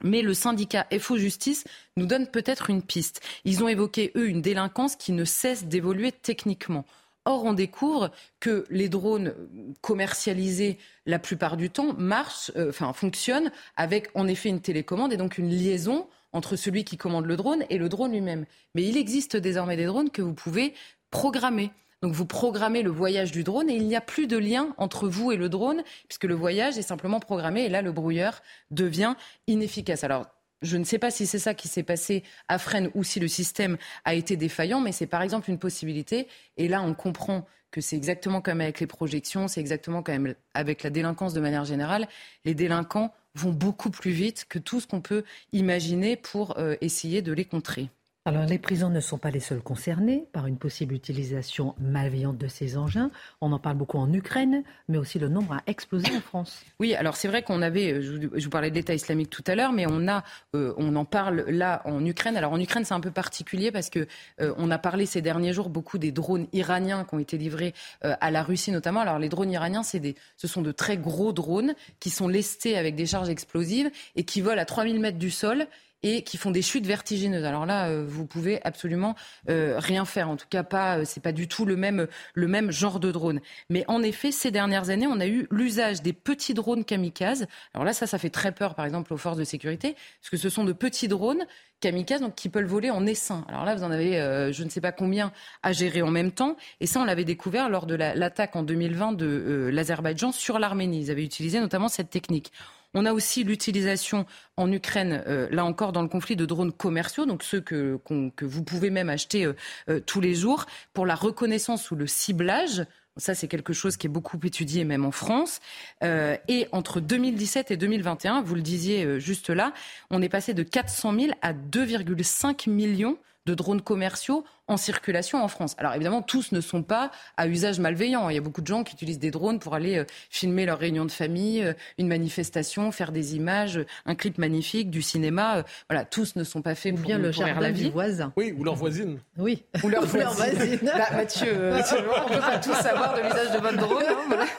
Mais 0.01 0.21
le 0.21 0.33
syndicat 0.33 0.87
FO 0.99 1.17
Justice 1.17 1.63
nous 1.95 2.05
donne 2.05 2.27
peut-être 2.27 2.69
une 2.69 2.81
piste. 2.81 3.21
Ils 3.45 3.63
ont 3.63 3.67
évoqué, 3.67 4.11
eux, 4.15 4.27
une 4.27 4.41
délinquance 4.41 4.95
qui 4.95 5.13
ne 5.13 5.23
cesse 5.23 5.65
d'évoluer 5.65 6.11
techniquement. 6.11 6.85
Or, 7.25 7.45
on 7.45 7.53
découvre 7.53 8.11
que 8.39 8.65
les 8.69 8.89
drones 8.89 9.33
commercialisés, 9.81 10.77
la 11.05 11.19
plupart 11.19 11.55
du 11.55 11.69
temps, 11.69 11.93
marchent, 11.93 12.51
euh, 12.57 12.69
enfin, 12.69 12.91
fonctionnent 12.91 13.51
avec 13.77 14.09
en 14.13 14.27
effet 14.27 14.49
une 14.49 14.59
télécommande 14.59 15.13
et 15.13 15.17
donc 15.17 15.37
une 15.37 15.49
liaison 15.49 16.07
entre 16.33 16.55
celui 16.55 16.83
qui 16.83 16.97
commande 16.97 17.25
le 17.25 17.37
drone 17.37 17.63
et 17.69 17.77
le 17.77 17.87
drone 17.87 18.11
lui-même. 18.11 18.45
Mais 18.75 18.83
il 18.83 18.97
existe 18.97 19.37
désormais 19.37 19.77
des 19.77 19.85
drones 19.85 20.09
que 20.09 20.21
vous 20.21 20.33
pouvez 20.33 20.73
programmer. 21.11 21.71
Donc 22.01 22.11
vous 22.11 22.25
programmez 22.25 22.83
le 22.83 22.89
voyage 22.89 23.31
du 23.31 23.45
drone 23.45 23.69
et 23.69 23.75
il 23.75 23.87
n'y 23.87 23.95
a 23.95 24.01
plus 24.01 24.27
de 24.27 24.37
lien 24.37 24.73
entre 24.77 25.07
vous 25.07 25.31
et 25.31 25.37
le 25.37 25.47
drone 25.47 25.83
puisque 26.09 26.25
le 26.25 26.33
voyage 26.33 26.77
est 26.77 26.81
simplement 26.81 27.21
programmé 27.21 27.63
et 27.63 27.69
là 27.69 27.81
le 27.81 27.93
brouilleur 27.93 28.41
devient 28.71 29.15
inefficace. 29.47 30.03
Alors 30.03 30.25
je 30.63 30.77
ne 30.77 30.83
sais 30.83 30.97
pas 30.97 31.11
si 31.11 31.27
c'est 31.27 31.39
ça 31.39 31.53
qui 31.53 31.67
s'est 31.67 31.83
passé 31.83 32.23
à 32.47 32.57
Fresnes 32.57 32.89
ou 32.95 33.03
si 33.03 33.19
le 33.19 33.27
système 33.27 33.77
a 34.05 34.15
été 34.15 34.37
défaillant, 34.37 34.79
mais 34.79 34.91
c'est 34.91 35.07
par 35.07 35.21
exemple 35.21 35.49
une 35.49 35.59
possibilité. 35.59 36.27
Et 36.57 36.67
là, 36.67 36.81
on 36.81 36.93
comprend 36.93 37.45
que 37.69 37.81
c'est 37.81 37.95
exactement 37.95 38.41
comme 38.41 38.61
avec 38.61 38.79
les 38.79 38.87
projections, 38.87 39.47
c'est 39.47 39.59
exactement 39.59 40.01
comme 40.01 40.33
avec 40.53 40.83
la 40.83 40.89
délinquance 40.89 41.33
de 41.33 41.41
manière 41.41 41.65
générale. 41.65 42.07
Les 42.45 42.53
délinquants 42.53 43.13
vont 43.35 43.51
beaucoup 43.51 43.89
plus 43.89 44.11
vite 44.11 44.45
que 44.47 44.59
tout 44.59 44.79
ce 44.79 44.87
qu'on 44.87 45.01
peut 45.01 45.23
imaginer 45.51 46.15
pour 46.15 46.57
euh, 46.57 46.75
essayer 46.81 47.21
de 47.21 47.33
les 47.33 47.45
contrer. 47.45 47.89
Alors, 48.25 48.45
les 48.45 48.57
prisons 48.57 48.89
ne 48.89 49.01
sont 49.01 49.17
pas 49.17 49.31
les 49.31 49.41
seules 49.41 49.61
concernées 49.61 50.29
par 50.31 50.47
une 50.47 50.57
possible 50.57 50.95
utilisation 50.95 51.75
malveillante 51.77 52.37
de 52.37 52.47
ces 52.47 52.77
engins. 52.77 53.11
On 53.41 53.51
en 53.51 53.59
parle 53.59 53.75
beaucoup 53.75 53.97
en 53.97 54.13
Ukraine, 54.13 54.63
mais 54.87 54.97
aussi 54.97 55.19
le 55.19 55.27
nombre 55.27 55.55
a 55.55 55.63
explosé 55.67 56.07
en 56.15 56.21
France. 56.21 56.63
Oui, 56.79 56.95
alors 56.95 57.17
c'est 57.17 57.27
vrai 57.27 57.43
qu'on 57.43 57.61
avait, 57.61 58.01
je 58.01 58.43
vous 58.45 58.49
parlais 58.49 58.69
de 58.69 58.75
l'État 58.75 58.93
islamique 58.93 59.29
tout 59.29 59.43
à 59.45 59.55
l'heure, 59.55 59.73
mais 59.73 59.85
on 59.89 60.07
a, 60.07 60.23
euh, 60.55 60.73
on 60.77 60.95
en 60.95 61.03
parle 61.03 61.43
là 61.49 61.81
en 61.83 62.05
Ukraine. 62.05 62.37
Alors 62.37 62.53
en 62.53 62.61
Ukraine, 62.61 62.85
c'est 62.85 62.93
un 62.93 63.01
peu 63.01 63.11
particulier 63.11 63.73
parce 63.73 63.89
que 63.89 64.07
euh, 64.39 64.53
on 64.57 64.71
a 64.71 64.77
parlé 64.77 65.05
ces 65.05 65.21
derniers 65.21 65.51
jours 65.51 65.67
beaucoup 65.67 65.97
des 65.97 66.13
drones 66.13 66.47
iraniens 66.53 67.03
qui 67.03 67.15
ont 67.15 67.19
été 67.19 67.37
livrés 67.37 67.73
euh, 68.05 68.15
à 68.21 68.31
la 68.31 68.41
Russie 68.41 68.71
notamment. 68.71 69.01
Alors 69.01 69.19
les 69.19 69.27
drones 69.27 69.51
iraniens, 69.51 69.83
c'est 69.83 69.99
des, 69.99 70.15
ce 70.37 70.47
sont 70.47 70.61
de 70.61 70.71
très 70.71 70.95
gros 70.95 71.33
drones 71.33 71.75
qui 71.99 72.09
sont 72.09 72.29
lestés 72.29 72.77
avec 72.77 72.95
des 72.95 73.05
charges 73.05 73.27
explosives 73.27 73.91
et 74.15 74.23
qui 74.23 74.39
volent 74.39 74.61
à 74.61 74.65
3000 74.65 75.01
mètres 75.01 75.19
du 75.19 75.29
sol 75.29 75.67
et 76.03 76.23
qui 76.23 76.37
font 76.37 76.51
des 76.51 76.61
chutes 76.61 76.85
vertigineuses. 76.85 77.45
Alors 77.45 77.65
là, 77.65 77.87
euh, 77.87 78.05
vous 78.07 78.25
pouvez 78.25 78.61
absolument 78.63 79.15
euh, 79.49 79.79
rien 79.79 80.05
faire. 80.05 80.29
En 80.29 80.35
tout 80.35 80.45
cas, 80.49 80.63
pas, 80.63 80.99
euh, 80.99 81.05
c'est 81.05 81.21
pas 81.21 81.31
du 81.31 81.47
tout 81.47 81.65
le 81.65 81.75
même, 81.75 82.07
le 82.33 82.47
même 82.47 82.71
genre 82.71 82.99
de 82.99 83.11
drone. 83.11 83.39
Mais 83.69 83.85
en 83.87 84.03
effet, 84.03 84.31
ces 84.31 84.51
dernières 84.51 84.89
années, 84.89 85.07
on 85.07 85.19
a 85.19 85.27
eu 85.27 85.47
l'usage 85.49 86.01
des 86.01 86.13
petits 86.13 86.53
drones 86.53 86.83
kamikazes. 86.83 87.47
Alors 87.73 87.85
là, 87.85 87.93
ça, 87.93 88.05
ça 88.05 88.17
fait 88.17 88.29
très 88.29 88.51
peur, 88.51 88.75
par 88.75 88.85
exemple, 88.85 89.13
aux 89.13 89.17
forces 89.17 89.37
de 89.37 89.43
sécurité, 89.43 89.95
parce 90.21 90.29
que 90.29 90.37
ce 90.37 90.49
sont 90.49 90.65
de 90.65 90.73
petits 90.73 91.07
drones 91.07 91.45
kamikazes 91.83 92.21
donc, 92.21 92.35
qui 92.35 92.49
peuvent 92.49 92.65
voler 92.65 92.89
en 92.89 93.05
essaim. 93.05 93.45
Alors 93.49 93.65
là, 93.65 93.75
vous 93.75 93.83
en 93.83 93.91
avez 93.91 94.13
je 94.51 94.63
ne 94.63 94.69
sais 94.69 94.81
pas 94.81 94.91
combien 94.91 95.31
à 95.61 95.71
gérer 95.71 96.01
en 96.01 96.11
même 96.11 96.31
temps. 96.31 96.55
Et 96.79 96.87
ça, 96.87 96.99
on 96.99 97.05
l'avait 97.05 97.25
découvert 97.25 97.69
lors 97.69 97.85
de 97.85 97.95
l'attaque 97.95 98.55
en 98.55 98.63
2020 98.63 99.13
de 99.13 99.69
l'Azerbaïdjan 99.71 100.31
sur 100.31 100.59
l'Arménie. 100.59 101.01
Ils 101.01 101.11
avaient 101.11 101.23
utilisé 101.23 101.59
notamment 101.59 101.87
cette 101.87 102.09
technique. 102.09 102.51
On 102.95 103.05
a 103.05 103.13
aussi 103.13 103.43
l'utilisation 103.43 104.25
en 104.55 104.71
Ukraine, 104.71 105.23
euh, 105.27 105.47
là 105.49 105.65
encore, 105.65 105.93
dans 105.93 106.03
le 106.03 106.07
conflit 106.07 106.35
de 106.35 106.45
drones 106.45 106.71
commerciaux, 106.71 107.25
donc 107.25 107.41
ceux 107.41 107.59
que, 107.59 107.99
vous 108.41 108.63
pouvez 108.63 108.91
même 108.91 109.09
acheter 109.09 109.45
euh, 109.45 109.55
euh, 109.89 109.99
tous 109.99 110.21
les 110.21 110.35
jours, 110.35 110.65
pour 110.93 111.07
la 111.07 111.15
reconnaissance 111.15 111.89
ou 111.89 111.95
le 111.95 112.05
ciblage. 112.05 112.85
Ça, 113.17 113.35
c'est 113.35 113.47
quelque 113.47 113.73
chose 113.73 113.95
qui 113.95 114.07
est 114.07 114.09
beaucoup 114.09 114.39
étudié, 114.43 114.85
même 114.85 115.05
en 115.05 115.11
France. 115.11 115.59
et 116.01 116.67
entre 116.71 116.99
2017 116.99 117.71
et 117.71 117.77
2021, 117.77 118.41
vous 118.41 118.55
le 118.55 118.61
disiez 118.61 119.19
juste 119.19 119.49
là, 119.49 119.73
on 120.09 120.21
est 120.21 120.29
passé 120.29 120.53
de 120.53 120.63
400 120.63 121.13
000 121.19 121.33
à 121.41 121.53
2,5 121.53 122.69
millions 122.69 123.17
de 123.45 123.53
drones 123.53 123.81
commerciaux 123.81 124.45
en 124.67 124.77
circulation 124.77 125.43
en 125.43 125.47
France. 125.47 125.75
Alors 125.77 125.93
évidemment, 125.93 126.21
tous 126.21 126.51
ne 126.53 126.61
sont 126.61 126.83
pas 126.83 127.11
à 127.35 127.47
usage 127.47 127.79
malveillant. 127.79 128.29
Il 128.29 128.35
y 128.35 128.37
a 128.37 128.41
beaucoup 128.41 128.61
de 128.61 128.67
gens 128.67 128.83
qui 128.83 128.93
utilisent 128.93 129.19
des 129.19 129.31
drones 129.31 129.59
pour 129.59 129.75
aller 129.75 129.97
euh, 129.97 130.05
filmer 130.29 130.65
leur 130.65 130.79
réunion 130.79 131.05
de 131.05 131.11
famille, 131.11 131.63
euh, 131.63 131.73
une 131.97 132.07
manifestation, 132.07 132.91
faire 132.91 133.11
des 133.11 133.35
images, 133.35 133.83
un 134.05 134.15
clip 134.15 134.37
magnifique, 134.37 134.89
du 134.89 135.01
cinéma. 135.01 135.57
Euh, 135.57 135.63
voilà, 135.89 136.05
tous 136.05 136.35
ne 136.37 136.43
sont 136.43 136.61
pas 136.61 136.75
faits 136.75 136.95
pour 136.95 137.05
bien 137.05 137.17
le 137.17 137.31
jardin 137.31 137.59
la 137.59 137.71
vie. 137.71 137.85
du 137.85 137.91
voisin. 137.91 138.31
Oui, 138.37 138.53
ou 138.57 138.63
leur 138.63 138.75
voisine. 138.75 139.19
Oui, 139.37 139.63
ou 139.83 139.89
leur 139.89 140.05
voisine. 140.05 140.79
Bah, 140.83 141.07
Mathieu, 141.13 141.73
on 141.73 141.75
ne 141.75 142.33
peut 142.33 142.39
pas 142.39 142.57
tous 142.59 142.75
savoir 142.75 143.15
de 143.15 143.21
l'usage 143.21 143.51
de 143.51 143.59
votre 143.59 143.77
drone. 143.77 144.03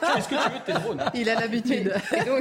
Hein, 0.02 0.08
Est-ce 0.18 0.28
que 0.28 0.34
tu 0.34 0.50
veux 0.50 0.64
tes 0.66 0.72
drones 0.74 1.02
Il 1.14 1.28
a 1.30 1.40
l'habitude. 1.40 1.94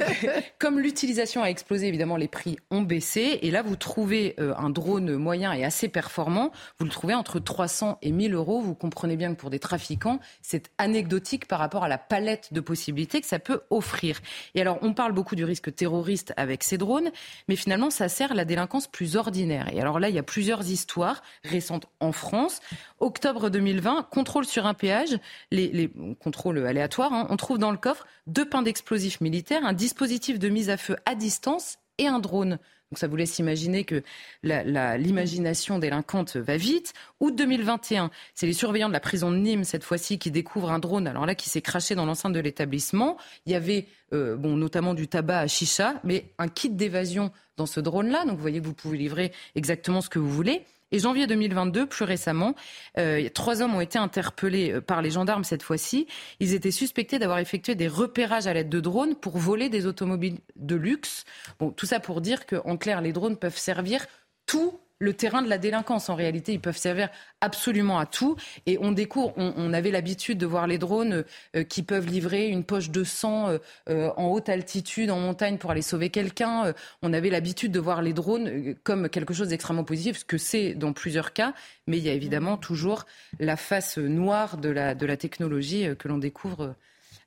comme 0.60 0.80
l'utilisation 0.80 1.43
a 1.43 1.47
explosé, 1.47 1.88
évidemment, 1.88 2.17
les 2.17 2.28
prix 2.28 2.58
ont 2.71 2.82
baissé. 2.82 3.39
Et 3.41 3.52
là, 3.52 3.62
vous 3.62 3.78
trouvez 3.78 4.36
un 4.38 4.69
drone 4.69 5.15
moyen 5.15 5.54
et 5.54 5.63
assez 5.63 5.88
performant. 5.88 6.52
Vous 6.78 6.86
le 6.86 6.91
trouvez 6.91 7.13
entre 7.13 7.39
300 7.54 8.00
et 8.02 8.12
1000 8.12 8.34
euros. 8.34 8.62
Vous 8.62 8.74
comprenez 8.74 9.16
bien 9.16 9.36
que 9.36 9.39
pour 9.39 9.52
des 9.52 9.60
trafiquants, 9.60 10.20
c'est 10.42 10.72
anecdotique 10.80 11.48
par 11.48 11.60
rapport 11.60 11.84
à 11.84 11.88
la 11.88 12.00
palette 12.00 12.52
de 12.52 12.60
possibilités 12.62 13.22
que 13.22 13.28
ça 13.28 13.38
peut 13.38 13.62
offrir. 13.70 14.20
Et 14.56 14.62
alors, 14.62 14.80
on 14.82 14.96
parle 14.96 15.12
beaucoup 15.12 15.36
du 15.36 15.46
risque 15.46 15.74
terroriste 15.76 16.34
avec 16.36 16.63
ces 16.63 16.80
drones, 16.80 17.12
mais 17.48 17.56
finalement, 17.56 17.92
ça 17.92 18.10
sert 18.10 18.34
la 18.34 18.44
délinquance 18.44 18.88
plus 18.88 19.18
ordinaire. 19.18 19.72
Et 19.72 19.80
alors 19.80 20.00
là, 20.00 20.10
il 20.10 20.16
y 20.16 20.20
a 20.20 20.24
plusieurs 20.24 20.68
histoires 20.68 21.22
récentes 21.44 21.86
en 22.00 22.12
France. 22.12 22.60
Octobre 23.00 23.52
2020, 23.52 24.08
contrôle 24.10 24.46
sur 24.46 24.66
un 24.66 24.74
péage, 24.74 25.16
les, 25.52 25.92
contrôles 26.20 26.66
aléatoires, 26.66 27.13
hein. 27.13 27.28
on 27.30 27.38
trouve 27.38 27.60
dans 27.60 27.72
le 27.72 27.78
coffre 27.78 28.08
deux 28.26 28.50
pains 28.50 28.63
d'explosifs 28.63 29.22
militaires, 29.22 29.63
un 29.63 29.74
dispositif 29.74 30.39
de 30.39 30.50
mise 30.50 30.72
à 30.72 30.78
feu 30.78 30.96
à 31.06 31.13
distance 31.13 31.78
et 32.00 32.08
un 32.08 32.18
drone. 32.18 32.58
Donc 32.93 32.99
ça 32.99 33.08
vous 33.08 33.15
laisse 33.15 33.39
imaginer 33.39 33.86
que 33.86 34.03
l'imagination 34.43 35.79
délinquante 35.79 36.36
va 36.36 36.58
vite. 36.58 36.93
Août 37.21 37.36
2021, 37.36 38.12
c'est 38.36 38.45
les 38.45 38.53
surveillants 38.53 38.88
de 38.88 38.93
la 38.93 38.99
prison 38.99 39.32
de 39.32 39.38
Nîmes, 39.38 39.63
cette 39.63 39.84
fois-ci, 39.84 40.19
qui 40.19 40.29
découvrent 40.29 40.69
un 40.69 40.77
drone, 40.77 41.08
alors 41.08 41.25
là, 41.25 41.34
qui 41.34 41.49
s'est 41.49 41.63
craché 41.63 41.95
dans 41.95 42.06
l'enceinte 42.06 42.34
de 42.34 42.39
l'établissement. 42.39 43.17
Il 43.47 43.51
y 43.51 43.56
avait 43.56 43.88
euh, 44.13 44.36
bon, 44.36 44.56
notamment 44.58 44.93
du 44.93 45.08
tabac 45.08 45.39
à 45.39 45.47
chicha, 45.47 45.95
mais 46.03 46.25
un 46.38 46.47
kit 46.47 46.69
d'évasion 46.69 47.32
dans 47.57 47.65
ce 47.65 47.80
drone-là. 47.80 48.26
Donc 48.26 48.36
vous 48.36 48.41
voyez 48.43 48.61
que 48.61 48.65
vous 48.68 48.76
pouvez 48.76 48.99
livrer 48.99 49.32
exactement 49.55 50.01
ce 50.01 50.09
que 50.09 50.20
vous 50.20 50.30
voulez. 50.30 50.63
Et 50.94 51.00
janvier 51.00 51.26
2022, 51.26 51.88
plus 51.88 52.06
récemment, 52.06 52.54
euh, 53.00 53.28
trois 53.34 53.64
hommes 53.64 53.74
ont 53.74 53.82
été 53.82 53.98
interpellés 53.98 54.74
euh, 54.74 54.80
par 54.80 55.02
les 55.02 55.10
gendarmes 55.10 55.44
cette 55.44 55.64
fois-ci. 55.64 56.06
Ils 56.39 56.54
étaient 56.54 56.70
suspectés 56.70 57.18
d'avoir 57.18 57.39
effectué 57.39 57.74
des 57.74 57.88
repérages 57.88 58.46
à 58.46 58.54
l'aide 58.54 58.70
de 58.70 58.80
drones 58.80 59.16
pour 59.16 59.39
voler 59.39 59.70
des 59.70 59.88
automobiles 59.88 60.38
de 60.56 60.76
luxe. 60.76 61.26
Bon, 61.60 61.72
tout 61.72 61.88
ça 61.88 62.00
pour 62.00 62.22
dire 62.22 62.46
qu'en 62.46 62.78
clair, 62.78 63.02
les 63.02 63.12
drones 63.12 63.38
peuvent 63.38 63.58
servir 63.58 64.06
tout 64.46 64.80
le 65.04 65.14
terrain 65.14 65.41
de 65.41 65.49
la 65.49 65.58
délinquance. 65.58 66.10
En 66.10 66.16
réalité, 66.16 66.54
ils 66.54 66.60
peuvent 66.60 66.78
servir 66.78 67.10
absolument 67.41 67.99
à 67.99 68.06
tout. 68.06 68.36
Et 68.66 68.78
on 68.82 68.91
découvre, 68.91 69.34
on, 69.38 69.74
avait 69.74 69.91
l'habitude 69.91 70.38
de 70.38 70.45
voir 70.45 70.66
les 70.66 70.78
drones 70.78 71.26
euh, 71.56 71.64
qui 71.64 71.84
peuvent 71.84 72.08
livrer 72.08 72.47
une 72.47 72.64
poche 72.64 72.89
de 72.89 73.04
sang 73.04 73.49
euh, 73.49 73.58
euh, 73.89 74.12
en 74.18 74.28
haute 74.30 74.49
altitude, 74.49 75.12
en 75.12 75.20
montagne, 75.20 75.58
pour 75.58 75.72
aller 75.72 75.82
sauver 75.82 76.10
quelqu'un. 76.10 76.74
on 77.01 77.14
avait 77.14 77.30
l'habitude 77.30 77.72
de 77.72 77.80
voir 77.80 78.01
les 78.01 78.14
drones 78.14 78.76
comme 78.84 79.10
quelque 79.10 79.34
chose 79.34 79.49
d'extrêmement 79.49 79.84
positif, 79.84 80.20
ce 80.20 80.26
que 80.26 80.38
c'est 80.38 80.74
dans 80.74 80.93
plusieurs 80.93 81.34
cas. 81.34 81.54
Mais 81.88 81.97
il 81.97 82.04
y 82.04 82.10
a 82.10 82.14
évidemment 82.14 82.58
toujours 82.58 83.06
la 83.39 83.58
face 83.58 83.97
noire 83.97 84.58
de 84.58 84.70
la, 84.70 84.95
de 84.95 85.06
la 85.06 85.18
technologie 85.18 85.88
que 85.97 86.08
l'on 86.08 86.18
découvre 86.18 86.76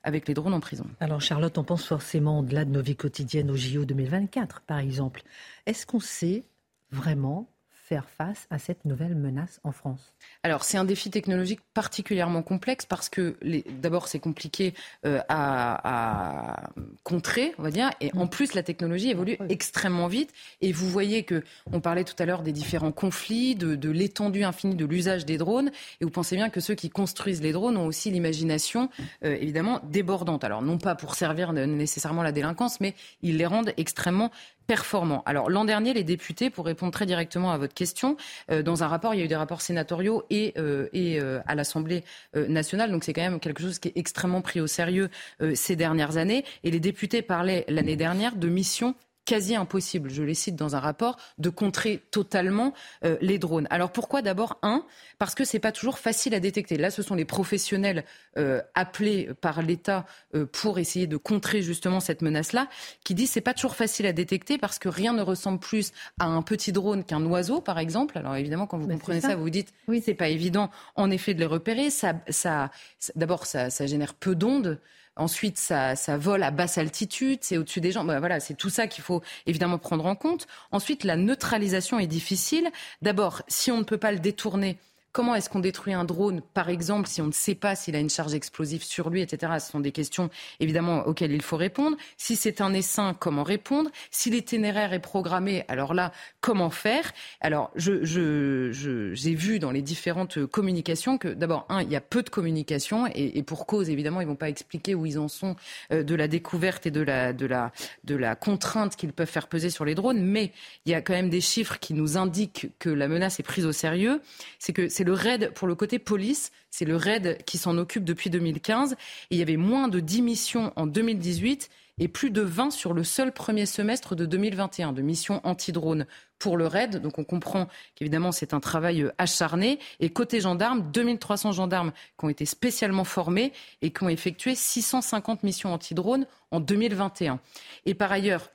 avec 0.02 0.28
les 0.28 0.34
drones 0.34 0.54
en 0.54 0.60
prison. 0.60 0.86
Alors 1.00 1.20
Charlotte, 1.20 1.58
on 1.58 1.64
pense 1.64 1.84
forcément 1.84 2.38
au-delà 2.38 2.64
de 2.64 2.70
nos 2.70 2.80
vies 2.80 2.96
quotidiennes 2.96 3.50
au 3.50 3.56
JO 3.56 3.84
2024, 3.84 4.62
par 4.62 4.78
exemple. 4.78 5.22
Est-ce 5.66 5.84
qu'on 5.84 6.00
sait 6.00 6.44
vraiment 6.90 7.48
faire 7.86 8.08
face 8.08 8.48
à 8.50 8.58
cette 8.58 8.84
nouvelle 8.84 9.14
menace 9.14 9.60
en 9.62 9.70
France 9.70 10.12
Alors, 10.42 10.64
c'est 10.64 10.76
un 10.76 10.84
défi 10.84 11.08
technologique 11.08 11.60
particulièrement 11.72 12.42
complexe 12.42 12.84
parce 12.84 13.08
que, 13.08 13.36
d'abord, 13.80 14.08
c'est 14.08 14.18
compliqué 14.18 14.74
euh, 15.04 15.20
à, 15.28 16.70
contrer, 17.04 17.54
on 17.58 17.62
va 17.62 17.70
dire, 17.70 17.90
et 18.00 18.10
en 18.16 18.26
plus, 18.26 18.54
la 18.54 18.64
technologie 18.64 19.10
évolue 19.10 19.38
extrêmement 19.48 20.08
vite. 20.08 20.32
Et 20.60 20.72
vous 20.72 20.88
voyez 20.90 21.22
que, 21.22 21.44
on 21.72 21.80
parlait 21.80 22.02
tout 22.02 22.16
à 22.18 22.26
l'heure 22.26 22.42
des 22.42 22.50
différents 22.50 22.90
conflits, 22.90 23.54
de, 23.54 23.90
l'étendue 23.90 24.42
infinie 24.42 24.74
de 24.74 24.84
l'usage 24.84 25.24
des 25.24 25.38
drones, 25.38 25.70
et 26.00 26.04
vous 26.04 26.10
pensez 26.10 26.34
bien 26.34 26.50
que 26.50 26.58
ceux 26.58 26.74
qui 26.74 26.90
construisent 26.90 27.42
les 27.42 27.52
drones 27.52 27.76
ont 27.76 27.86
aussi 27.86 28.10
l'imagination, 28.10 28.90
euh, 29.24 29.36
évidemment, 29.40 29.80
débordante. 29.84 30.42
Alors, 30.42 30.60
non 30.60 30.78
pas 30.78 30.96
pour 30.96 31.14
servir 31.14 31.52
nécessairement 31.52 32.24
la 32.24 32.32
délinquance, 32.32 32.80
mais 32.80 32.94
ils 33.22 33.36
les 33.36 33.46
rendent 33.46 33.72
extrêmement 33.76 34.32
performants. 34.66 35.22
Alors 35.26 35.50
l'an 35.50 35.64
dernier, 35.64 35.94
les 35.94 36.04
députés, 36.04 36.50
pour 36.50 36.66
répondre 36.66 36.92
très 36.92 37.06
directement 37.06 37.52
à 37.52 37.58
votre 37.58 37.74
question, 37.74 38.16
euh, 38.50 38.62
dans 38.62 38.82
un 38.82 38.88
rapport, 38.88 39.14
il 39.14 39.18
y 39.18 39.22
a 39.22 39.24
eu 39.24 39.28
des 39.28 39.36
rapports 39.36 39.60
sénatoriaux 39.60 40.24
et, 40.30 40.54
euh, 40.58 40.88
et 40.92 41.20
euh, 41.20 41.40
à 41.46 41.54
l'Assemblée 41.54 42.04
nationale, 42.34 42.90
donc 42.90 43.04
c'est 43.04 43.12
quand 43.12 43.22
même 43.22 43.40
quelque 43.40 43.62
chose 43.62 43.78
qui 43.78 43.88
est 43.88 43.96
extrêmement 43.96 44.40
pris 44.40 44.60
au 44.60 44.66
sérieux 44.66 45.08
ces 45.54 45.76
dernières 45.76 46.16
années. 46.16 46.44
Et 46.64 46.70
les 46.70 46.80
députés 46.80 47.22
parlaient 47.22 47.64
l'année 47.68 47.96
dernière 47.96 48.36
de 48.36 48.48
missions 48.48 48.94
quasi 49.26 49.56
impossible, 49.56 50.08
je 50.08 50.22
les 50.22 50.34
cite 50.34 50.56
dans 50.56 50.76
un 50.76 50.80
rapport, 50.80 51.18
de 51.36 51.50
contrer 51.50 52.02
totalement 52.10 52.72
euh, 53.04 53.18
les 53.20 53.38
drones. 53.38 53.66
Alors 53.68 53.90
pourquoi 53.90 54.22
d'abord 54.22 54.58
un? 54.62 54.86
Parce 55.18 55.34
que 55.34 55.44
c'est 55.44 55.58
pas 55.58 55.72
toujours 55.72 55.98
facile 55.98 56.34
à 56.34 56.40
détecter. 56.40 56.78
Là, 56.78 56.90
ce 56.90 57.02
sont 57.02 57.16
les 57.16 57.24
professionnels 57.24 58.04
euh, 58.38 58.62
appelés 58.74 59.30
par 59.40 59.60
l'État 59.60 60.06
euh, 60.34 60.46
pour 60.46 60.78
essayer 60.78 61.06
de 61.06 61.16
contrer 61.16 61.60
justement 61.60 62.00
cette 62.00 62.22
menace-là 62.22 62.68
qui 63.04 63.14
disent 63.14 63.30
c'est 63.30 63.40
pas 63.40 63.52
toujours 63.52 63.74
facile 63.74 64.06
à 64.06 64.12
détecter 64.12 64.58
parce 64.58 64.78
que 64.78 64.88
rien 64.88 65.12
ne 65.12 65.22
ressemble 65.22 65.58
plus 65.58 65.92
à 66.20 66.26
un 66.26 66.42
petit 66.42 66.72
drone 66.72 67.04
qu'un 67.04 67.24
oiseau, 67.26 67.60
par 67.60 67.78
exemple. 67.78 68.16
Alors 68.16 68.36
évidemment, 68.36 68.66
quand 68.66 68.78
vous 68.78 68.88
comprenez 68.88 69.20
ça. 69.20 69.34
vous 69.34 69.42
vous 69.42 69.50
dites 69.50 69.74
oui, 69.88 70.00
c'est 70.04 70.14
pas 70.14 70.28
évident 70.28 70.70
en 70.94 71.10
effet 71.10 71.34
de 71.34 71.40
les 71.40 71.46
repérer. 71.46 71.90
Ça, 71.90 72.14
ça, 72.28 72.70
d'abord, 73.16 73.46
ça, 73.46 73.70
ça 73.70 73.86
génère 73.86 74.14
peu 74.14 74.36
d'ondes. 74.36 74.80
Ensuite, 75.16 75.56
ça, 75.58 75.94
vole 76.18 76.42
à 76.42 76.50
basse 76.50 76.76
altitude, 76.76 77.38
c'est 77.40 77.56
au-dessus 77.56 77.80
des 77.80 77.90
gens. 77.90 78.04
Bah, 78.04 78.18
voilà, 78.18 78.38
c'est 78.38 78.54
tout 78.54 78.68
ça 78.68 78.86
qu'il 78.86 79.02
faut 79.02 79.22
évidemment 79.46 79.78
prendre 79.78 80.04
en 80.04 80.14
compte. 80.14 80.46
Ensuite, 80.72 81.04
la 81.04 81.16
neutralisation 81.16 81.98
est 81.98 82.06
difficile. 82.06 82.70
D'abord, 83.00 83.42
si 83.48 83.70
on 83.70 83.78
ne 83.78 83.84
peut 83.84 83.96
pas 83.96 84.12
le 84.12 84.18
détourner, 84.18 84.78
Comment 85.16 85.34
est-ce 85.34 85.48
qu'on 85.48 85.60
détruit 85.60 85.94
un 85.94 86.04
drone, 86.04 86.42
par 86.52 86.68
exemple, 86.68 87.08
si 87.08 87.22
on 87.22 87.26
ne 87.28 87.32
sait 87.32 87.54
pas 87.54 87.74
s'il 87.74 87.96
a 87.96 88.00
une 88.00 88.10
charge 88.10 88.34
explosive 88.34 88.84
sur 88.84 89.08
lui, 89.08 89.22
etc. 89.22 89.50
Ce 89.60 89.70
sont 89.70 89.80
des 89.80 89.90
questions 89.90 90.28
évidemment 90.60 91.06
auxquelles 91.06 91.32
il 91.32 91.40
faut 91.40 91.56
répondre. 91.56 91.96
Si 92.18 92.36
c'est 92.36 92.60
un 92.60 92.74
essaim, 92.74 93.16
comment 93.18 93.42
répondre? 93.42 93.88
Si 94.10 94.28
l'itinéraire 94.28 94.92
est 94.92 95.00
programmé, 95.00 95.64
alors 95.68 95.94
là, 95.94 96.12
comment 96.42 96.68
faire? 96.68 97.12
Alors, 97.40 97.70
j'ai 97.76 98.04
je, 98.04 98.70
je, 98.72 99.28
vu 99.30 99.58
dans 99.58 99.70
les 99.70 99.80
différentes 99.80 100.44
communications 100.44 101.16
que 101.16 101.28
d'abord, 101.28 101.64
un, 101.70 101.80
il 101.80 101.90
y 101.90 101.96
a 101.96 102.02
peu 102.02 102.22
de 102.22 102.28
communication 102.28 103.06
et, 103.14 103.42
pour 103.42 103.64
cause, 103.64 103.88
évidemment, 103.88 104.20
ils 104.20 104.26
vont 104.26 104.36
pas 104.36 104.50
expliquer 104.50 104.94
où 104.94 105.06
ils 105.06 105.18
en 105.18 105.28
sont 105.28 105.56
euh, 105.92 106.02
de 106.02 106.14
la 106.14 106.28
découverte 106.28 106.84
et 106.84 106.90
de 106.90 107.00
la, 107.00 107.32
de 107.32 107.46
la, 107.46 107.72
de 108.04 108.16
la 108.16 108.36
contrainte 108.36 108.96
qu'ils 108.96 109.14
peuvent 109.14 109.26
faire 109.26 109.48
peser 109.48 109.70
sur 109.70 109.86
les 109.86 109.94
drones. 109.94 110.20
Mais 110.20 110.52
il 110.84 110.92
y 110.92 110.94
a 110.94 111.00
quand 111.00 111.14
même 111.14 111.30
des 111.30 111.40
chiffres 111.40 111.78
qui 111.78 111.94
nous 111.94 112.18
indiquent 112.18 112.66
que 112.78 112.90
la 112.90 113.08
menace 113.08 113.40
est 113.40 113.44
prise 113.44 113.64
au 113.64 113.72
sérieux. 113.72 114.20
C'est 114.58 114.74
que 114.74 114.90
c'est 114.90 115.05
le 115.06 115.12
RAID, 115.12 115.52
pour 115.54 115.68
le 115.68 115.76
côté 115.76 116.00
police, 116.00 116.50
c'est 116.68 116.84
le 116.84 116.96
RAID 116.96 117.38
qui 117.46 117.58
s'en 117.58 117.78
occupe 117.78 118.02
depuis 118.02 118.28
2015. 118.28 118.92
Et 118.92 118.96
il 119.30 119.38
y 119.38 119.42
avait 119.42 119.56
moins 119.56 119.86
de 119.86 120.00
10 120.00 120.20
missions 120.20 120.72
en 120.74 120.86
2018 120.86 121.70
et 121.98 122.08
plus 122.08 122.30
de 122.30 122.42
20 122.42 122.72
sur 122.72 122.92
le 122.92 123.04
seul 123.04 123.32
premier 123.32 123.66
semestre 123.66 124.16
de 124.16 124.26
2021 124.26 124.92
de 124.92 125.02
missions 125.02 125.40
anti-drone 125.44 126.06
pour 126.40 126.56
le 126.56 126.66
RAID. 126.66 127.00
Donc 127.00 127.20
on 127.20 127.24
comprend 127.24 127.68
qu'évidemment 127.94 128.32
c'est 128.32 128.52
un 128.52 128.58
travail 128.58 129.02
euh, 129.02 129.12
acharné. 129.16 129.78
Et 130.00 130.10
côté 130.10 130.40
gendarmes, 130.40 130.90
2300 130.90 131.52
gendarmes 131.52 131.92
qui 132.18 132.24
ont 132.24 132.28
été 132.28 132.44
spécialement 132.44 133.04
formés 133.04 133.52
et 133.82 133.92
qui 133.92 134.02
ont 134.02 134.08
effectué 134.08 134.56
650 134.56 135.44
missions 135.44 135.72
anti-drone 135.72 136.26
en 136.50 136.58
2021. 136.58 137.38
Et 137.86 137.94
par 137.94 138.10
ailleurs, 138.10 138.50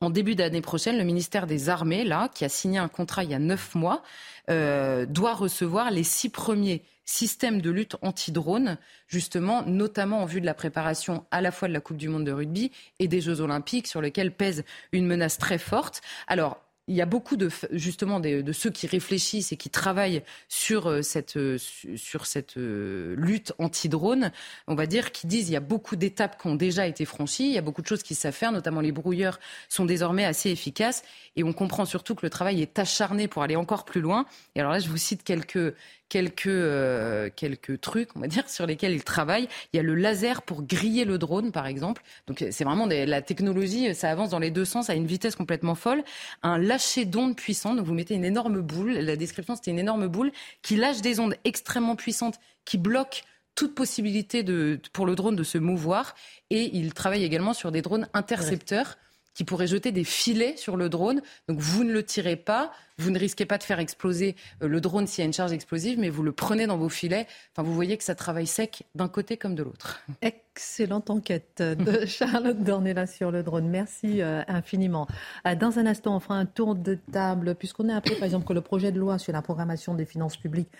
en 0.00 0.10
début 0.10 0.34
d'année 0.34 0.60
prochaine, 0.60 0.98
le 0.98 1.04
ministère 1.04 1.46
des 1.46 1.68
Armées, 1.68 2.04
là, 2.04 2.28
qui 2.34 2.44
a 2.44 2.48
signé 2.48 2.78
un 2.78 2.88
contrat 2.88 3.24
il 3.24 3.30
y 3.30 3.34
a 3.34 3.38
neuf 3.38 3.74
mois, 3.74 4.02
euh, 4.50 5.06
doit 5.06 5.34
recevoir 5.34 5.90
les 5.90 6.04
six 6.04 6.28
premiers 6.28 6.82
systèmes 7.06 7.62
de 7.62 7.70
lutte 7.70 7.96
anti-drone, 8.02 8.78
justement, 9.06 9.62
notamment 9.62 10.22
en 10.22 10.26
vue 10.26 10.40
de 10.40 10.46
la 10.46 10.54
préparation 10.54 11.24
à 11.30 11.40
la 11.40 11.50
fois 11.50 11.68
de 11.68 11.72
la 11.72 11.80
Coupe 11.80 11.96
du 11.96 12.08
Monde 12.08 12.24
de 12.24 12.32
rugby 12.32 12.72
et 12.98 13.08
des 13.08 13.20
Jeux 13.20 13.40
Olympiques, 13.40 13.86
sur 13.86 14.02
lesquels 14.02 14.32
pèse 14.32 14.64
une 14.92 15.06
menace 15.06 15.38
très 15.38 15.58
forte. 15.58 16.02
Alors, 16.26 16.60
il 16.88 16.94
y 16.94 17.02
a 17.02 17.06
beaucoup 17.06 17.36
de 17.36 17.50
justement 17.72 18.20
de, 18.20 18.52
ceux 18.52 18.70
qui 18.70 18.86
réfléchissent 18.86 19.50
et 19.50 19.56
qui 19.56 19.70
travaillent 19.70 20.22
sur 20.48 20.88
euh, 20.88 21.02
cette 21.02 21.36
euh, 21.36 21.58
sur 21.96 22.26
cette 22.26 22.56
euh, 22.56 23.14
lutte 23.16 23.52
anti-drone, 23.58 24.30
on 24.68 24.74
va 24.74 24.86
dire, 24.86 25.10
qui 25.10 25.26
disent 25.26 25.48
il 25.48 25.52
y 25.52 25.56
a 25.56 25.60
beaucoup 25.60 25.96
d'étapes 25.96 26.40
qui 26.40 26.46
ont 26.46 26.54
déjà 26.54 26.86
été 26.86 27.04
franchies, 27.04 27.46
il 27.46 27.52
y 27.52 27.58
a 27.58 27.62
beaucoup 27.62 27.82
de 27.82 27.86
choses 27.86 28.04
qui 28.04 28.14
savent 28.14 28.34
faire, 28.34 28.52
notamment 28.52 28.80
les 28.80 28.92
brouilleurs 28.92 29.40
sont 29.68 29.84
désormais 29.84 30.24
assez 30.24 30.50
efficaces 30.50 31.02
et 31.34 31.42
on 31.42 31.52
comprend 31.52 31.86
surtout 31.86 32.14
que 32.14 32.24
le 32.24 32.30
travail 32.30 32.62
est 32.62 32.78
acharné 32.78 33.26
pour 33.26 33.42
aller 33.42 33.56
encore 33.56 33.84
plus 33.84 34.00
loin. 34.00 34.26
Et 34.54 34.60
alors 34.60 34.72
là, 34.72 34.78
je 34.78 34.88
vous 34.88 34.96
cite 34.96 35.24
quelques 35.24 35.74
quelques, 36.08 36.46
euh, 36.46 37.30
quelques 37.34 37.80
trucs, 37.80 38.14
on 38.16 38.20
va 38.20 38.28
dire, 38.28 38.48
sur 38.48 38.66
lesquels 38.66 38.92
ils 38.92 39.04
travaillent. 39.04 39.48
Il 39.72 39.76
y 39.76 39.80
a 39.80 39.82
le 39.82 39.94
laser 39.94 40.42
pour 40.42 40.62
griller 40.62 41.04
le 41.04 41.18
drone, 41.18 41.52
par 41.52 41.66
exemple. 41.66 42.02
Donc 42.26 42.44
c'est 42.50 42.64
vraiment 42.64 42.86
des, 42.86 43.06
la 43.06 43.22
technologie, 43.22 43.94
ça 43.94 44.10
avance 44.10 44.30
dans 44.30 44.38
les 44.38 44.50
deux 44.50 44.64
sens 44.64 44.90
à 44.90 44.94
une 44.94 45.06
vitesse 45.06 45.36
complètement 45.36 45.74
folle. 45.74 46.04
Un 46.42 46.58
lâcher 46.58 47.04
d'ondes 47.04 47.36
puissant, 47.36 47.74
donc 47.74 47.86
vous 47.86 47.94
mettez 47.94 48.14
une 48.14 48.24
énorme 48.24 48.60
boule, 48.60 48.92
la 48.92 49.16
description 49.16 49.56
c'était 49.56 49.70
une 49.70 49.78
énorme 49.78 50.08
boule, 50.08 50.32
qui 50.62 50.76
lâche 50.76 51.00
des 51.00 51.20
ondes 51.20 51.36
extrêmement 51.44 51.96
puissantes, 51.96 52.38
qui 52.64 52.78
bloquent 52.78 53.22
toute 53.54 53.74
possibilité 53.74 54.42
de, 54.42 54.78
pour 54.92 55.06
le 55.06 55.14
drone 55.14 55.34
de 55.34 55.42
se 55.42 55.58
mouvoir. 55.58 56.14
Et 56.50 56.76
il 56.76 56.92
travaille 56.92 57.24
également 57.24 57.54
sur 57.54 57.72
des 57.72 57.82
drones 57.82 58.08
intercepteurs 58.12 58.96
qui 59.36 59.44
pourrait 59.44 59.66
jeter 59.66 59.92
des 59.92 60.02
filets 60.02 60.56
sur 60.56 60.76
le 60.76 60.88
drone. 60.88 61.20
Donc 61.46 61.60
vous 61.60 61.84
ne 61.84 61.92
le 61.92 62.02
tirez 62.02 62.36
pas, 62.36 62.72
vous 62.96 63.10
ne 63.10 63.18
risquez 63.18 63.44
pas 63.44 63.58
de 63.58 63.62
faire 63.62 63.78
exploser 63.78 64.34
euh, 64.62 64.66
le 64.66 64.80
drone 64.80 65.06
s'il 65.06 65.20
y 65.20 65.24
a 65.24 65.26
une 65.26 65.34
charge 65.34 65.52
explosive, 65.52 65.98
mais 65.98 66.08
vous 66.08 66.22
le 66.22 66.32
prenez 66.32 66.66
dans 66.66 66.78
vos 66.78 66.88
filets. 66.88 67.26
Enfin, 67.52 67.62
vous 67.62 67.74
voyez 67.74 67.98
que 67.98 68.04
ça 68.04 68.14
travaille 68.14 68.46
sec 68.46 68.84
d'un 68.94 69.08
côté 69.08 69.36
comme 69.36 69.54
de 69.54 69.62
l'autre. 69.62 70.02
Excellente 70.22 71.10
enquête 71.10 71.62
de 71.62 72.06
Charlotte 72.06 72.62
Dornella 72.62 73.06
sur 73.06 73.30
le 73.30 73.42
drone. 73.42 73.68
Merci 73.68 74.22
euh, 74.22 74.40
infiniment. 74.48 75.06
Euh, 75.46 75.54
dans 75.54 75.78
un 75.78 75.84
instant, 75.84 76.16
on 76.16 76.20
fera 76.20 76.36
un 76.36 76.46
tour 76.46 76.74
de 76.74 76.98
table, 77.12 77.54
puisqu'on 77.56 77.90
a 77.90 77.96
appris 77.96 78.14
par 78.14 78.24
exemple 78.24 78.46
que 78.46 78.54
le 78.54 78.62
projet 78.62 78.90
de 78.90 78.98
loi 78.98 79.18
sur 79.18 79.34
la 79.34 79.42
programmation 79.42 79.92
des 79.92 80.06
finances 80.06 80.38
publiques 80.38 80.70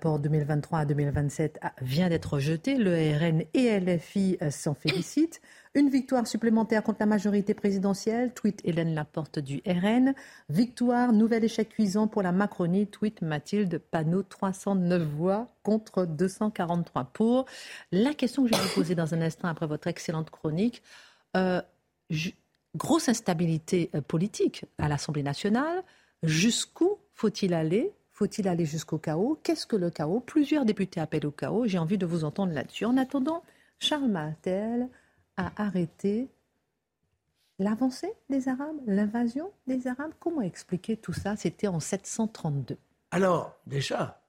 pour 0.00 0.18
2023 0.18 0.80
à 0.80 0.84
2027 0.84 1.58
vient 1.80 2.08
d'être 2.08 2.34
rejeté. 2.34 2.76
Le 2.76 2.94
RN 3.16 3.42
et 3.54 3.80
LFI 3.80 4.38
s'en 4.50 4.74
félicitent. 4.74 5.40
Une 5.76 5.90
victoire 5.90 6.24
supplémentaire 6.24 6.84
contre 6.84 6.98
la 7.00 7.06
majorité 7.06 7.52
présidentielle, 7.52 8.32
tweet 8.32 8.60
Hélène 8.62 8.94
Laporte 8.94 9.40
du 9.40 9.60
RN. 9.66 10.14
Victoire, 10.48 11.12
nouvel 11.12 11.42
échec 11.42 11.68
cuisant 11.68 12.06
pour 12.06 12.22
la 12.22 12.30
Macronie, 12.30 12.86
tweet 12.86 13.22
Mathilde 13.22 13.78
Panot, 13.90 14.22
309 14.22 15.02
voix 15.02 15.48
contre 15.64 16.06
243 16.06 17.04
pour. 17.12 17.46
La 17.90 18.14
question 18.14 18.44
que 18.44 18.50
je 18.50 18.54
vais 18.54 18.62
vous 18.62 18.74
poser 18.74 18.94
dans 18.94 19.14
un 19.14 19.20
instant 19.20 19.48
après 19.48 19.66
votre 19.66 19.88
excellente 19.88 20.30
chronique, 20.30 20.80
euh, 21.36 21.60
grosse 22.76 23.08
instabilité 23.08 23.90
euh, 23.96 24.00
politique 24.00 24.66
à 24.78 24.88
l'Assemblée 24.88 25.24
nationale. 25.24 25.82
Jusqu'où 26.22 26.98
faut-il 27.14 27.52
aller 27.52 27.92
Faut-il 28.14 28.46
aller 28.46 28.64
jusqu'au 28.64 28.98
chaos? 28.98 29.40
Qu'est-ce 29.42 29.66
que 29.66 29.74
le 29.74 29.90
chaos? 29.90 30.20
Plusieurs 30.20 30.64
députés 30.64 31.00
appellent 31.00 31.26
au 31.26 31.32
chaos. 31.32 31.66
J'ai 31.66 31.78
envie 31.78 31.98
de 31.98 32.06
vous 32.06 32.22
entendre 32.22 32.52
là-dessus. 32.52 32.84
En 32.84 32.96
attendant, 32.96 33.42
Charles 33.80 34.08
Martel 34.08 34.88
a 35.36 35.50
arrêté 35.56 36.28
l'avancée 37.58 38.12
des 38.30 38.48
Arabes, 38.48 38.76
l'invasion 38.86 39.50
des 39.66 39.88
Arabes. 39.88 40.12
Comment 40.20 40.42
expliquer 40.42 40.96
tout 40.96 41.12
ça? 41.12 41.34
C'était 41.34 41.66
en 41.66 41.80
732. 41.80 42.76
Alors, 43.10 43.56
déjà, 43.66 44.22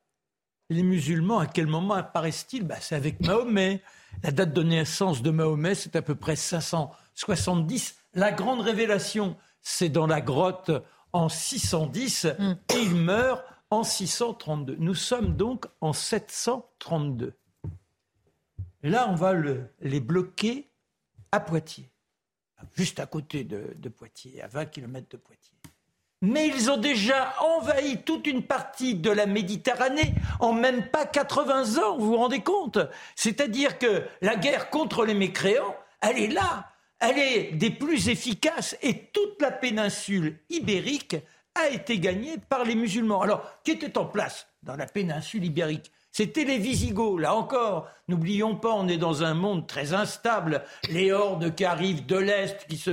les 0.71 0.81
musulmans, 0.81 1.37
à 1.37 1.45
quel 1.45 1.67
moment 1.67 1.93
apparaissent-ils? 1.93 2.63
Bah, 2.63 2.77
C'est 2.81 2.95
avec 2.95 3.19
Mahomet. 3.19 3.83
La 4.23 4.31
date 4.31 4.53
de 4.53 4.63
naissance 4.63 5.21
de 5.21 5.29
Mahomet, 5.29 5.75
c'est 5.75 5.95
à 5.95 6.01
peu 6.01 6.15
près 6.15 6.35
570. 6.35 7.95
La 8.15 8.31
grande 8.31 8.61
révélation, 8.61 9.35
c'est 9.61 9.89
dans 9.89 10.07
la 10.07 10.21
grotte 10.21 10.71
en 11.13 11.29
610 11.29 12.25
mm. 12.39 12.55
et 12.73 12.81
il 12.81 12.95
meurt 12.95 13.43
en 13.69 13.83
632. 13.83 14.75
Nous 14.79 14.93
sommes 14.93 15.35
donc 15.35 15.65
en 15.81 15.93
732. 15.93 17.33
Là, 18.83 19.07
on 19.09 19.15
va 19.15 19.33
les 19.81 19.99
bloquer 19.99 20.69
à 21.31 21.39
Poitiers, 21.39 21.89
juste 22.73 22.99
à 22.99 23.05
côté 23.05 23.43
de, 23.43 23.89
Poitiers, 23.89 24.41
à 24.41 24.47
20 24.47 24.65
km 24.65 25.07
de 25.09 25.17
Poitiers. 25.17 25.53
Mais 26.21 26.47
ils 26.47 26.71
ont 26.71 26.77
déjà 26.77 27.35
envahi 27.41 28.03
toute 28.03 28.25
une 28.25 28.43
partie 28.43 28.95
de 28.95 29.11
la 29.11 29.25
Méditerranée 29.25 30.13
en 30.39 30.53
même 30.53 30.89
pas 30.89 31.05
80 31.05 31.83
ans, 31.83 31.97
vous 31.97 32.07
vous 32.07 32.17
rendez 32.17 32.41
compte? 32.41 32.79
C'est-à-dire 33.15 33.77
que 33.77 34.03
la 34.21 34.35
guerre 34.35 34.69
contre 34.69 35.05
les 35.05 35.13
mécréants, 35.13 35.75
elle 36.01 36.19
est 36.19 36.27
là, 36.27 36.71
elle 36.99 37.19
est 37.19 37.51
des 37.51 37.69
plus 37.69 38.09
efficaces 38.09 38.77
et 38.81 39.07
toute 39.07 39.41
la 39.41 39.51
péninsule 39.51 40.39
ibérique 40.49 41.17
a 41.55 41.69
été 41.69 41.99
gagnée 41.99 42.37
par 42.49 42.63
les 42.63 42.75
musulmans. 42.75 43.21
Alors, 43.21 43.59
qui 43.63 43.71
était 43.71 43.97
en 43.97 44.05
place 44.05 44.47
dans 44.63 44.75
la 44.75 44.85
péninsule 44.85 45.45
ibérique? 45.45 45.91
C'était 46.17 46.45
les 46.45 46.59
Visigoths, 46.59 47.19
là 47.19 47.35
encore. 47.35 47.89
N'oublions 48.07 48.55
pas, 48.55 48.71
on 48.71 48.87
est 48.87 48.95
dans 48.95 49.25
un 49.25 49.33
monde 49.33 49.67
très 49.67 49.93
instable. 49.93 50.63
Les 50.89 51.11
hordes 51.11 51.53
qui 51.53 51.65
arrivent 51.65 52.05
de 52.05 52.15
l'Est, 52.15 52.65
qui 52.69 52.77
se, 52.77 52.91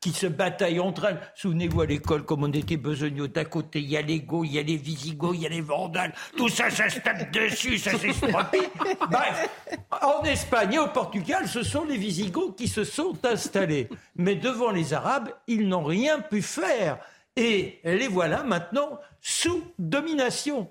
qui 0.00 0.10
se 0.10 0.26
bataillent 0.26 0.80
entre 0.80 1.04
elles. 1.04 1.20
Souvenez-vous 1.34 1.82
à 1.82 1.86
l'école, 1.86 2.24
comme 2.24 2.44
on 2.44 2.50
était 2.50 2.78
besogneux 2.78 3.28
d'un 3.28 3.44
côté, 3.44 3.80
il 3.80 3.90
y 3.90 3.96
a 3.98 4.00
les 4.00 4.20
Goths, 4.20 4.46
il 4.46 4.54
y 4.54 4.58
a 4.58 4.62
les 4.62 4.78
Visigoths, 4.78 5.34
il 5.34 5.42
y 5.42 5.46
a 5.46 5.50
les 5.50 5.60
Vandales. 5.60 6.14
Tout 6.34 6.48
ça, 6.48 6.70
ça 6.70 6.88
se 6.88 7.00
tape 7.00 7.30
dessus, 7.30 7.76
ça 7.76 7.90
s'estropie. 7.98 8.66
Bref, 9.10 9.50
en 10.00 10.22
Espagne 10.22 10.72
et 10.72 10.78
au 10.78 10.88
Portugal, 10.88 11.46
ce 11.46 11.62
sont 11.62 11.84
les 11.84 11.98
Visigoths 11.98 12.56
qui 12.56 12.68
se 12.68 12.84
sont 12.84 13.12
installés. 13.22 13.90
Mais 14.16 14.36
devant 14.36 14.70
les 14.70 14.94
Arabes, 14.94 15.28
ils 15.46 15.68
n'ont 15.68 15.84
rien 15.84 16.20
pu 16.20 16.40
faire. 16.40 16.96
Et 17.36 17.80
les 17.84 18.08
voilà 18.08 18.42
maintenant 18.42 18.98
sous 19.20 19.64
domination. 19.78 20.70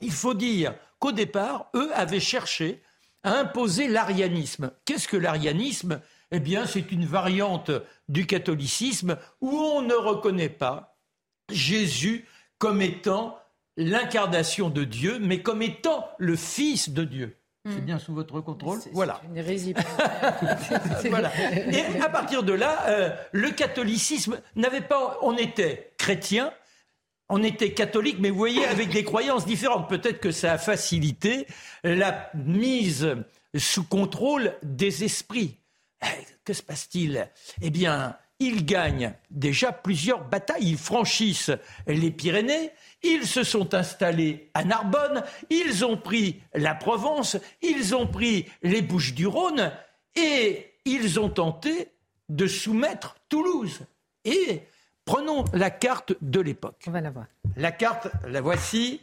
Il 0.00 0.12
faut 0.12 0.34
dire 0.34 0.74
qu'au 0.98 1.12
départ, 1.12 1.70
eux 1.74 1.90
avaient 1.94 2.20
cherché 2.20 2.82
à 3.22 3.38
imposer 3.38 3.86
l'arianisme. 3.86 4.72
Qu'est-ce 4.84 5.06
que 5.06 5.16
l'arianisme? 5.16 6.00
Eh 6.32 6.40
bien, 6.40 6.66
c'est 6.66 6.90
une 6.90 7.04
variante 7.04 7.70
du 8.08 8.26
catholicisme 8.26 9.16
où 9.40 9.50
on 9.50 9.82
ne 9.82 9.94
reconnaît 9.94 10.48
pas 10.48 10.96
Jésus 11.50 12.26
comme 12.58 12.82
étant 12.82 13.38
l'incarnation 13.76 14.70
de 14.70 14.84
Dieu, 14.84 15.18
mais 15.20 15.42
comme 15.42 15.62
étant 15.62 16.08
le 16.18 16.36
Fils 16.36 16.90
de 16.90 17.04
Dieu. 17.04 17.41
C'est 17.64 17.76
hmm. 17.76 17.84
bien 17.84 17.98
sous 17.98 18.12
votre 18.12 18.40
contrôle. 18.40 18.80
Voilà. 18.92 19.20
Une 19.24 19.36
hérésie. 19.36 19.74
voilà. 21.10 21.30
Et 21.52 22.00
à 22.00 22.08
partir 22.08 22.42
de 22.42 22.52
là, 22.52 22.88
euh, 22.88 23.10
le 23.30 23.50
catholicisme 23.50 24.40
n'avait 24.56 24.80
pas. 24.80 25.18
On 25.22 25.36
était 25.36 25.92
chrétien, 25.96 26.52
on 27.28 27.42
était 27.42 27.72
catholique, 27.72 28.16
mais 28.18 28.30
vous 28.30 28.38
voyez, 28.38 28.64
avec 28.66 28.90
des 28.90 29.04
croyances 29.04 29.46
différentes. 29.46 29.88
Peut-être 29.88 30.18
que 30.18 30.32
ça 30.32 30.54
a 30.54 30.58
facilité 30.58 31.46
la 31.84 32.30
mise 32.34 33.14
sous 33.56 33.84
contrôle 33.84 34.54
des 34.62 35.04
esprits. 35.04 35.58
Eh, 36.02 36.06
que 36.44 36.52
se 36.52 36.62
passe-t-il? 36.62 37.30
Eh 37.60 37.70
bien, 37.70 38.16
ils 38.42 38.64
gagnent 38.64 39.14
déjà 39.30 39.72
plusieurs 39.72 40.24
batailles. 40.24 40.70
Ils 40.70 40.78
franchissent 40.78 41.52
les 41.86 42.10
Pyrénées, 42.10 42.70
ils 43.02 43.26
se 43.26 43.42
sont 43.42 43.74
installés 43.74 44.50
à 44.54 44.64
Narbonne, 44.64 45.22
ils 45.50 45.84
ont 45.84 45.96
pris 45.96 46.40
la 46.54 46.74
Provence, 46.74 47.36
ils 47.62 47.94
ont 47.94 48.06
pris 48.06 48.46
les 48.62 48.82
Bouches-du-Rhône 48.82 49.72
et 50.14 50.74
ils 50.84 51.18
ont 51.18 51.30
tenté 51.30 51.88
de 52.28 52.46
soumettre 52.46 53.16
Toulouse. 53.28 53.80
Et 54.24 54.62
Prenons 55.04 55.44
la 55.52 55.70
carte 55.70 56.14
de 56.20 56.40
l'époque. 56.40 56.84
On 56.86 56.90
va 56.90 57.00
la 57.00 57.10
voir. 57.10 57.26
La 57.56 57.72
carte, 57.72 58.08
la 58.26 58.40
voici. 58.40 59.00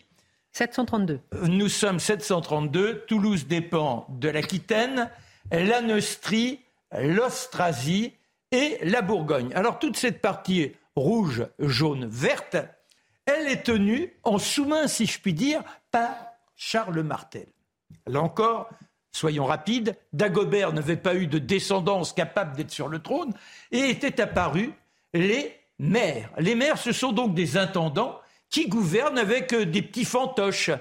732. 0.54 1.20
Nous 1.44 1.70
sommes 1.70 2.00
732. 2.00 3.04
Toulouse 3.08 3.48
dépend 3.48 4.08
de 4.10 4.30
l'Aquitaine, 4.30 5.10
la 5.52 5.82
l'Austrasie 7.02 8.14
et 8.52 8.78
la 8.84 9.02
Bourgogne. 9.02 9.52
Alors 9.54 9.80
toute 9.80 9.98
cette 9.98 10.22
partie 10.22 10.72
rouge, 10.96 11.46
jaune, 11.60 12.06
verte, 12.08 12.58
elle 13.26 13.48
est 13.48 13.64
tenue 13.64 14.14
en 14.24 14.40
sous-main, 14.40 14.88
si 14.88 15.06
je 15.06 15.20
puis 15.20 15.34
dire, 15.34 15.64
par 15.92 16.16
Charles 16.56 17.04
Martel. 17.04 17.48
Là 18.08 18.22
encore, 18.22 18.70
soyons 19.12 19.46
rapides, 19.46 19.96
Dagobert 20.14 20.74
n'avait 20.74 20.98
pas 20.98 21.16
eu 21.16 21.28
de 21.28 21.40
descendance 21.40 22.14
capable 22.14 22.56
d'être 22.56 22.72
sur 22.72 22.88
le 22.88 23.00
trône 23.00 23.34
et 23.72 23.90
étaient 23.90 24.20
apparus 24.20 24.72
les 25.14 25.56
maires. 25.78 26.32
Les 26.38 26.56
maires, 26.56 26.78
ce 26.78 26.92
sont 26.92 27.12
donc 27.12 27.34
des 27.34 27.58
intendants 27.58 28.20
qui 28.50 28.68
gouvernent 28.68 29.20
avec 29.20 29.54
euh, 29.54 29.66
des 29.66 29.82
petits 29.82 30.06
fantoches. 30.06 30.72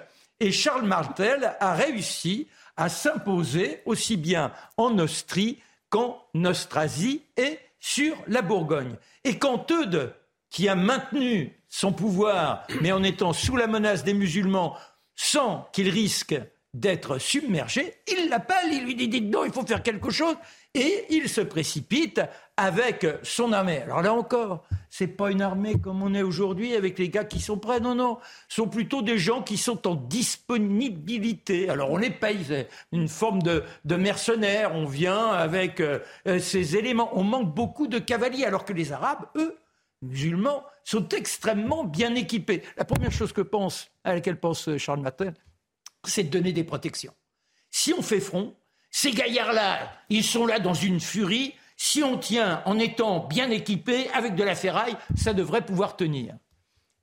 Et 0.40 0.52
Charles 0.52 0.86
Martel 0.86 1.56
a 1.60 1.74
réussi 1.74 2.48
à 2.76 2.88
s'imposer 2.88 3.82
aussi 3.86 4.16
bien 4.16 4.52
en 4.76 4.98
Austrie 4.98 5.60
qu'en 5.90 6.22
Austrasie 6.44 7.22
et 7.36 7.58
sur 7.80 8.16
la 8.26 8.42
Bourgogne. 8.42 8.96
Et 9.24 9.38
quand 9.38 9.70
Eudes, 9.70 10.14
qui 10.50 10.68
a 10.68 10.74
maintenu 10.74 11.54
son 11.68 11.92
pouvoir, 11.92 12.66
mais 12.80 12.92
en 12.92 13.02
étant 13.02 13.32
sous 13.32 13.56
la 13.56 13.66
menace 13.66 14.04
des 14.04 14.14
musulmans, 14.14 14.76
sans 15.14 15.68
qu'il 15.72 15.88
risque 15.90 16.34
d'être 16.74 17.18
submergé, 17.18 17.94
il 18.06 18.28
l'appelle, 18.28 18.72
il 18.72 18.84
lui 18.84 18.94
dit 18.94 19.08
dites 19.08 19.30
donc, 19.30 19.44
il 19.46 19.52
faut 19.52 19.66
faire 19.66 19.82
quelque 19.82 20.10
chose, 20.10 20.36
et 20.74 21.06
il 21.10 21.28
se 21.28 21.40
précipite 21.40 22.20
avec 22.58 23.06
son 23.22 23.52
armée. 23.52 23.82
Alors 23.82 24.02
là 24.02 24.12
encore, 24.12 24.64
c'est 24.90 25.06
pas 25.06 25.30
une 25.30 25.42
armée 25.42 25.78
comme 25.78 26.02
on 26.02 26.12
est 26.12 26.22
aujourd'hui 26.22 26.74
avec 26.74 26.98
les 26.98 27.08
gars 27.08 27.24
qui 27.24 27.38
sont 27.38 27.56
prêts, 27.56 27.78
non, 27.78 27.94
non, 27.94 28.18
ce 28.48 28.56
sont 28.56 28.68
plutôt 28.68 29.00
des 29.00 29.16
gens 29.16 29.42
qui 29.42 29.56
sont 29.56 29.86
en 29.86 29.94
disponibilité. 29.94 31.68
Alors 31.68 31.92
on 31.92 31.96
les 31.96 32.10
paye, 32.10 32.44
c'est 32.44 32.68
une 32.90 33.06
forme 33.06 33.42
de, 33.42 33.62
mercenaires, 33.94 34.74
on 34.74 34.86
vient 34.86 35.28
avec 35.28 35.80
euh, 35.80 36.00
ces 36.40 36.76
éléments. 36.76 37.10
On 37.16 37.22
manque 37.22 37.54
beaucoup 37.54 37.86
de 37.86 38.00
cavaliers, 38.00 38.44
alors 38.44 38.64
que 38.64 38.72
les 38.72 38.90
Arabes, 38.90 39.26
eux, 39.36 39.56
musulmans, 40.02 40.64
sont 40.82 41.08
extrêmement 41.10 41.84
bien 41.84 42.16
équipés. 42.16 42.64
La 42.76 42.84
première 42.84 43.12
chose 43.12 43.32
que 43.32 43.40
pense, 43.40 43.88
à 44.02 44.14
laquelle 44.14 44.40
pense 44.40 44.76
Charles 44.78 45.00
Matin, 45.00 45.32
c'est 46.04 46.24
de 46.24 46.30
donner 46.30 46.52
des 46.52 46.64
protections. 46.64 47.14
Si 47.70 47.94
on 47.96 48.02
fait 48.02 48.20
front, 48.20 48.54
ces 48.90 49.12
gaillards-là, 49.12 49.92
ils 50.08 50.24
sont 50.24 50.44
là 50.44 50.58
dans 50.58 50.74
une 50.74 50.98
furie. 50.98 51.54
Si 51.80 52.02
on 52.02 52.18
tient 52.18 52.60
en 52.66 52.76
étant 52.80 53.20
bien 53.20 53.50
équipé, 53.50 54.10
avec 54.10 54.34
de 54.34 54.42
la 54.42 54.56
ferraille, 54.56 54.96
ça 55.16 55.32
devrait 55.32 55.64
pouvoir 55.64 55.96
tenir. 55.96 56.34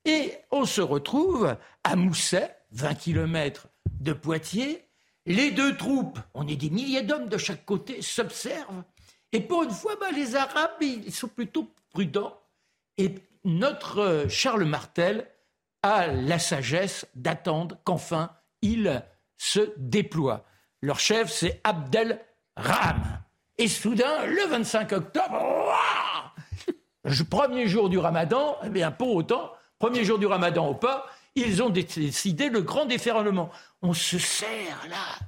Et 0.04 0.34
on 0.50 0.66
se 0.66 0.82
retrouve 0.82 1.56
à 1.82 1.96
Mousset, 1.96 2.54
20 2.72 2.94
km 2.94 3.68
de 4.00 4.12
Poitiers. 4.12 4.84
Les 5.24 5.50
deux 5.50 5.78
troupes, 5.78 6.18
on 6.34 6.46
est 6.46 6.56
des 6.56 6.68
milliers 6.68 7.02
d'hommes 7.02 7.30
de 7.30 7.38
chaque 7.38 7.64
côté, 7.64 8.02
s'observent. 8.02 8.84
Et 9.32 9.40
pour 9.40 9.62
une 9.62 9.70
fois, 9.70 9.96
bah, 9.98 10.10
les 10.14 10.36
Arabes, 10.36 10.76
ils 10.82 11.12
sont 11.12 11.28
plutôt 11.28 11.72
prudents. 11.90 12.38
Et 12.98 13.14
notre 13.44 14.26
Charles 14.28 14.66
Martel 14.66 15.26
a 15.82 16.06
la 16.06 16.38
sagesse 16.38 17.06
d'attendre 17.14 17.78
qu'enfin 17.82 18.30
il 18.60 19.02
se 19.38 19.72
déploie. 19.78 20.44
Leur 20.82 21.00
chef, 21.00 21.32
c'est 21.32 21.62
Abdel 21.64 22.20
Ram. 22.56 23.22
Et 23.58 23.68
soudain, 23.68 24.26
le 24.26 24.46
25 24.48 24.92
octobre, 24.92 25.72
premier 27.30 27.66
jour 27.66 27.88
du 27.88 27.98
ramadan, 27.98 28.58
eh 28.64 28.68
bien, 28.68 28.90
pour 28.90 29.14
autant, 29.14 29.52
premier 29.78 30.04
jour 30.04 30.18
du 30.18 30.26
ramadan 30.26 30.70
ou 30.70 30.74
pas, 30.74 31.06
ils 31.34 31.62
ont 31.62 31.70
décidé 31.70 32.48
le 32.48 32.62
grand 32.62 32.86
déferlement. 32.86 33.50
On 33.82 33.94
se 33.94 34.18
sert 34.18 34.86
là. 34.90 35.26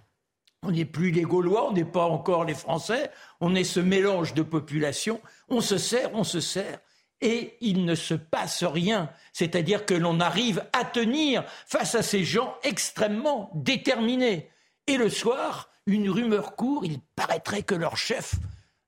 On 0.63 0.73
n'est 0.73 0.85
plus 0.85 1.11
les 1.11 1.23
Gaulois, 1.23 1.69
on 1.71 1.73
n'est 1.73 1.85
pas 1.85 2.05
encore 2.05 2.45
les 2.45 2.55
Français, 2.55 3.11
on 3.41 3.55
est 3.55 3.65
ce 3.65 3.81
mélange 3.81 4.35
de 4.35 4.43
population. 4.43 5.21
On 5.49 5.61
se 5.61 5.79
sert, 5.79 6.11
on 6.15 6.25
se 6.25 6.41
sert 6.41 6.81
et 7.21 7.57
il 7.61 7.85
ne 7.85 7.95
se 7.95 8.15
passe 8.15 8.65
rien. 8.65 9.11
C'est-à-dire 9.33 9.87
que 9.87 9.95
l'on 9.95 10.21
arrive 10.21 10.65
à 10.73 10.85
tenir 10.85 11.45
face 11.67 11.95
à 11.95 12.03
ces 12.03 12.25
gens 12.25 12.57
extrêmement 12.63 13.51
déterminés. 13.55 14.51
Et 14.87 14.97
le 14.97 15.11
soir, 15.11 15.71
une 15.89 16.11
rumeur 16.11 16.55
court, 16.55 16.85
il 16.85 17.01
paraîtrait 17.17 17.63
que 17.63 17.75
leur 17.75 17.97
chef 17.97 18.35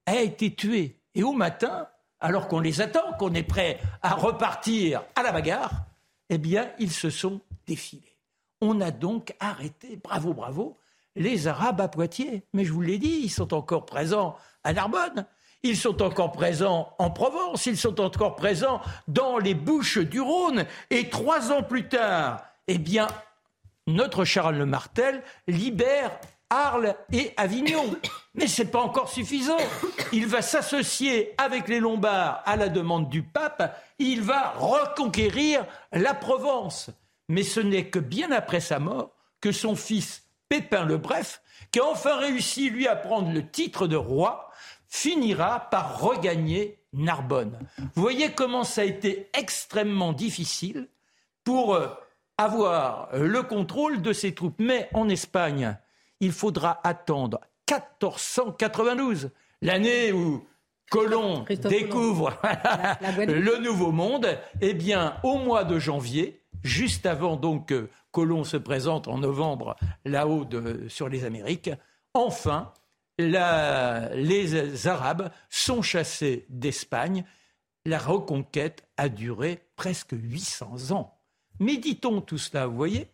a 0.07 0.17
été 0.17 0.55
tué. 0.55 1.01
Et 1.15 1.23
au 1.23 1.33
matin, 1.33 1.89
alors 2.21 2.47
qu'on 2.47 2.61
les 2.61 2.83
attend, 2.83 3.15
qu'on 3.19 3.33
est 3.33 3.43
prêt 3.43 3.81
à 4.03 4.15
repartir 4.15 5.03
à 5.17 5.23
la 5.23 5.33
bagarre, 5.33 5.87
eh 6.29 6.37
bien, 6.37 6.71
ils 6.79 6.93
se 6.93 7.09
sont 7.09 7.41
défilés. 7.67 8.19
On 8.61 8.83
a 8.83 8.91
donc 8.91 9.35
arrêté, 9.41 9.97
bravo, 9.97 10.35
bravo, 10.35 10.79
les 11.17 11.49
Arabes 11.49 11.81
à 11.81 11.89
Poitiers. 11.89 12.45
Mais 12.53 12.65
je 12.67 12.73
vous 12.73 12.83
l'ai 12.83 12.99
dit, 12.99 13.21
ils 13.25 13.31
sont 13.31 13.55
encore 13.55 13.87
présents 13.87 14.37
à 14.63 14.75
Narbonne. 14.75 15.27
Ils 15.63 15.79
sont 15.79 16.03
encore 16.03 16.33
présents 16.33 16.95
en 16.99 17.11
Provence, 17.11 17.67
ils 17.67 17.77
sont 17.77 18.01
encore 18.01 18.37
présents 18.37 18.81
dans 19.09 19.39
les 19.39 19.55
Bouches 19.55 19.99
du 19.99 20.21
Rhône. 20.21 20.67
Et 20.91 21.09
trois 21.09 21.51
ans 21.51 21.63
plus 21.63 21.89
tard, 21.89 22.45
eh 22.67 22.79
bien, 22.79 23.09
notre 23.87 24.25
Charles 24.25 24.57
Le 24.57 24.67
Martel 24.67 25.23
libère 25.49 26.13
Arles 26.51 26.97
et 27.13 27.33
Avignon. 27.37 27.97
Mais 28.35 28.47
ce 28.47 28.63
n'est 28.63 28.69
pas 28.69 28.81
encore 28.81 29.09
suffisant. 29.09 29.59
Il 30.13 30.27
va 30.27 30.43
s'associer 30.43 31.35
avec 31.39 31.69
les 31.69 31.81
Lombards 31.81 32.43
à 32.45 32.57
la 32.57 32.69
demande 32.69 33.09
du 33.09 33.23
pape. 33.23 33.77
Il 33.99 34.23
va 34.23 34.51
reconquérir 34.57 35.65
la 35.93 36.15
Provence. 36.15 36.91
Mais 37.29 37.43
ce 37.43 37.61
n'est 37.61 37.87
que 37.87 37.99
bien 37.99 38.31
après 38.33 38.61
sa 38.61 38.79
mort 38.79 39.13
que 39.41 39.53
son 39.53 39.75
fils 39.75 40.25
Pépin 40.49 40.85
le 40.85 40.99
Bref, 40.99 41.43
qui 41.71 41.79
a 41.79 41.87
enfin 41.87 42.17
réussi 42.17 42.71
lui 42.71 42.89
à 42.89 42.97
prendre 42.97 43.33
le 43.33 43.49
titre 43.49 43.87
de 43.87 43.97
roi, 43.97 44.51
finira 44.89 45.71
par 45.71 46.01
regagner 46.01 46.83
Narbonne. 46.93 47.57
Vous 47.79 48.03
voyez 48.03 48.33
comment 48.33 48.65
ça 48.65 48.81
a 48.81 48.85
été 48.85 49.31
extrêmement 49.33 50.13
difficile 50.13 50.89
pour 51.45 51.75
euh, 51.75 51.87
avoir 52.37 53.09
le 53.17 53.43
contrôle 53.45 54.03
de 54.03 54.13
ses 54.13 54.35
troupes. 54.35 54.57
Mais 54.59 54.89
en 54.93 55.09
Espagne, 55.09 55.79
il 56.21 56.33
faudra 56.33 56.81
attendre 56.85 57.41
1492, 57.71 59.31
l'année 59.63 60.13
où 60.13 60.47
Colomb 60.91 61.45
découvre 61.45 62.37
le 63.19 63.59
Nouveau 63.59 63.93
Monde. 63.93 64.39
Eh 64.61 64.75
bien, 64.75 65.17
au 65.23 65.39
mois 65.39 65.65
de 65.65 65.79
janvier, 65.79 66.43
juste 66.63 67.07
avant 67.07 67.37
donc 67.37 67.69
que 67.69 67.89
Colomb 68.11 68.45
se 68.45 68.57
présente 68.57 69.09
en 69.09 69.19
novembre 69.19 69.77
là-haut 70.05 70.45
sur 70.89 71.09
les 71.09 71.25
Amériques, 71.25 71.71
enfin, 72.13 72.73
les 73.19 74.87
Arabes 74.87 75.31
sont 75.49 75.81
chassés 75.81 76.47
d'Espagne. 76.49 77.25
La 77.87 77.99
reconquête 77.99 78.85
a 78.97 79.09
duré 79.09 79.61
presque 79.77 80.13
800 80.13 80.91
ans. 80.91 81.19
Méditons 81.61 82.21
tout 82.21 82.39
cela, 82.39 82.67
vous 82.67 82.77
voyez 82.77 83.09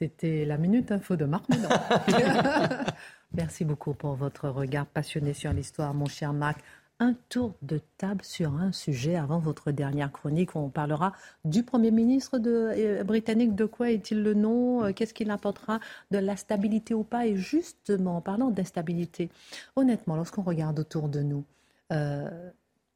c'était 0.00 0.46
la 0.46 0.56
Minute 0.56 0.92
Info 0.92 1.14
de 1.14 1.26
Marc. 1.26 1.44
Merci 3.34 3.66
beaucoup 3.66 3.92
pour 3.92 4.14
votre 4.14 4.48
regard 4.48 4.86
passionné 4.86 5.34
sur 5.34 5.52
l'histoire, 5.52 5.92
mon 5.92 6.06
cher 6.06 6.32
Marc. 6.32 6.58
Un 7.00 7.14
tour 7.28 7.54
de 7.60 7.80
table 7.98 8.24
sur 8.24 8.54
un 8.54 8.72
sujet 8.72 9.16
avant 9.16 9.38
votre 9.38 9.72
dernière 9.72 10.10
chronique 10.10 10.54
où 10.54 10.58
on 10.58 10.70
parlera 10.70 11.12
du 11.44 11.62
Premier 11.64 11.90
ministre 11.90 12.38
de, 12.38 12.72
euh, 12.76 13.04
britannique. 13.04 13.54
De 13.54 13.66
quoi 13.66 13.90
est-il 13.90 14.22
le 14.22 14.32
nom? 14.32 14.84
Euh, 14.84 14.92
Qu'est-ce 14.92 15.12
qu'il 15.12 15.30
apportera? 15.30 15.80
De 16.10 16.18
la 16.18 16.36
stabilité 16.36 16.94
ou 16.94 17.04
pas? 17.04 17.26
Et 17.26 17.36
justement, 17.36 18.16
en 18.16 18.20
parlant 18.22 18.50
d'instabilité, 18.50 19.28
honnêtement, 19.76 20.16
lorsqu'on 20.16 20.42
regarde 20.42 20.78
autour 20.78 21.10
de 21.10 21.20
nous, 21.20 21.44
euh, 21.92 22.50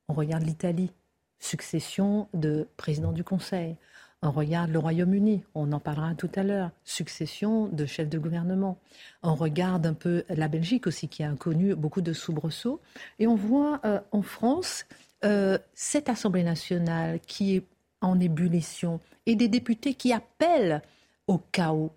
on 0.08 0.14
regarde 0.14 0.44
l'Italie, 0.44 0.90
succession 1.38 2.28
de 2.32 2.66
président 2.78 3.12
du 3.12 3.24
Conseil. 3.24 3.76
On 4.24 4.30
regarde 4.30 4.70
le 4.70 4.78
Royaume-Uni, 4.78 5.44
on 5.54 5.70
en 5.72 5.80
parlera 5.80 6.14
tout 6.14 6.30
à 6.34 6.42
l'heure, 6.42 6.70
succession 6.82 7.68
de 7.68 7.84
chefs 7.84 8.08
de 8.08 8.18
gouvernement. 8.18 8.78
On 9.22 9.34
regarde 9.34 9.84
un 9.84 9.92
peu 9.92 10.24
la 10.30 10.48
Belgique 10.48 10.86
aussi, 10.86 11.08
qui 11.08 11.22
a 11.22 11.30
connu 11.32 11.74
beaucoup 11.74 12.00
de 12.00 12.14
soubresauts. 12.14 12.80
Et 13.18 13.26
on 13.26 13.34
voit 13.34 13.82
euh, 13.84 14.00
en 14.12 14.22
France 14.22 14.86
euh, 15.26 15.58
cette 15.74 16.08
Assemblée 16.08 16.42
nationale 16.42 17.20
qui 17.26 17.56
est 17.56 17.64
en 18.00 18.18
ébullition 18.18 18.98
et 19.26 19.36
des 19.36 19.48
députés 19.48 19.92
qui 19.92 20.14
appellent 20.14 20.80
au 21.26 21.36
chaos. 21.52 21.92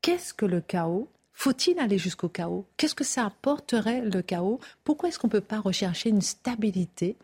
Qu'est-ce 0.00 0.32
que 0.32 0.46
le 0.46 0.62
chaos? 0.62 1.06
Faut-il 1.34 1.78
aller 1.80 1.98
jusqu'au 1.98 2.30
chaos? 2.30 2.64
Qu'est-ce 2.78 2.94
que 2.94 3.04
ça 3.04 3.26
apporterait 3.26 4.00
le 4.00 4.22
chaos? 4.22 4.58
Pourquoi 4.84 5.10
est-ce 5.10 5.18
qu'on 5.18 5.28
ne 5.28 5.32
peut 5.32 5.42
pas 5.42 5.60
rechercher 5.60 6.08
une 6.08 6.22
stabilité? 6.22 7.18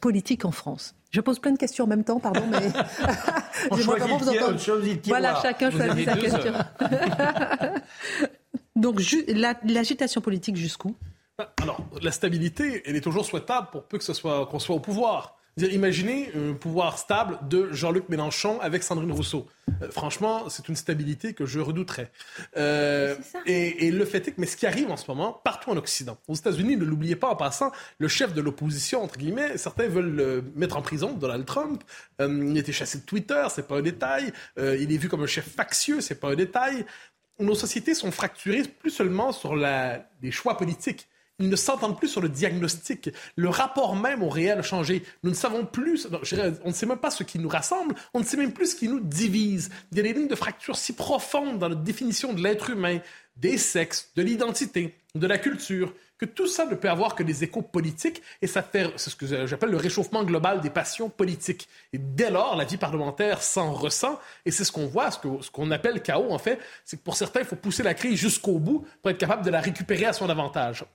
Politique 0.00 0.44
en 0.44 0.52
France 0.52 0.94
je 1.16 1.22
pose 1.22 1.38
plein 1.38 1.52
de 1.52 1.58
questions 1.58 1.84
en 1.84 1.86
même 1.86 2.04
temps, 2.04 2.20
pardon, 2.20 2.42
mais 2.50 2.58
On 3.70 3.76
comment 3.76 4.18
vous 4.18 4.28
entendre. 4.28 4.58
Voilà, 5.06 5.40
chacun 5.40 5.70
choisit 5.70 6.04
sa 6.04 6.16
question. 6.16 6.52
Donc, 8.76 9.00
l'agitation 9.64 10.20
politique 10.20 10.56
jusqu'où? 10.56 10.94
Alors, 11.62 11.80
la 12.02 12.10
stabilité, 12.10 12.82
elle 12.84 12.96
est 12.96 13.00
toujours 13.00 13.24
souhaitable 13.24 13.68
pour 13.72 13.84
peu 13.84 13.96
que 13.96 14.04
ce 14.04 14.12
soit 14.12 14.46
qu'on 14.46 14.58
soit 14.58 14.76
au 14.76 14.80
pouvoir. 14.80 15.35
Imaginez 15.58 16.30
un 16.34 16.52
pouvoir 16.52 16.98
stable 16.98 17.38
de 17.48 17.72
Jean-Luc 17.72 18.10
Mélenchon 18.10 18.60
avec 18.60 18.82
Sandrine 18.82 19.10
Rousseau. 19.10 19.48
Euh, 19.80 19.90
franchement, 19.90 20.50
c'est 20.50 20.68
une 20.68 20.76
stabilité 20.76 21.32
que 21.32 21.46
je 21.46 21.60
redouterais. 21.60 22.10
Euh, 22.58 23.16
et, 23.46 23.90
le 23.90 24.04
fait 24.04 24.28
est 24.28 24.32
que, 24.32 24.40
mais 24.40 24.46
ce 24.46 24.58
qui 24.58 24.66
arrive 24.66 24.90
en 24.90 24.98
ce 24.98 25.10
moment, 25.10 25.32
partout 25.32 25.70
en 25.70 25.78
Occident, 25.78 26.18
aux 26.28 26.34
États-Unis, 26.34 26.76
ne 26.76 26.84
l'oubliez 26.84 27.16
pas 27.16 27.28
en 27.28 27.36
passant, 27.36 27.72
le 27.98 28.06
chef 28.06 28.34
de 28.34 28.42
l'opposition, 28.42 29.02
entre 29.02 29.16
guillemets, 29.16 29.56
certains 29.56 29.88
veulent 29.88 30.14
le 30.14 30.44
mettre 30.56 30.76
en 30.76 30.82
prison, 30.82 31.12
Donald 31.14 31.46
Trump. 31.46 31.82
Euh, 32.20 32.46
il 32.50 32.54
a 32.54 32.60
été 32.60 32.72
chassé 32.72 32.98
de 32.98 33.04
Twitter, 33.04 33.46
c'est 33.48 33.66
pas 33.66 33.78
un 33.78 33.82
détail. 33.82 34.34
il 34.58 34.92
est 34.92 34.98
vu 34.98 35.08
comme 35.08 35.22
un 35.22 35.26
chef 35.26 35.48
factieux, 35.48 36.02
c'est 36.02 36.20
pas 36.20 36.28
un 36.28 36.34
détail. 36.36 36.84
Nos 37.38 37.54
sociétés 37.54 37.94
sont 37.94 38.10
fracturées 38.10 38.64
plus 38.64 38.90
seulement 38.90 39.32
sur 39.32 39.56
la, 39.56 40.06
les 40.20 40.32
choix 40.32 40.58
politiques 40.58 41.08
ils 41.38 41.48
ne 41.48 41.56
s'entendent 41.56 41.98
plus 41.98 42.08
sur 42.08 42.20
le 42.20 42.28
diagnostic. 42.28 43.10
Le 43.36 43.48
rapport 43.48 43.94
même 43.94 44.22
au 44.22 44.28
réel 44.28 44.58
a 44.58 44.62
changé. 44.62 45.02
Nous 45.22 45.30
ne 45.30 45.34
savons 45.34 45.66
plus, 45.66 46.08
on 46.64 46.68
ne 46.68 46.74
sait 46.74 46.86
même 46.86 46.98
pas 46.98 47.10
ce 47.10 47.24
qui 47.24 47.38
nous 47.38 47.48
rassemble, 47.48 47.94
on 48.14 48.20
ne 48.20 48.24
sait 48.24 48.36
même 48.36 48.52
plus 48.52 48.72
ce 48.72 48.76
qui 48.76 48.88
nous 48.88 49.00
divise. 49.00 49.70
Il 49.92 49.98
y 49.98 50.00
a 50.00 50.02
des 50.02 50.12
lignes 50.12 50.28
de 50.28 50.34
fracture 50.34 50.76
si 50.76 50.94
profondes 50.94 51.58
dans 51.58 51.68
la 51.68 51.74
définition 51.74 52.32
de 52.32 52.42
l'être 52.42 52.70
humain, 52.70 52.98
des 53.36 53.58
sexes, 53.58 54.10
de 54.16 54.22
l'identité, 54.22 54.94
de 55.14 55.26
la 55.26 55.36
culture, 55.36 55.92
que 56.18 56.24
tout 56.24 56.46
ça 56.46 56.64
ne 56.64 56.74
peut 56.74 56.88
avoir 56.88 57.14
que 57.14 57.22
des 57.22 57.44
échos 57.44 57.60
politiques 57.60 58.22
et 58.40 58.46
ça 58.46 58.62
fait, 58.62 58.90
ce 58.96 59.14
que 59.14 59.46
j'appelle 59.46 59.70
le 59.70 59.76
réchauffement 59.76 60.24
global 60.24 60.62
des 60.62 60.70
passions 60.70 61.10
politiques. 61.10 61.68
Et 61.92 61.98
dès 61.98 62.30
lors, 62.30 62.56
la 62.56 62.64
vie 62.64 62.78
parlementaire 62.78 63.42
s'en 63.42 63.72
ressent 63.72 64.18
et 64.46 64.50
c'est 64.50 64.64
ce 64.64 64.72
qu'on 64.72 64.86
voit, 64.86 65.10
ce, 65.10 65.18
ce 65.42 65.50
qu'on 65.50 65.70
appelle 65.70 66.00
chaos 66.00 66.30
en 66.30 66.38
fait, 66.38 66.58
c'est 66.86 66.96
que 66.96 67.02
pour 67.02 67.16
certains, 67.16 67.40
il 67.40 67.46
faut 67.46 67.56
pousser 67.56 67.82
la 67.82 67.92
crise 67.92 68.18
jusqu'au 68.18 68.58
bout 68.58 68.86
pour 69.02 69.10
être 69.10 69.18
capable 69.18 69.44
de 69.44 69.50
la 69.50 69.60
récupérer 69.60 70.06
à 70.06 70.14
son 70.14 70.30
avantage. 70.30 70.86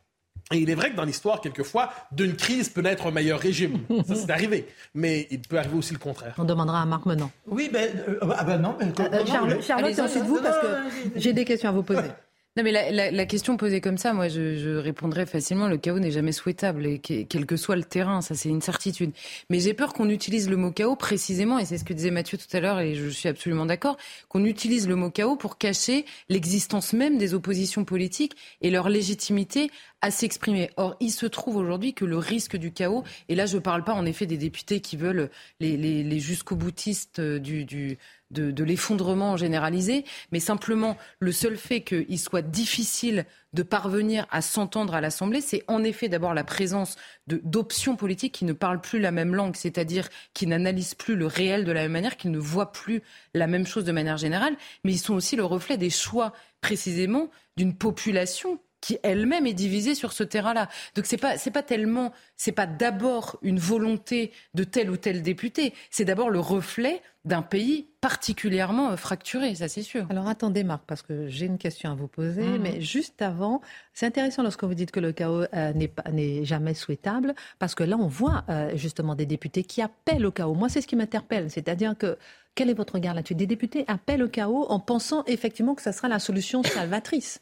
Et 0.51 0.57
il 0.57 0.69
est 0.69 0.75
vrai 0.75 0.91
que 0.91 0.95
dans 0.95 1.05
l'histoire, 1.05 1.41
quelquefois, 1.41 1.89
d'une 2.11 2.35
crise 2.35 2.69
peut 2.69 2.81
naître 2.81 3.07
un 3.07 3.11
meilleur 3.11 3.39
régime. 3.39 3.79
Ça, 4.07 4.15
c'est 4.15 4.31
arrivé. 4.31 4.67
Mais 4.93 5.27
il 5.31 5.41
peut 5.41 5.57
arriver 5.57 5.77
aussi 5.77 5.93
le 5.93 5.99
contraire. 5.99 6.35
On 6.37 6.43
demandera 6.43 6.81
à 6.81 6.85
Marc 6.85 7.05
Menant. 7.05 7.31
Oui, 7.47 7.69
ben, 7.71 7.89
euh, 8.07 8.19
ah 8.37 8.43
ben 8.43 8.57
non. 8.57 8.75
Mais, 8.79 8.87
euh, 8.87 9.25
Charlotte, 9.25 9.61
Charlotte 9.61 9.91
c'est 9.93 10.01
ensuite 10.01 10.23
vous, 10.23 10.41
parce 10.41 10.57
que 10.59 10.67
j'ai 11.15 11.33
des 11.33 11.45
questions 11.45 11.69
à 11.69 11.71
vous 11.71 11.83
poser. 11.83 12.01
Non, 12.57 12.63
mais 12.63 12.73
la, 12.73 13.11
la, 13.11 13.25
question 13.25 13.55
posée 13.55 13.79
comme 13.79 13.97
ça, 13.97 14.11
moi, 14.11 14.27
je, 14.27 14.57
je 14.57 14.71
répondrais 14.71 15.25
facilement 15.25 15.69
le 15.69 15.77
chaos 15.77 15.99
n'est 15.99 16.11
jamais 16.11 16.33
souhaitable, 16.33 16.99
quel 16.99 17.45
que 17.45 17.55
soit 17.55 17.77
le 17.77 17.85
terrain, 17.85 18.19
ça 18.19 18.35
c'est 18.35 18.49
une 18.49 18.59
certitude. 18.59 19.13
Mais 19.49 19.61
j'ai 19.61 19.73
peur 19.73 19.93
qu'on 19.93 20.09
utilise 20.09 20.49
le 20.49 20.57
mot 20.57 20.69
chaos 20.69 20.97
précisément, 20.97 21.59
et 21.59 21.65
c'est 21.65 21.77
ce 21.77 21.85
que 21.85 21.93
disait 21.93 22.11
Mathieu 22.11 22.37
tout 22.37 22.57
à 22.57 22.59
l'heure, 22.59 22.81
et 22.81 22.93
je 22.93 23.07
suis 23.07 23.29
absolument 23.29 23.65
d'accord, 23.65 23.95
qu'on 24.27 24.43
utilise 24.43 24.89
le 24.89 24.97
mot 24.97 25.09
chaos 25.09 25.37
pour 25.37 25.57
cacher 25.57 26.03
l'existence 26.27 26.91
même 26.91 27.17
des 27.17 27.33
oppositions 27.33 27.85
politiques 27.85 28.35
et 28.59 28.69
leur 28.69 28.89
légitimité 28.89 29.71
à 30.01 30.11
s'exprimer. 30.11 30.71
Or, 30.75 30.97
il 30.99 31.11
se 31.11 31.27
trouve 31.27 31.55
aujourd'hui 31.55 31.93
que 31.93 32.03
le 32.03 32.17
risque 32.17 32.57
du 32.57 32.73
chaos, 32.73 33.05
et 33.29 33.35
là 33.35 33.45
je 33.45 33.55
ne 33.55 33.61
parle 33.61 33.85
pas 33.85 33.93
en 33.93 34.05
effet 34.05 34.25
des 34.25 34.37
députés 34.37 34.81
qui 34.81 34.97
veulent 34.97 35.29
les, 35.61 35.77
les, 35.77 36.19
jusqu'au 36.19 36.57
boutistes 36.57 37.21
du, 37.21 37.63
du 37.63 37.97
de, 38.31 38.63
l'effondrement 38.63 39.37
généralisé, 39.37 40.05
mais 40.31 40.39
simplement 40.39 40.97
le 41.19 41.31
seul 41.31 41.57
fait 41.57 41.81
qu'il 41.81 42.19
soit 42.19 42.41
difficile 42.41 43.25
de 43.53 43.63
parvenir 43.63 44.25
à 44.31 44.41
s'entendre 44.41 44.93
à 44.93 45.01
l'Assemblée, 45.01 45.41
c'est 45.41 45.63
en 45.67 45.83
effet 45.83 46.07
d'abord 46.07 46.33
la 46.33 46.43
présence 46.43 46.95
d'options 47.27 47.95
politiques 47.95 48.33
qui 48.33 48.45
ne 48.45 48.53
parlent 48.53 48.81
plus 48.81 48.99
la 48.99 49.11
même 49.11 49.35
langue, 49.35 49.55
c'est-à-dire 49.55 50.07
qui 50.33 50.47
n'analysent 50.47 50.95
plus 50.95 51.15
le 51.15 51.27
réel 51.27 51.65
de 51.65 51.71
la 51.71 51.81
même 51.81 51.91
manière, 51.91 52.17
qui 52.17 52.29
ne 52.29 52.39
voient 52.39 52.71
plus 52.71 53.01
la 53.33 53.47
même 53.47 53.67
chose 53.67 53.83
de 53.83 53.91
manière 53.91 54.17
générale, 54.17 54.55
mais 54.83 54.93
ils 54.93 54.99
sont 54.99 55.15
aussi 55.15 55.35
le 55.35 55.43
reflet 55.43 55.77
des 55.77 55.89
choix 55.89 56.33
précisément 56.61 57.29
d'une 57.57 57.75
population 57.75 58.59
qui 58.81 58.97
elle-même 59.03 59.47
est 59.47 59.53
divisée 59.53 59.95
sur 59.95 60.11
ce 60.11 60.23
terrain-là. 60.23 60.67
Donc 60.95 61.05
c'est 61.05 61.17
pas 61.17 61.37
c'est 61.37 61.51
pas 61.51 61.63
tellement 61.63 62.11
c'est 62.35 62.51
pas 62.51 62.65
d'abord 62.65 63.37
une 63.41 63.59
volonté 63.59 64.31
de 64.55 64.63
tel 64.63 64.89
ou 64.89 64.97
tel 64.97 65.21
député, 65.21 65.73
c'est 65.89 66.05
d'abord 66.05 66.29
le 66.29 66.39
reflet 66.39 67.01
d'un 67.23 67.43
pays 67.43 67.87
particulièrement 68.01 68.91
euh, 68.91 68.95
fracturé, 68.95 69.53
ça 69.53 69.67
c'est 69.67 69.83
sûr. 69.83 70.07
Alors 70.09 70.27
attendez 70.27 70.63
Marc, 70.63 70.81
parce 70.87 71.03
que 71.03 71.27
j'ai 71.27 71.45
une 71.45 71.59
question 71.59 71.91
à 71.91 71.95
vous 71.95 72.07
poser, 72.07 72.41
mhm. 72.41 72.61
mais 72.61 72.81
juste 72.81 73.21
avant, 73.21 73.61
c'est 73.93 74.07
intéressant 74.07 74.41
lorsque 74.41 74.63
vous 74.63 74.73
dites 74.73 74.89
que 74.89 74.99
le 74.99 75.11
chaos 75.11 75.43
euh, 75.53 75.73
n'est 75.73 76.43
jamais 76.43 76.73
souhaitable, 76.73 77.35
parce 77.59 77.75
que 77.75 77.83
là 77.83 77.95
on 77.97 78.07
voit 78.07 78.43
euh, 78.49 78.75
justement 78.75 79.13
des 79.13 79.27
députés 79.27 79.63
qui 79.63 79.83
appellent 79.83 80.25
au 80.25 80.31
chaos. 80.31 80.55
Moi 80.55 80.67
c'est 80.67 80.81
ce 80.81 80.87
qui 80.87 80.95
m'interpelle, 80.95 81.51
c'est-à-dire 81.51 81.95
que 81.95 82.17
quel 82.55 82.69
est 82.69 82.73
votre 82.73 82.95
regard 82.95 83.13
là-dessus? 83.13 83.35
Des 83.35 83.47
députés 83.47 83.85
appellent 83.87 84.23
au 84.23 84.27
chaos 84.27 84.65
en 84.69 84.79
pensant 84.79 85.23
effectivement 85.25 85.75
que 85.75 85.81
ça 85.81 85.93
sera 85.93 86.07
la 86.07 86.19
solution 86.19 86.63
salvatrice. 86.63 87.39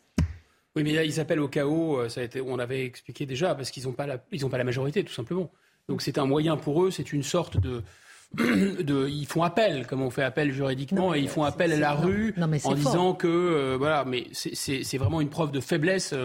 Oui, 0.80 0.86
mais 0.86 0.94
là, 0.94 1.04
ils 1.04 1.20
appellent 1.20 1.42
au 1.42 1.50
chaos, 1.50 1.98
euh, 1.98 2.08
ça 2.08 2.22
a 2.22 2.24
été, 2.24 2.40
on 2.40 2.58
avait 2.58 2.86
expliqué 2.86 3.26
déjà, 3.26 3.54
parce 3.54 3.70
qu'ils 3.70 3.84
n'ont 3.84 3.92
pas, 3.92 4.08
la, 4.08 4.18
pas 4.18 4.58
la 4.58 4.64
majorité, 4.64 5.04
tout 5.04 5.12
simplement. 5.12 5.52
Donc 5.90 6.02
c'est 6.02 6.18
un 6.18 6.26
moyen 6.26 6.56
pour 6.56 6.86
eux, 6.86 6.90
c'est 6.90 7.12
une 7.12 7.22
sorte 7.22 7.58
de, 7.58 7.84
de, 8.38 9.10
ils 9.10 9.26
font 9.26 9.44
appel, 9.44 9.86
comme 9.88 10.02
on 10.02 10.10
fait 10.10 10.24
appel 10.24 10.54
juridiquement, 10.54 11.14
et 11.14 11.20
ils 11.20 11.28
font 11.28 11.44
appel 11.44 11.74
à 11.74 11.78
la 11.78 11.92
rue 11.92 12.34
en 12.64 12.76
disant 12.76 13.14
que, 13.14 13.28
euh, 13.28 13.76
voilà, 13.78 14.06
mais 14.06 14.28
c'est 14.32 14.98
vraiment 14.98 15.20
une 15.20 15.30
preuve 15.30 15.52
de 15.52 15.60
faiblesse. 15.60 16.16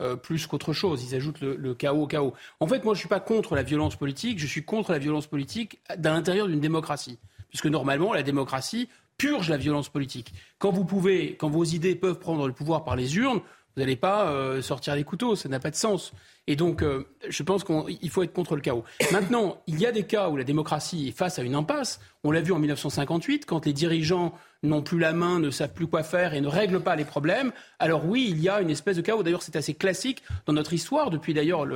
Euh, 0.00 0.14
plus 0.14 0.46
qu'autre 0.46 0.72
chose. 0.72 1.02
Ils 1.02 1.16
ajoutent 1.16 1.40
le, 1.40 1.74
chaos 1.74 2.04
au 2.04 2.06
chaos. 2.06 2.32
En 2.60 2.68
fait, 2.68 2.84
moi, 2.84 2.94
je 2.94 2.98
ne 2.98 3.00
suis 3.00 3.08
pas 3.08 3.18
contre 3.18 3.56
la 3.56 3.64
violence 3.64 3.96
politique, 3.96 4.38
je 4.38 4.46
suis 4.46 4.64
contre 4.64 4.92
la 4.92 5.00
violence 5.00 5.26
politique 5.26 5.80
à 5.88 5.96
l'intérieur 5.96 6.46
d'une 6.46 6.60
démocratie. 6.60 7.18
Puisque 7.48 7.66
normalement, 7.66 8.12
la 8.12 8.22
démocratie 8.22 8.88
purge 9.18 9.50
la 9.50 9.56
violence 9.56 9.88
politique. 9.88 10.32
Quand 10.60 10.70
vous 10.70 10.84
pouvez, 10.84 11.34
quand 11.34 11.50
vos 11.50 11.64
idées 11.64 11.96
peuvent 11.96 12.20
prendre 12.20 12.46
le 12.46 12.52
pouvoir 12.52 12.84
par 12.84 12.94
les 12.94 13.16
urnes, 13.16 13.40
vous 13.76 13.82
n'allez 13.82 13.96
pas 13.96 14.30
euh, 14.30 14.60
sortir 14.60 14.94
les 14.94 15.04
couteaux, 15.04 15.36
ça 15.36 15.48
n'a 15.48 15.60
pas 15.60 15.70
de 15.70 15.76
sens. 15.76 16.12
Et 16.48 16.56
donc, 16.56 16.82
euh, 16.82 17.04
je 17.28 17.42
pense 17.42 17.62
qu'il 17.62 18.10
faut 18.10 18.22
être 18.22 18.32
contre 18.32 18.56
le 18.56 18.62
chaos. 18.62 18.82
Maintenant, 19.12 19.60
il 19.66 19.78
y 19.78 19.86
a 19.86 19.92
des 19.92 20.04
cas 20.04 20.30
où 20.30 20.36
la 20.36 20.44
démocratie 20.44 21.08
est 21.08 21.16
face 21.16 21.38
à 21.38 21.42
une 21.42 21.54
impasse. 21.54 22.00
On 22.24 22.30
l'a 22.30 22.40
vu 22.40 22.52
en 22.52 22.58
1958, 22.58 23.44
quand 23.44 23.66
les 23.66 23.72
dirigeants 23.72 24.34
n'ont 24.62 24.82
plus 24.82 24.98
la 24.98 25.12
main, 25.12 25.38
ne 25.38 25.50
savent 25.50 25.72
plus 25.72 25.86
quoi 25.86 26.02
faire 26.02 26.34
et 26.34 26.40
ne 26.40 26.48
règlent 26.48 26.80
pas 26.80 26.96
les 26.96 27.04
problèmes. 27.04 27.52
Alors 27.78 28.06
oui, 28.06 28.28
il 28.30 28.40
y 28.40 28.48
a 28.48 28.60
une 28.60 28.70
espèce 28.70 28.96
de 28.96 29.02
chaos. 29.02 29.22
D'ailleurs, 29.22 29.42
c'est 29.42 29.56
assez 29.56 29.74
classique 29.74 30.22
dans 30.46 30.54
notre 30.54 30.72
histoire. 30.72 31.10
Depuis 31.10 31.34
d'ailleurs 31.34 31.66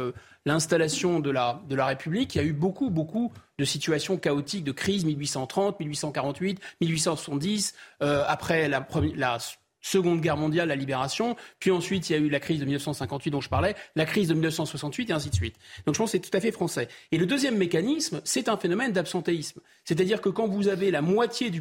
l'installation 0.47 1.21
de 1.21 1.31
la, 1.31 1.61
de 1.69 1.77
la 1.77 1.87
République, 1.87 2.35
il 2.35 2.39
y 2.39 2.41
a 2.41 2.45
eu 2.45 2.53
beaucoup, 2.53 2.91
beaucoup 2.91 3.31
de 3.59 3.65
situations 3.65 4.17
chaotiques, 4.17 4.65
de 4.65 4.73
crises 4.73 5.05
1830, 5.05 5.79
1848, 5.79 6.61
1870, 6.81 7.75
euh, 8.03 8.25
après 8.27 8.69
la, 8.69 8.87
la 9.15 9.39
Seconde 9.83 10.21
Guerre 10.21 10.37
mondiale, 10.37 10.69
la 10.69 10.77
libération, 10.77 11.37
puis 11.59 11.71
ensuite 11.71 12.09
il 12.09 12.13
y 12.13 12.17
a 12.17 12.19
eu 12.19 12.29
la 12.29 12.41
crise 12.41 12.61
de 12.61 12.65
1958 12.65 13.31
dont 13.31 13.41
je 13.41 13.49
parlais, 13.49 13.75
la 13.97 14.05
crise 14.05 14.29
de 14.29 14.35
1968 14.35 15.11
et 15.11 15.13
ainsi 15.13 15.29
de 15.29 15.35
suite. 15.35 15.57
Donc 15.85 15.95
je 15.95 15.99
pense 15.99 16.13
que 16.13 16.19
c'est 16.19 16.31
tout 16.31 16.37
à 16.37 16.41
fait 16.41 16.53
français. 16.53 16.89
Et 17.11 17.19
le 17.19 17.27
deuxième 17.27 17.57
mécanisme, 17.57 18.21
c'est 18.25 18.49
un 18.49 18.57
phénomène 18.57 18.93
d'absentéisme. 18.93 19.61
C'est-à-dire 19.85 20.21
que 20.21 20.29
quand 20.29 20.47
vous 20.47 20.69
avez 20.69 20.91
la 20.91 21.03
moitié 21.03 21.51
du, 21.51 21.61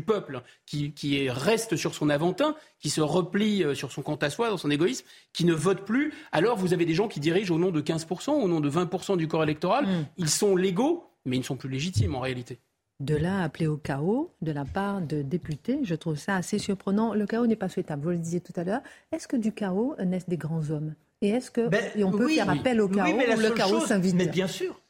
peuple 0.00 0.42
qui, 0.66 0.92
qui, 0.92 1.28
reste 1.30 1.76
sur 1.76 1.94
son 1.94 2.10
aventin, 2.10 2.54
qui 2.78 2.90
se 2.90 3.00
replie 3.00 3.64
euh, 3.64 3.74
sur 3.74 3.90
son 3.90 4.02
compte 4.02 4.22
à 4.22 4.30
soi, 4.30 4.50
dans 4.50 4.58
son 4.58 4.70
égoïsme, 4.70 5.06
qui 5.32 5.44
ne 5.44 5.54
vote 5.54 5.84
plus, 5.84 6.12
alors 6.32 6.58
vous 6.58 6.74
avez 6.74 6.84
des 6.84 6.94
gens 6.94 7.08
qui 7.08 7.20
dirigent 7.20 7.54
au 7.54 7.58
nom 7.58 7.70
de 7.70 7.80
15%, 7.80 8.30
au 8.30 8.48
nom 8.48 8.60
de 8.60 8.70
20% 8.70 9.16
du 9.16 9.28
corps 9.28 9.42
électoral. 9.42 9.86
Mmh. 9.86 10.06
Ils 10.18 10.30
sont 10.30 10.56
légaux, 10.56 11.10
mais 11.24 11.36
ils 11.36 11.40
ne 11.40 11.44
sont 11.44 11.56
plus 11.56 11.70
légitimes 11.70 12.14
en 12.14 12.20
réalité 12.20 12.58
de 13.02 13.16
là 13.16 13.42
appeler 13.42 13.66
au 13.66 13.76
chaos 13.76 14.32
de 14.42 14.52
la 14.52 14.64
part 14.64 15.00
de 15.00 15.22
députés. 15.22 15.80
Je 15.82 15.94
trouve 15.94 16.16
ça 16.16 16.36
assez 16.36 16.58
surprenant. 16.58 17.14
Le 17.14 17.26
chaos 17.26 17.46
n'est 17.46 17.56
pas 17.56 17.68
souhaitable, 17.68 18.02
vous 18.02 18.10
le 18.10 18.18
disiez 18.18 18.40
tout 18.40 18.52
à 18.56 18.64
l'heure. 18.64 18.80
Est-ce 19.10 19.26
que 19.28 19.36
du 19.36 19.52
chaos 19.52 19.96
naissent 20.04 20.28
des 20.28 20.36
grands 20.36 20.70
hommes? 20.70 20.94
Et 21.20 21.30
est-ce 21.30 21.50
que 21.50 21.68
ben, 21.68 21.84
on 22.04 22.10
peut 22.10 22.28
faire 22.28 22.50
appel 22.50 22.80
au 22.80 22.88
chaos 22.88 23.14
ou 23.14 23.40
le 23.40 23.50
chaos 23.50 23.80
s'invite 23.80 24.14
Mais 24.14 24.26
bien? 24.26 24.46
sûr. 24.46 24.80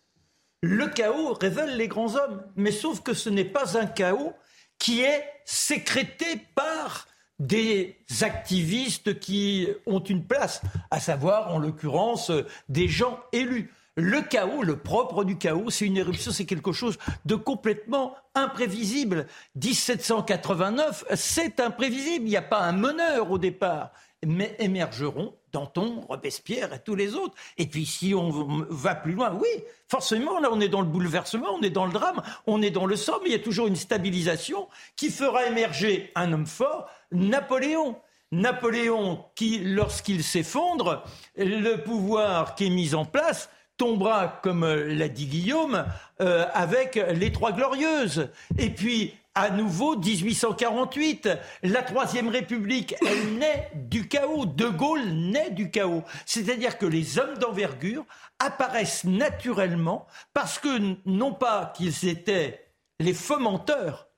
Le 0.63 0.87
chaos 0.89 1.35
révèle 1.35 1.77
les 1.77 1.89
grands 1.89 2.15
hommes. 2.17 2.43
Mais 2.57 2.71
sauf 2.71 3.01
que 3.01 3.15
ce 3.15 3.29
n'est 3.29 3.45
pas 3.45 3.79
un 3.79 3.87
chaos 3.87 4.33
qui 4.79 5.01
est 5.01 5.25
sécrété 5.45 6.27
par 6.55 7.07
des 7.39 7.99
activistes 8.21 9.19
qui 9.19 9.69
ont 9.87 10.01
une 10.01 10.25
place, 10.25 10.63
à 10.91 11.01
savoir 11.01 11.53
en 11.53 11.59
l'occurrence 11.59 12.31
des 12.69 12.89
gens 12.89 13.19
élus. 13.33 13.73
Le 13.97 14.23
chaos, 14.23 14.63
le 14.63 14.77
propre 14.79 15.23
du 15.23 15.37
chaos, 15.37 15.69
c'est 15.69 15.85
une 15.85 15.99
éruption, 15.99 16.33
c'est 16.33 16.47
quelque 16.47 16.73
chose 16.73 16.97
de 17.27 17.35
complètement 17.35 18.15
imprévisible. 18.35 19.27
1789, 19.57 21.05
c'est 21.15 21.61
imprévisible. 21.61 22.25
Il 22.25 22.31
n'y 22.31 22.37
a 22.39 22.43
pas 22.43 22.61
un 22.61 22.73
meneur 22.73 23.31
au 23.31 23.37
départ. 23.37 23.91
Mais 24.25 24.57
émergeront 24.61 25.35
Danton, 25.53 26.01
Robespierre 26.09 26.73
et 26.73 26.79
tous 26.79 26.95
les 26.95 27.15
autres. 27.15 27.35
Et 27.59 27.67
puis 27.67 27.85
si 27.85 28.15
on 28.15 28.65
va 28.71 28.95
plus 28.95 29.13
loin, 29.13 29.37
oui, 29.39 29.65
forcément, 29.89 30.39
là 30.39 30.49
on 30.51 30.61
est 30.61 30.69
dans 30.69 30.81
le 30.81 30.87
bouleversement, 30.87 31.49
on 31.53 31.61
est 31.61 31.71
dans 31.71 31.85
le 31.85 31.93
drame, 31.93 32.23
on 32.47 32.63
est 32.63 32.71
dans 32.71 32.87
le 32.87 32.97
sang, 32.97 33.15
mais 33.23 33.31
il 33.31 33.33
y 33.33 33.37
a 33.37 33.41
toujours 33.41 33.67
une 33.67 33.77
stabilisation 33.77 34.69
qui 34.97 35.11
fera 35.11 35.45
émerger 35.47 36.13
un 36.15 36.33
homme 36.33 36.47
fort, 36.47 36.89
Napoléon. 37.11 37.97
Napoléon 38.31 39.23
qui, 39.35 39.59
lorsqu'il 39.59 40.25
s'effondre, 40.25 41.05
le 41.37 41.77
pouvoir 41.77 42.55
qui 42.55 42.67
est 42.67 42.71
mis 42.71 42.95
en 42.95 43.05
place 43.05 43.51
tombera, 43.77 44.41
comme 44.43 44.65
euh, 44.65 44.95
l'a 44.95 45.09
dit 45.09 45.27
Guillaume, 45.27 45.85
euh, 46.21 46.47
avec 46.53 46.95
les 46.95 47.33
Trois 47.33 47.53
Glorieuses. 47.53 48.31
Et 48.59 48.71
puis, 48.71 49.15
à 49.35 49.51
nouveau, 49.51 49.97
1848, 49.97 51.29
la 51.63 51.83
Troisième 51.83 52.29
République, 52.29 52.95
elle 53.01 53.35
naît 53.39 53.71
du 53.75 54.07
chaos. 54.09 54.45
De 54.45 54.67
Gaulle 54.67 55.05
naît 55.05 55.51
du 55.51 55.71
chaos. 55.71 56.05
C'est-à-dire 56.27 56.77
que 56.77 56.87
les 56.87 57.19
hommes 57.19 57.39
d'envergure 57.39 58.05
apparaissent 58.39 59.05
naturellement 59.05 60.07
parce 60.35 60.59
que, 60.59 60.97
non 61.07 61.33
pas 61.33 61.73
qu'ils 61.75 62.09
étaient 62.09 62.69
les 63.01 63.15
fomenteurs, 63.15 64.09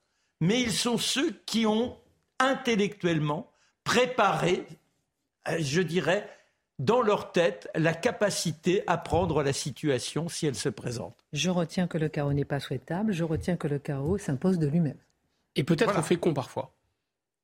mais 0.41 0.61
ils 0.61 0.73
sont 0.73 0.99
ceux 0.99 1.31
qui 1.47 1.65
ont 1.67 1.97
intellectuellement 2.39 3.51
préparé, 3.85 4.67
euh, 5.49 5.59
je 5.61 5.81
dirais, 5.81 6.29
dans 6.79 7.03
leur 7.03 7.33
tête 7.33 7.69
la 7.75 7.95
capacité 7.95 8.83
à 8.87 8.99
prendre 8.99 9.43
la 9.43 9.53
situation 9.53 10.29
si 10.29 10.47
elle 10.47 10.55
se 10.55 10.69
présente. 10.69 11.17
Je 11.33 11.51
retiens 11.51 11.87
que 11.87 11.99
le 11.99 12.09
chaos 12.09 12.33
n'est 12.33 12.45
pas 12.45 12.61
souhaitable, 12.61 13.13
je 13.13 13.25
retiens 13.25 13.57
que 13.57 13.69
le 13.69 13.79
chaos 13.79 14.19
s'impose 14.19 14.59
de 14.59 14.67
lui-même. 14.67 14.99
Et 15.57 15.65
peut-être 15.65 16.03
fécond 16.03 16.35
parfois. 16.35 16.73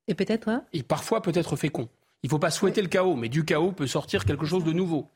Et 0.09 0.14
peut-être 0.14 0.49
hein? 0.49 0.64
Et 0.72 0.83
parfois 0.83 1.22
peut-être 1.22 1.57
fécond. 1.57 1.89
Il 2.22 2.26
ne 2.26 2.31
faut 2.31 2.39
pas 2.39 2.51
souhaiter 2.51 2.83
le 2.83 2.89
chaos, 2.89 3.14
mais 3.14 3.28
du 3.28 3.45
chaos 3.45 3.72
peut 3.72 3.87
sortir 3.87 4.24
quelque 4.24 4.45
chose 4.45 4.64
de 4.64 4.72
nouveau. 4.72 5.09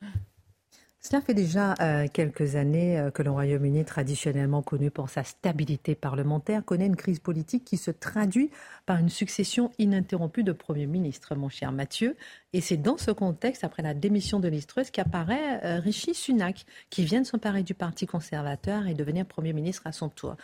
Cela 1.07 1.21
fait 1.21 1.35
déjà 1.35 1.75
euh, 1.83 2.07
quelques 2.11 2.57
années 2.57 2.99
euh, 2.99 3.11
que 3.11 3.23
le 3.23 3.31
Royaume-Uni, 3.31 3.85
traditionnellement 3.85 4.63
connu 4.63 4.91
pour 4.91 5.11
sa 5.11 5.23
stabilité 5.23 5.95
parlementaire, 5.95 6.65
connaît 6.65 6.87
une 6.87 6.97
crise 6.97 7.19
politique 7.19 7.63
qui 7.63 7.77
se 7.77 7.91
traduit 7.91 8.51
par 8.87 8.97
une 8.97 9.11
succession 9.11 9.71
ininterrompue 9.79 10.45
de 10.45 10.53
premiers 10.53 10.87
ministres, 10.87 11.35
mon 11.35 11.51
cher 11.51 11.73
Mathieu. 11.73 12.17
Et 12.55 12.63
c'est 12.63 12.79
dans 12.79 12.97
ce 12.97 13.11
contexte, 13.11 13.65
après 13.65 13.83
la 13.83 13.93
démission 13.93 14.41
de 14.41 14.49
l'Istreuse, 14.49 14.91
qu'apparaît 14.91 15.61
euh, 15.63 15.79
Rishi 15.79 16.15
Sunak, 16.15 16.65
qui 16.89 17.05
vient 17.05 17.21
de 17.21 17.27
s'emparer 17.27 17.63
du 17.63 17.75
Parti 17.75 18.07
conservateur 18.07 18.87
et 18.87 18.95
devenir 18.95 19.27
Premier 19.27 19.53
ministre 19.53 19.83
à 19.85 19.93
son 19.93 20.09
tour. 20.09 20.39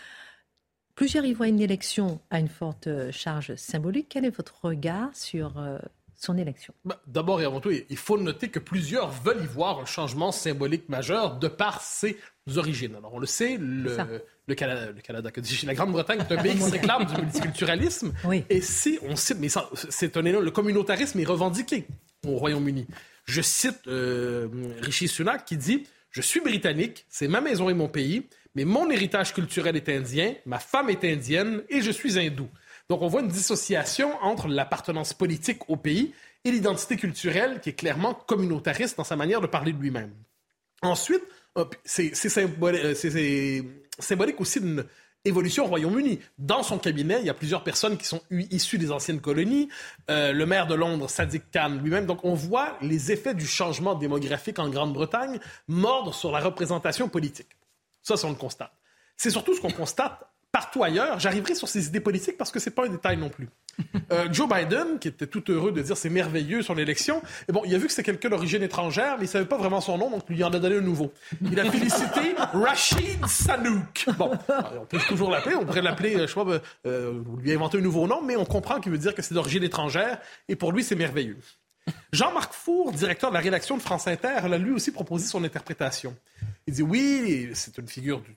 Plusieurs 0.95 1.25
y 1.25 1.33
voient 1.33 1.49
une 1.49 1.63
élection 1.63 2.21
à 2.29 2.39
une 2.39 2.49
forte 2.49 2.87
charge 3.13 3.55
symbolique. 3.55 4.09
Quel 4.11 4.27
est 4.27 4.37
votre 4.37 4.63
regard 4.63 5.09
sur 5.15 5.55
son 6.21 6.37
élection 6.37 6.75
bah, 6.85 7.01
D'abord 7.07 7.41
et 7.41 7.47
avant 7.47 7.61
tout, 7.61 7.71
il 7.71 7.97
faut 7.97 8.19
noter 8.19 8.49
que 8.49 8.59
plusieurs 8.59 9.11
veulent 9.11 9.43
y 9.43 9.47
voir 9.47 9.81
un 9.81 9.87
changement 9.87 10.33
symbolique 10.33 10.89
majeur 10.91 11.39
de 11.39 11.49
par 11.49 11.81
ses 11.81 12.19
origines. 12.57 12.95
Alors, 12.95 13.15
on 13.15 13.19
le 13.19 13.27
sait, 13.27 13.57
le, 13.59 13.97
le 14.47 14.55
Canada, 14.55 14.93
le 14.95 15.01
Canada 15.01 15.31
la 15.65 15.75
Grande-Bretagne 15.75 16.21
est 16.21 16.33
un 16.33 16.43
pays 16.43 16.55
qui 16.55 16.61
se 16.67 16.71
réclame 16.73 17.07
du 17.07 17.15
multiculturalisme. 17.23 18.13
Et 18.51 18.61
si 18.61 18.99
on 19.03 19.17
cite, 19.17 19.39
mais 19.41 19.49
c'est 19.75 20.17
un 20.19 20.23
le 20.23 20.51
communautarisme 20.51 21.19
est 21.21 21.25
revendiqué 21.25 21.87
au 22.27 22.37
Royaume-Uni. 22.37 22.87
Je 23.25 23.41
cite 23.41 23.87
euh, 23.87 24.49
Rishi 24.83 25.09
Sunak 25.09 25.47
qui 25.47 25.57
dit 25.57 25.85
Je 26.11 26.21
suis 26.21 26.41
britannique, 26.41 27.07
c'est 27.09 27.29
ma 27.29 27.41
maison 27.41 27.71
et 27.71 27.75
mon 27.75 27.89
pays, 27.89 28.27
mais 28.55 28.67
mon 28.67 28.91
héritage 28.91 29.33
culturel 29.33 29.75
est 29.75 29.89
indien, 29.89 30.35
ma 30.45 30.59
femme 30.59 30.91
est 30.91 31.03
indienne 31.05 31.63
et 31.71 31.81
je 31.81 31.91
suis 31.91 32.19
hindou. 32.19 32.49
Donc, 32.91 33.03
on 33.03 33.07
voit 33.07 33.21
une 33.21 33.29
dissociation 33.29 34.21
entre 34.21 34.49
l'appartenance 34.49 35.15
politique 35.15 35.61
au 35.69 35.77
pays 35.77 36.13
et 36.45 36.51
l'identité 36.51 36.97
culturelle 36.97 37.61
qui 37.61 37.71
est 37.71 37.75
clairement 37.75 38.15
communautariste 38.15 38.97
dans 38.97 39.05
sa 39.05 39.15
manière 39.15 39.41
de 39.41 39.47
parler 39.47 39.73
de 39.73 39.79
lui-même. 39.79 40.13
Ensuite, 40.83 41.23
c'est 41.85 42.13
euh, 42.37 43.75
symbolique 44.01 44.41
aussi 44.41 44.61
d'une 44.61 44.85
évolution 45.25 45.67
au 45.67 45.69
Royaume-Uni. 45.69 46.19
Dans 46.37 46.65
son 46.65 46.79
cabinet, 46.79 47.21
il 47.21 47.27
y 47.27 47.31
a 47.31 47.35
plusieurs 47.35 47.63
personnes 47.63 47.97
qui 47.97 48.07
sont 48.07 48.23
issues 48.31 48.79
des 48.79 48.91
anciennes 48.91 49.21
colonies. 49.21 49.69
Euh, 50.11 50.33
le 50.33 50.45
maire 50.45 50.67
de 50.67 50.75
Londres, 50.75 51.09
Sadiq 51.09 51.45
Khan 51.53 51.79
lui-même. 51.81 52.07
Donc, 52.07 52.25
on 52.25 52.35
voit 52.35 52.77
les 52.83 53.13
effets 53.13 53.35
du 53.35 53.47
changement 53.47 53.95
démographique 53.95 54.59
en 54.59 54.69
Grande-Bretagne 54.69 55.39
mordre 55.69 56.13
sur 56.13 56.33
la 56.33 56.41
représentation 56.41 57.09
politique. 57.09 57.57
Ça, 58.03 58.17
c'est 58.17 58.27
on 58.27 58.31
le 58.31 58.35
constate. 58.35 58.73
C'est 59.17 59.31
surtout 59.31 59.55
ce 59.55 59.61
qu'on 59.61 59.71
constate 59.71 60.30
partout 60.53 60.83
ailleurs. 60.83 61.19
J'arriverai 61.19 61.55
sur 61.55 61.69
ses 61.69 61.87
idées 61.87 62.01
politiques 62.01 62.37
parce 62.37 62.51
que 62.51 62.59
c'est 62.59 62.71
pas 62.71 62.87
un 62.87 62.89
détail 62.89 63.17
non 63.17 63.29
plus. 63.29 63.49
Euh, 64.13 64.27
Joe 64.33 64.49
Biden, 64.49 64.99
qui 64.99 65.07
était 65.07 65.29
tout 65.29 65.45
heureux 65.53 65.71
de 65.71 65.81
dire 65.81 65.97
c'est 65.97 66.11
merveilleux 66.11 66.63
sur 66.63 66.75
l'élection, 66.75 67.23
et 67.49 67.53
bon, 67.53 67.63
il 67.65 67.73
a 67.73 67.79
vu 67.79 67.87
que 67.87 67.93
c'était 67.93 68.11
quelqu'un 68.11 68.29
d'origine 68.29 68.61
étrangère, 68.61 69.17
mais 69.19 69.27
il 69.27 69.29
savait 69.29 69.45
pas 69.45 69.57
vraiment 69.57 69.81
son 69.81 69.99
nom, 69.99 70.11
donc 70.11 70.25
il 70.29 70.35
lui 70.35 70.43
en 70.43 70.53
a 70.53 70.59
donné 70.59 70.79
un 70.79 70.81
nouveau. 70.81 71.13
Il 71.41 71.59
a 71.61 71.71
félicité 71.71 72.35
Rachid 72.53 73.25
Sanouk. 73.27 74.07
Bon, 74.19 74.33
on 74.81 74.85
peut 74.87 74.99
toujours 75.09 75.31
l'appeler, 75.31 75.55
on 75.55 75.65
pourrait 75.65 75.83
l'appeler, 75.83 76.19
je 76.19 76.27
sais 76.27 76.35
pas, 76.35 76.61
euh, 76.87 77.23
lui 77.39 77.53
inventer 77.53 77.79
un 77.79 77.83
nouveau 77.83 78.09
nom, 78.09 78.21
mais 78.21 78.35
on 78.35 78.45
comprend 78.45 78.81
qu'il 78.81 78.91
veut 78.91 78.99
dire 78.99 79.15
que 79.15 79.23
c'est 79.23 79.35
d'origine 79.35 79.63
étrangère, 79.63 80.19
et 80.49 80.57
pour 80.57 80.73
lui, 80.73 80.83
c'est 80.83 80.97
merveilleux. 80.97 81.39
Jean-Marc 82.13 82.53
Four, 82.53 82.93
directeur 82.93 83.31
de 83.31 83.35
la 83.35 83.41
rédaction 83.41 83.77
de 83.77 83.83
France 83.83 84.09
Inter, 84.09 84.39
a 84.43 84.59
lui 84.59 84.73
aussi 84.73 84.91
proposé 84.91 85.27
son 85.27 85.45
interprétation. 85.45 86.17
Il 86.67 86.75
dit 86.75 86.83
oui, 86.83 87.51
c'est 87.55 87.79
une 87.79 87.89
figure 87.89 88.21
du 88.21 88.37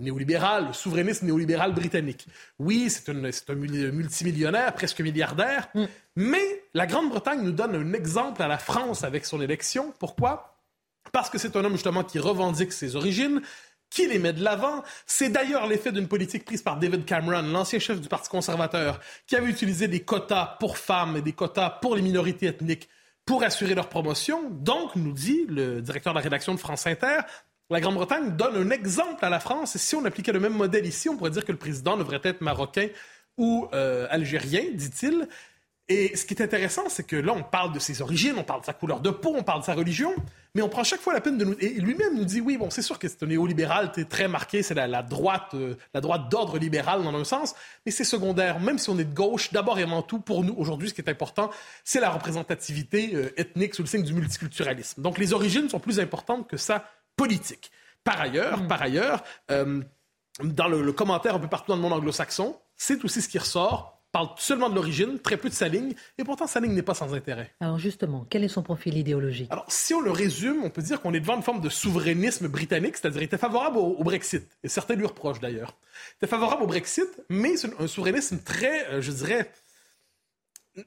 néolibéral, 0.00 0.68
le 0.68 0.72
souverainisme 0.72 1.26
néolibéral 1.26 1.72
britannique. 1.72 2.26
Oui, 2.58 2.90
c'est 2.90 3.08
un 3.10 3.54
multimillionnaire, 3.54 4.74
presque 4.74 5.00
milliardaire, 5.00 5.68
mm. 5.74 5.84
mais 6.16 6.62
la 6.74 6.86
Grande-Bretagne 6.86 7.42
nous 7.42 7.52
donne 7.52 7.74
un 7.74 7.92
exemple 7.92 8.42
à 8.42 8.48
la 8.48 8.58
France 8.58 9.04
avec 9.04 9.24
son 9.24 9.40
élection. 9.40 9.92
Pourquoi? 9.98 10.58
Parce 11.12 11.30
que 11.30 11.38
c'est 11.38 11.56
un 11.56 11.64
homme 11.64 11.72
justement 11.72 12.04
qui 12.04 12.18
revendique 12.18 12.72
ses 12.72 12.96
origines, 12.96 13.40
qui 13.90 14.06
les 14.06 14.18
met 14.18 14.32
de 14.32 14.42
l'avant. 14.42 14.82
C'est 15.06 15.30
d'ailleurs 15.30 15.66
l'effet 15.66 15.92
d'une 15.92 16.08
politique 16.08 16.44
prise 16.44 16.62
par 16.62 16.78
David 16.78 17.04
Cameron, 17.04 17.42
l'ancien 17.42 17.78
chef 17.78 18.00
du 18.00 18.08
Parti 18.08 18.28
conservateur, 18.28 19.00
qui 19.26 19.36
avait 19.36 19.48
utilisé 19.48 19.88
des 19.88 20.00
quotas 20.00 20.56
pour 20.60 20.76
femmes 20.76 21.16
et 21.16 21.22
des 21.22 21.32
quotas 21.32 21.70
pour 21.70 21.96
les 21.96 22.02
minorités 22.02 22.46
ethniques 22.46 22.88
pour 23.24 23.42
assurer 23.42 23.74
leur 23.74 23.90
promotion. 23.90 24.48
Donc, 24.50 24.96
nous 24.96 25.12
dit 25.12 25.44
le 25.48 25.82
directeur 25.82 26.14
de 26.14 26.18
la 26.18 26.22
rédaction 26.22 26.54
de 26.54 26.58
France 26.58 26.86
Inter, 26.86 27.18
la 27.70 27.80
Grande-Bretagne 27.80 28.36
donne 28.36 28.56
un 28.56 28.70
exemple 28.70 29.24
à 29.24 29.28
la 29.28 29.40
France. 29.40 29.76
Et 29.76 29.78
si 29.78 29.94
on 29.94 30.04
appliquait 30.04 30.32
le 30.32 30.40
même 30.40 30.54
modèle 30.54 30.86
ici, 30.86 31.08
on 31.08 31.16
pourrait 31.16 31.30
dire 31.30 31.44
que 31.44 31.52
le 31.52 31.58
président 31.58 31.96
devrait 31.96 32.20
être 32.24 32.40
marocain 32.40 32.88
ou 33.36 33.68
euh, 33.72 34.06
algérien, 34.10 34.62
dit-il. 34.72 35.28
Et 35.90 36.14
ce 36.16 36.26
qui 36.26 36.34
est 36.34 36.42
intéressant, 36.42 36.90
c'est 36.90 37.06
que 37.06 37.16
là, 37.16 37.32
on 37.32 37.42
parle 37.42 37.72
de 37.72 37.78
ses 37.78 38.02
origines, 38.02 38.34
on 38.36 38.44
parle 38.44 38.60
de 38.60 38.66
sa 38.66 38.74
couleur 38.74 39.00
de 39.00 39.08
peau, 39.08 39.34
on 39.34 39.42
parle 39.42 39.60
de 39.60 39.64
sa 39.64 39.72
religion, 39.72 40.14
mais 40.54 40.60
on 40.60 40.68
prend 40.68 40.84
chaque 40.84 41.00
fois 41.00 41.14
la 41.14 41.22
peine 41.22 41.38
de 41.38 41.46
nous... 41.46 41.56
Et 41.60 41.70
lui-même 41.80 42.14
nous 42.14 42.26
dit, 42.26 42.42
oui, 42.42 42.58
bon, 42.58 42.68
c'est 42.68 42.82
sûr 42.82 42.98
que 42.98 43.08
c'est 43.08 43.22
un 43.22 43.26
néolibéral, 43.26 43.90
très 44.06 44.28
marqué, 44.28 44.62
c'est 44.62 44.74
la, 44.74 45.02
droite, 45.02 45.52
euh, 45.54 45.76
la 45.94 46.02
droite 46.02 46.28
d'ordre 46.30 46.58
libéral 46.58 47.02
dans 47.02 47.14
un 47.14 47.24
sens, 47.24 47.54
mais 47.86 47.92
c'est 47.92 48.04
secondaire. 48.04 48.60
Même 48.60 48.76
si 48.76 48.90
on 48.90 48.98
est 48.98 49.04
de 49.04 49.14
gauche, 49.14 49.50
d'abord 49.50 49.78
et 49.78 49.84
avant 49.84 50.02
tout, 50.02 50.18
pour 50.18 50.44
nous, 50.44 50.54
aujourd'hui, 50.58 50.90
ce 50.90 50.94
qui 50.94 51.00
est 51.00 51.08
important, 51.08 51.48
c'est 51.84 52.00
la 52.00 52.10
représentativité 52.10 53.12
euh, 53.14 53.40
ethnique 53.40 53.74
sous 53.74 53.82
le 53.82 53.88
signe 53.88 54.02
du 54.02 54.12
multiculturalisme. 54.12 55.00
Donc 55.00 55.16
les 55.16 55.32
origines 55.32 55.70
sont 55.70 55.80
plus 55.80 56.00
importantes 56.00 56.50
que 56.50 56.58
sa 56.58 56.84
politique. 57.18 57.70
Par 58.04 58.18
ailleurs, 58.18 58.62
mm. 58.62 58.68
par 58.68 58.80
ailleurs, 58.80 59.22
euh, 59.50 59.82
dans 60.42 60.68
le 60.68 60.92
commentaire 60.92 61.34
un 61.34 61.38
peu 61.38 61.48
partout 61.48 61.72
dans 61.72 61.76
le 61.76 61.82
monde 61.82 61.92
anglo-saxon, 61.92 62.56
c'est 62.76 63.04
aussi 63.04 63.20
ce 63.20 63.28
qui 63.28 63.38
ressort 63.38 63.98
parle 64.12 64.28
seulement 64.38 64.70
de 64.70 64.74
l'origine, 64.74 65.18
très 65.18 65.36
peu 65.36 65.48
de 65.48 65.54
sa 65.54 65.68
ligne, 65.68 65.92
et 66.16 66.24
pourtant 66.24 66.46
sa 66.46 66.60
ligne 66.60 66.72
n'est 66.72 66.82
pas 66.82 66.94
sans 66.94 67.14
intérêt. 67.14 67.54
Alors 67.60 67.78
justement, 67.78 68.26
quel 68.30 68.44
est 68.44 68.48
son 68.48 68.62
profil 68.62 68.96
idéologique? 68.96 69.48
Alors 69.50 69.66
si 69.68 69.92
on 69.94 70.00
le 70.00 70.10
résume, 70.10 70.64
on 70.64 70.70
peut 70.70 70.82
dire 70.82 71.00
qu'on 71.00 71.12
est 71.12 71.20
devant 71.20 71.36
une 71.36 71.42
forme 71.42 71.60
de 71.60 71.68
souverainisme 71.68 72.48
britannique, 72.48 72.96
c'est-à-dire 72.96 73.18
qu'il 73.18 73.26
était 73.26 73.38
favorable 73.38 73.76
au, 73.76 74.02
Brexit, 74.02 74.48
et 74.62 74.68
certains 74.68 74.94
lui 74.94 75.06
reprochent 75.06 75.40
d'ailleurs. 75.40 75.76
Il 76.12 76.16
était 76.24 76.26
favorable 76.26 76.62
au 76.62 76.66
Brexit, 76.66 77.08
mais 77.28 77.56
c'est 77.56 77.70
un 77.78 77.86
souverainisme 77.86 78.38
très, 78.38 78.86
euh, 78.88 79.02
je 79.02 79.12
dirais, 79.12 79.50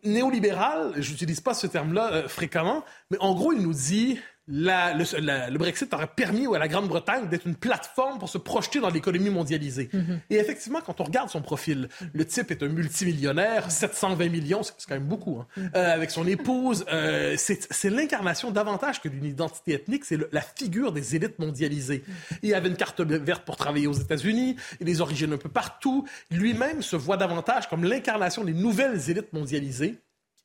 néolibéral, 0.03 0.93
j'utilise 0.97 1.41
pas 1.41 1.53
ce 1.53 1.67
terme-là 1.67 2.13
euh, 2.13 2.27
fréquemment, 2.27 2.83
mais 3.11 3.17
en 3.19 3.35
gros, 3.35 3.51
il 3.53 3.61
nous 3.61 3.73
dit 3.73 4.19
le, 4.51 5.57
Brexit 5.57 5.93
aurait 5.93 6.07
permis 6.07 6.45
à 6.53 6.59
la 6.59 6.67
Grande-Bretagne 6.67 7.27
d'être 7.29 7.47
une 7.47 7.55
plateforme 7.55 8.19
pour 8.19 8.29
se 8.29 8.37
projeter 8.37 8.79
dans 8.79 8.89
l'économie 8.89 9.29
mondialisée. 9.29 9.89
Mm-hmm. 9.93 10.19
Et 10.29 10.35
effectivement, 10.35 10.79
quand 10.85 10.99
on 10.99 11.05
regarde 11.05 11.29
son 11.29 11.41
profil, 11.41 11.89
le 12.13 12.25
type 12.25 12.51
est 12.51 12.61
un 12.63 12.67
multimillionnaire, 12.67 13.71
720 13.71 14.29
millions, 14.29 14.63
c'est 14.63 14.73
quand 14.87 14.95
même 14.95 15.07
beaucoup, 15.07 15.39
hein, 15.39 15.47
mm-hmm. 15.57 15.69
euh, 15.75 15.93
avec 15.93 16.11
son 16.11 16.27
épouse. 16.27 16.85
Euh, 16.91 17.35
c'est 17.37 17.89
l'incarnation 17.89 18.51
davantage 18.51 19.01
que 19.01 19.09
d'une 19.09 19.25
identité 19.25 19.73
ethnique, 19.73 20.05
c'est 20.05 20.19
la 20.31 20.41
figure 20.41 20.91
des 20.91 21.15
élites 21.15 21.39
mondialisées. 21.39 21.99
Mm-hmm. 21.99 22.37
Il 22.43 22.53
avait 22.53 22.69
une 22.69 22.77
carte 22.77 23.01
verte 23.01 23.45
pour 23.45 23.55
travailler 23.55 23.87
aux 23.87 23.93
États-Unis, 23.93 24.55
il 24.79 24.83
a 24.83 24.85
des 24.85 25.01
origines 25.01 25.33
un 25.33 25.37
peu 25.37 25.49
partout. 25.49 26.05
Lui-même 26.29 26.81
se 26.81 26.95
voit 26.95 27.17
davantage 27.17 27.69
comme 27.69 27.83
l'incarnation 27.83 28.43
des 28.43 28.53
nouvelles 28.53 29.09
élites 29.09 29.33
mondialisées. 29.33 29.97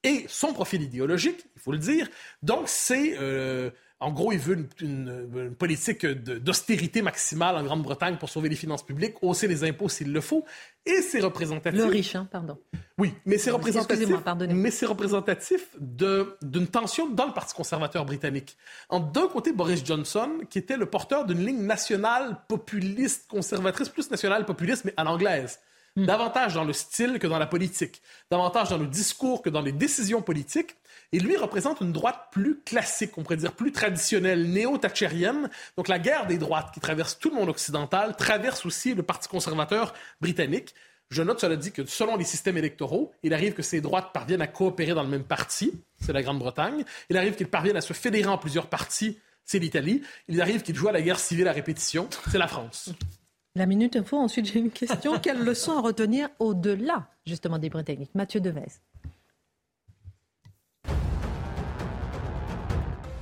Et 0.07 0.25
son 0.29 0.53
profil 0.53 0.83
idéologique, 0.83 1.47
il 1.57 1.61
faut 1.61 1.73
le 1.73 1.79
dire, 1.79 2.09
donc 2.43 2.69
c'est... 2.69 3.17
Euh, 3.19 3.71
en 3.99 4.13
gros, 4.13 4.31
il 4.31 4.39
veut 4.39 4.69
une, 4.83 5.55
politique 5.59 6.05
d'austérité 6.05 7.01
maximale 7.01 7.57
en 7.57 7.63
Grande-Bretagne 7.63 8.19
pour 8.19 8.29
sauver 8.29 8.51
les 8.51 8.57
finances 8.57 8.85
publiques, 8.85 9.15
hausser 9.23 9.49
les 9.49 9.65
impôts 9.65 9.89
s'il 9.89 10.13
le 10.13 10.21
faut. 10.21 10.45
Et 10.85 11.01
c'est 11.01 11.21
représentatif. 11.21 11.81
Le 11.81 11.87
riche, 11.87 12.15
hein, 12.15 12.29
pardon. 12.31 12.59
Oui, 12.99 13.15
mais 13.25 13.39
c'est 13.39 13.51
représentatif. 13.51 14.07
Mais 14.51 14.71
c'est 14.71 14.85
représentatif 14.85 15.75
d'une 15.81 16.67
tension 16.67 17.09
dans 17.09 17.27
le 17.27 17.33
Parti 17.33 17.55
conservateur 17.55 18.05
britannique. 18.05 18.59
D'un 18.91 19.29
côté, 19.29 19.53
Boris 19.53 19.83
Johnson, 19.83 20.41
qui 20.51 20.59
était 20.59 20.77
le 20.77 20.87
porteur 20.87 21.25
d'une 21.25 21.45
ligne 21.45 21.63
nationale 21.63 22.43
populiste, 22.49 23.27
conservatrice, 23.29 23.89
plus 23.89 24.11
nationale 24.11 24.45
populiste, 24.45 24.85
mais 24.85 24.93
à 24.99 25.05
l'anglaise. 25.05 25.59
Hmm. 25.97 26.05
Davantage 26.05 26.55
dans 26.55 26.65
le 26.65 26.75
style 26.75 27.19
que 27.19 27.27
dans 27.27 27.39
la 27.39 27.47
politique, 27.47 28.03
davantage 28.31 28.69
dans 28.69 28.77
le 28.77 28.87
discours 28.87 29.41
que 29.41 29.49
dans 29.49 29.63
les 29.63 29.73
décisions 29.73 30.23
politiques. 30.23 30.77
Et 31.13 31.21
lui 31.21 31.37
représente 31.37 31.81
une 31.81 31.93
droite 31.93 32.29
plus 32.33 32.61
classique, 32.61 33.17
on 33.17 33.23
pourrait 33.23 33.37
dire 33.37 33.53
plus 33.53 33.71
traditionnelle, 33.71 34.51
néo-thatchérienne. 34.51 35.49
Donc 35.77 35.89
la 35.89 35.99
guerre 36.01 36.27
des 36.27 36.37
droites 36.37 36.73
qui 36.75 36.81
traverse 36.81 37.19
tout 37.19 37.31
le 37.31 37.37
monde 37.37 37.49
occidental 37.49 38.17
traverse 38.17 38.67
aussi 38.67 38.93
le 38.93 39.03
Parti 39.03 39.29
conservateur 39.29 39.95
britannique. 40.21 40.75
Je 41.09 41.23
note, 41.23 41.41
cela 41.41 41.55
dit, 41.55 41.71
que 41.71 41.87
selon 41.87 42.17
les 42.17 42.25
systèmes 42.25 42.59
électoraux, 42.59 43.13
il 43.23 43.33
arrive 43.33 43.53
que 43.53 43.63
ces 43.63 43.81
droites 43.81 44.11
parviennent 44.13 44.43
à 44.43 44.49
coopérer 44.49 44.95
dans 44.95 45.05
le 45.05 45.09
même 45.09 45.23
parti, 45.23 45.73
c'est 46.01 46.13
la 46.13 46.23
Grande-Bretagne. 46.23 46.85
Il 47.09 47.17
arrive 47.17 47.37
qu'ils 47.37 47.47
parviennent 47.47 47.77
à 47.77 47.81
se 47.81 47.93
fédérer 47.93 48.29
en 48.29 48.39
plusieurs 48.39 48.67
partis, 48.67 49.19
c'est 49.45 49.61
l'Italie. 49.61 50.03
Il 50.27 50.41
arrive 50.43 50.63
qu'ils 50.63 50.75
jouent 50.75 50.89
à 50.89 50.93
la 50.93 51.03
guerre 51.03 51.21
civile 51.21 51.47
à 51.47 51.53
répétition, 51.53 52.09
c'est 52.29 52.39
la 52.39 52.49
France. 52.49 52.91
La 53.57 53.65
minute 53.65 53.97
info, 53.97 54.19
ensuite 54.19 54.53
j'ai 54.53 54.59
une 54.59 54.71
question. 54.71 55.19
Quelle 55.23 55.43
leçon 55.43 55.79
à 55.79 55.81
retenir 55.81 56.29
au-delà, 56.39 57.09
justement, 57.25 57.59
des 57.59 57.71
Britanniques? 57.71 58.15
Mathieu 58.15 58.39
Devez. 58.39 58.67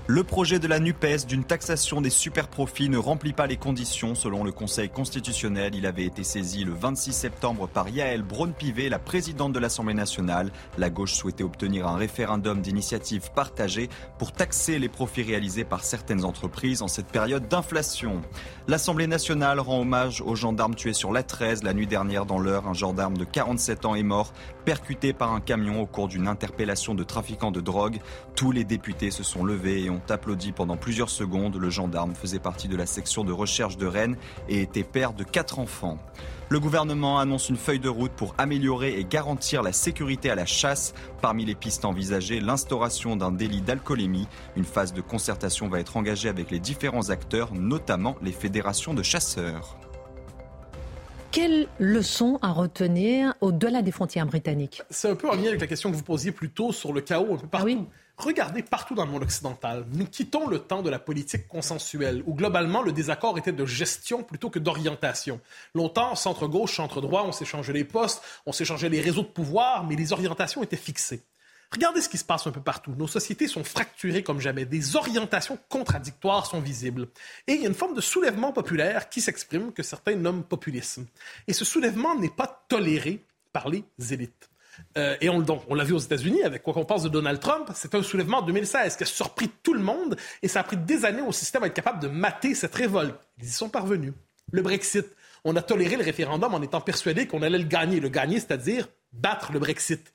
Le 0.07 0.23
projet 0.23 0.59
de 0.59 0.69
la 0.69 0.81
NUPES 0.81 1.25
d'une 1.27 1.45
taxation 1.45 2.03
des 2.03 2.11
superprofits 2.11 2.91
ne 2.91 2.99
remplit 2.99 3.33
pas 3.33 3.47
les 3.47 3.57
conditions 3.57 4.15
selon 4.15 4.45
le 4.45 4.53
Conseil 4.53 4.91
constitutionnel. 4.91 5.75
Il 5.75 5.87
avait 5.87 6.05
été 6.05 6.25
saisi 6.25 6.63
le 6.63 6.75
26 6.75 7.15
septembre 7.15 7.67
par 7.69 7.89
Yael 7.89 8.23
Braun-Pivet, 8.23 8.91
la 8.91 8.99
présidente 8.99 9.55
de 9.55 9.59
l'Assemblée 9.59 9.95
nationale. 9.95 10.53
La 10.77 10.91
gauche 10.91 11.15
souhaitait 11.15 11.43
obtenir 11.43 11.89
un 11.89 11.97
référendum 11.97 12.61
d'initiative 12.61 13.31
partagée 13.35 13.89
pour 14.19 14.33
taxer 14.33 14.79
les 14.79 14.91
profits 14.91 15.23
réalisés 15.23 15.65
par 15.65 15.83
certaines 15.83 16.27
entreprises 16.27 16.83
en 16.83 16.89
cette 16.89 17.09
période 17.09 17.49
d'inflation. 17.49 18.21
L'Assemblée 18.69 19.07
nationale 19.07 19.59
rend 19.59 19.81
hommage 19.81 20.21
aux 20.21 20.35
gendarmes 20.35 20.75
tués 20.75 20.93
sur 20.93 21.13
la 21.13 21.23
13 21.23 21.63
la 21.63 21.73
nuit 21.73 21.87
dernière 21.87 22.27
dans 22.27 22.39
l'heure. 22.39 22.69
Un 22.69 22.75
gendarme 22.75 23.17
de 23.17 23.25
47 23.25 23.87
ans 23.87 23.95
est 23.95 24.03
mort, 24.03 24.35
percuté 24.67 25.15
par 25.15 25.33
un 25.33 25.41
camion 25.41 25.81
au 25.81 25.87
cours 25.87 26.09
d'une 26.09 26.29
interpellation 26.29 26.95
de 26.95 27.05
trafiquants 27.05 27.53
de 27.53 27.63
drogue. 27.63 28.01
Tous 28.37 28.53
les 28.53 28.65
députés 28.65 29.11
se 29.11 29.23
sont 29.23 29.47
levés 29.47 29.93
applaudi 30.09 30.53
pendant 30.53 30.76
plusieurs 30.76 31.11
secondes. 31.11 31.57
Le 31.57 31.70
gendarme 31.70 32.14
faisait 32.14 32.38
partie 32.38 32.68
de 32.68 32.76
la 32.76 32.86
section 32.86 33.24
de 33.24 33.32
recherche 33.32 33.76
de 33.76 33.86
Rennes 33.86 34.16
et 34.49 34.62
était 34.62 34.84
père 34.84 35.12
de 35.12 35.24
quatre 35.24 35.59
enfants. 35.59 35.99
Le 36.51 36.61
gouvernement 36.61 37.18
annonce 37.18 37.49
une 37.49 37.57
feuille 37.57 37.80
de 37.80 37.88
route 37.88 38.12
pour 38.12 38.34
améliorer 38.36 38.99
et 38.99 39.05
garantir 39.05 39.62
la 39.62 39.72
sécurité 39.72 40.30
à 40.30 40.34
la 40.34 40.47
chasse. 40.47 40.95
Parmi 41.22 41.45
les 41.45 41.55
pistes 41.55 41.84
envisagées, 41.84 42.40
l'instauration 42.40 43.16
d'un 43.16 43.32
délit 43.32 43.62
d'alcoolémie. 43.62 44.28
Une 44.57 44.64
phase 44.64 44.92
de 44.92 45.01
concertation 45.01 45.68
va 45.68 45.80
être 45.80 45.97
engagée 45.97 46.28
avec 46.28 46.51
les 46.51 46.61
différents 46.61 47.11
acteurs, 47.11 47.55
notamment 47.55 48.16
les 48.22 48.32
fédérations 48.32 48.95
de 48.95 49.03
chasseurs. 49.03 49.78
Quelle 51.30 51.66
leçon 51.80 52.38
à 52.42 52.53
retenir 52.53 53.34
au-delà 53.40 53.82
des 53.82 53.90
frontières 53.90 54.26
britanniques? 54.26 54.82
C'est 54.90 55.11
un 55.11 55.16
peu 55.16 55.28
en 55.28 55.34
lien 55.34 55.49
avec 55.49 55.61
la 55.61 55.66
question 55.66 55.90
que 55.90 55.97
vous 55.97 56.05
posiez 56.05 56.30
plus 56.30 56.51
tôt 56.51 56.70
sur 56.70 56.92
le 56.92 57.01
chaos 57.01 57.34
un 57.34 57.38
peu 57.38 57.49
partout. 57.49 57.86
Ah 57.88 57.90
Regardez 58.17 58.62
partout 58.62 58.95
dans 58.95 59.05
le 59.05 59.11
monde 59.11 59.25
occidental, 59.25 59.85
nous 59.91 60.07
quittons 60.07 60.47
le 60.47 60.61
temps 60.61 60.83
de 60.83 60.91
la 60.91 61.01
politique 61.01 61.49
consensuelle, 61.49 62.23
où 62.27 62.35
globalement 62.35 62.81
le 62.81 62.93
désaccord 62.93 63.37
était 63.39 63.53
de 63.53 63.67
gestion 63.67 64.23
plutôt 64.23 64.51
que 64.51 64.61
d'orientation. 64.61 65.41
Longtemps, 65.75 66.15
centre-gauche, 66.15 66.77
centre-droit, 66.77 67.25
on 67.27 67.33
s'échangeait 67.33 67.73
les 67.73 67.85
postes, 67.85 68.23
on 68.47 68.53
s'échangeait 68.53 68.89
les 68.89 69.01
réseaux 69.01 69.23
de 69.23 69.29
pouvoir, 69.29 69.85
mais 69.85 69.97
les 69.97 70.12
orientations 70.12 70.62
étaient 70.62 70.77
fixées. 70.77 71.23
Regardez 71.73 72.01
ce 72.01 72.09
qui 72.09 72.19
se 72.19 72.25
passe 72.25 72.47
un 72.47 72.53
peu 72.53 72.61
partout. 72.61 72.95
Nos 72.97 73.09
sociétés 73.09 73.49
sont 73.49 73.65
fracturées 73.65 74.23
comme 74.23 74.41
jamais. 74.41 74.65
Des 74.65 74.95
orientations 74.95 75.59
contradictoires 75.69 76.47
sont 76.47 76.61
visibles. 76.61 77.09
Et 77.49 77.55
il 77.55 77.62
y 77.62 77.65
a 77.65 77.69
une 77.69 77.75
forme 77.75 77.95
de 77.95 78.01
soulèvement 78.01 78.53
populaire 78.53 79.09
qui 79.09 79.21
s'exprime, 79.21 79.73
que 79.73 79.83
certains 79.83 80.15
nomment 80.15 80.45
populisme. 80.45 81.07
Et 81.49 81.53
ce 81.53 81.65
soulèvement 81.65 82.15
n'est 82.15 82.29
pas 82.31 82.65
toléré 82.69 83.25
par 83.53 83.69
les 83.69 83.83
élites. 84.11 84.49
Euh, 84.97 85.16
et 85.20 85.29
on, 85.29 85.75
l'a 85.75 85.85
vu 85.85 85.93
aux 85.93 85.99
États-Unis 85.99 86.43
avec 86.43 86.62
quoi 86.62 86.75
qu'on 86.75 86.85
pense 86.85 87.03
de 87.03 87.09
Donald 87.09 87.41
Trump. 87.41 87.70
C'était 87.75 87.97
un 87.97 88.03
soulèvement 88.03 88.39
en 88.39 88.43
2016 88.43 88.97
qui 88.97 89.03
a 89.03 89.07
surpris 89.07 89.51
tout 89.62 89.75
le 89.75 89.81
monde 89.81 90.16
et 90.43 90.49
ça 90.49 90.61
a 90.61 90.62
pris 90.62 90.77
des 90.77 91.05
années 91.05 91.22
au 91.22 91.33
système 91.33 91.62
à 91.62 91.66
être 91.66 91.75
capable 91.75 92.01
de 92.01 92.09
mater 92.09 92.55
cette 92.55 92.75
révolte. 92.75 93.16
Ils 93.39 93.47
y 93.47 93.51
sont 93.51 93.68
parvenus. 93.68 94.12
Le 94.53 94.62
Brexit. 94.62 95.07
On 95.45 95.57
a 95.57 95.62
toléré 95.62 95.97
le 95.97 96.05
référendum 96.05 96.55
en 96.55 96.62
étant 96.62 96.81
persuadé 96.81 97.27
qu'on 97.27 97.43
allait 97.43 97.59
le 97.59 97.64
gagner. 97.64 98.01
Le 98.01 98.09
gagner, 98.09 98.41
c'est-à-dire 98.41 98.89
battre 99.12 99.53
le 99.53 99.59
Brexit. 99.59 100.12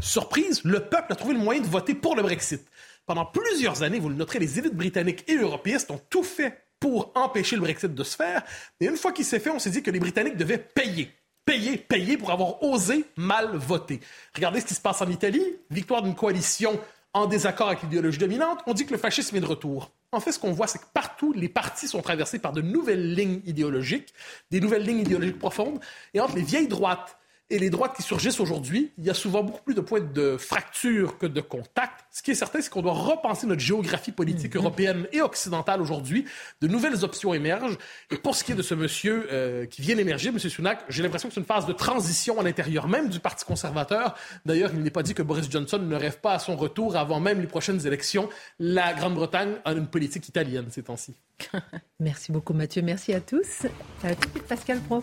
Surprise, 0.00 0.62
le 0.64 0.80
peuple 0.80 1.12
a 1.12 1.16
trouvé 1.16 1.34
le 1.34 1.40
moyen 1.40 1.60
de 1.60 1.66
voter 1.66 1.94
pour 1.94 2.16
le 2.16 2.22
Brexit. 2.22 2.66
Pendant 3.06 3.24
plusieurs 3.24 3.82
années, 3.82 3.98
vous 3.98 4.08
le 4.08 4.14
noterez, 4.14 4.38
les 4.38 4.58
élites 4.58 4.74
britanniques 4.74 5.24
et 5.28 5.36
européistes 5.36 5.90
ont 5.90 6.00
tout 6.10 6.22
fait 6.22 6.64
pour 6.78 7.12
empêcher 7.14 7.56
le 7.56 7.62
Brexit 7.62 7.94
de 7.94 8.04
se 8.04 8.16
faire. 8.16 8.42
Et 8.80 8.86
une 8.86 8.96
fois 8.96 9.12
qu'il 9.12 9.24
s'est 9.24 9.40
fait, 9.40 9.50
on 9.50 9.58
s'est 9.58 9.70
dit 9.70 9.82
que 9.82 9.90
les 9.90 10.00
Britanniques 10.00 10.36
devaient 10.36 10.58
payer 10.58 11.10
payer, 11.48 11.78
payer 11.78 12.18
pour 12.18 12.30
avoir 12.30 12.62
osé 12.62 13.06
mal 13.16 13.56
voter. 13.56 14.00
Regardez 14.34 14.60
ce 14.60 14.66
qui 14.66 14.74
se 14.74 14.82
passe 14.82 15.00
en 15.00 15.08
Italie. 15.08 15.42
Victoire 15.70 16.02
d'une 16.02 16.14
coalition 16.14 16.78
en 17.14 17.24
désaccord 17.26 17.68
avec 17.68 17.82
l'idéologie 17.82 18.18
dominante, 18.18 18.60
on 18.66 18.74
dit 18.74 18.84
que 18.84 18.92
le 18.92 18.98
fascisme 18.98 19.34
est 19.34 19.40
de 19.40 19.46
retour. 19.46 19.90
En 20.12 20.20
fait, 20.20 20.32
ce 20.32 20.38
qu'on 20.38 20.52
voit, 20.52 20.66
c'est 20.66 20.78
que 20.78 20.86
partout, 20.92 21.32
les 21.32 21.48
partis 21.48 21.88
sont 21.88 22.02
traversés 22.02 22.38
par 22.38 22.52
de 22.52 22.60
nouvelles 22.60 23.14
lignes 23.14 23.40
idéologiques, 23.46 24.12
des 24.50 24.60
nouvelles 24.60 24.82
lignes 24.82 25.00
idéologiques 25.00 25.38
profondes, 25.38 25.80
et 26.12 26.20
entre 26.20 26.36
les 26.36 26.42
vieilles 26.42 26.68
droites 26.68 27.17
et 27.50 27.58
les 27.58 27.70
droites 27.70 27.94
qui 27.96 28.02
surgissent 28.02 28.40
aujourd'hui, 28.40 28.92
il 28.98 29.04
y 29.04 29.10
a 29.10 29.14
souvent 29.14 29.42
beaucoup 29.42 29.62
plus 29.62 29.74
de 29.74 29.80
points 29.80 30.00
de 30.00 30.36
fracture 30.36 31.18
que 31.18 31.26
de 31.26 31.40
contact. 31.40 32.04
Ce 32.10 32.22
qui 32.22 32.30
est 32.30 32.34
certain, 32.34 32.60
c'est 32.60 32.70
qu'on 32.70 32.82
doit 32.82 32.92
repenser 32.92 33.46
notre 33.46 33.60
géographie 33.60 34.12
politique 34.12 34.54
mhm. 34.54 34.60
européenne 34.60 35.08
et 35.12 35.22
occidentale 35.22 35.80
aujourd'hui. 35.80 36.24
De 36.60 36.68
nouvelles 36.68 37.04
options 37.04 37.32
émergent. 37.34 37.78
Et 38.10 38.16
pour 38.16 38.34
ce 38.34 38.44
qui 38.44 38.52
est 38.52 38.54
de 38.54 38.62
ce 38.62 38.74
monsieur 38.74 39.28
euh, 39.32 39.66
qui 39.66 39.82
vient 39.82 39.96
d'émerger, 39.96 40.28
M. 40.28 40.38
Sunak, 40.38 40.84
j'ai 40.88 41.02
l'impression 41.02 41.28
que 41.28 41.34
c'est 41.34 41.40
une 41.40 41.46
phase 41.46 41.66
de 41.66 41.72
transition 41.72 42.38
à 42.38 42.42
l'intérieur 42.42 42.88
même 42.88 43.08
du 43.08 43.20
Parti 43.20 43.44
conservateur. 43.44 44.14
D'ailleurs, 44.44 44.70
il 44.74 44.82
n'est 44.82 44.90
pas 44.90 45.02
dit 45.02 45.14
que 45.14 45.22
Boris 45.22 45.50
Johnson 45.50 45.78
ne 45.78 45.96
rêve 45.96 46.20
pas 46.20 46.34
à 46.34 46.38
son 46.38 46.56
retour 46.56 46.96
avant 46.96 47.20
même 47.20 47.40
les 47.40 47.46
prochaines 47.46 47.86
élections. 47.86 48.28
La 48.58 48.92
Grande-Bretagne 48.94 49.54
a 49.64 49.72
une 49.72 49.86
politique 49.86 50.28
italienne 50.28 50.66
ces 50.70 50.82
temps-ci. 50.82 51.14
Merci 52.00 52.32
beaucoup 52.32 52.52
Mathieu, 52.52 52.82
merci 52.82 53.12
à 53.12 53.20
tous. 53.20 53.66
À 54.02 54.14
tout 54.14 54.28
de 54.28 54.32
suite 54.32 54.46
Pascal 54.46 54.80
Pro. 54.80 55.02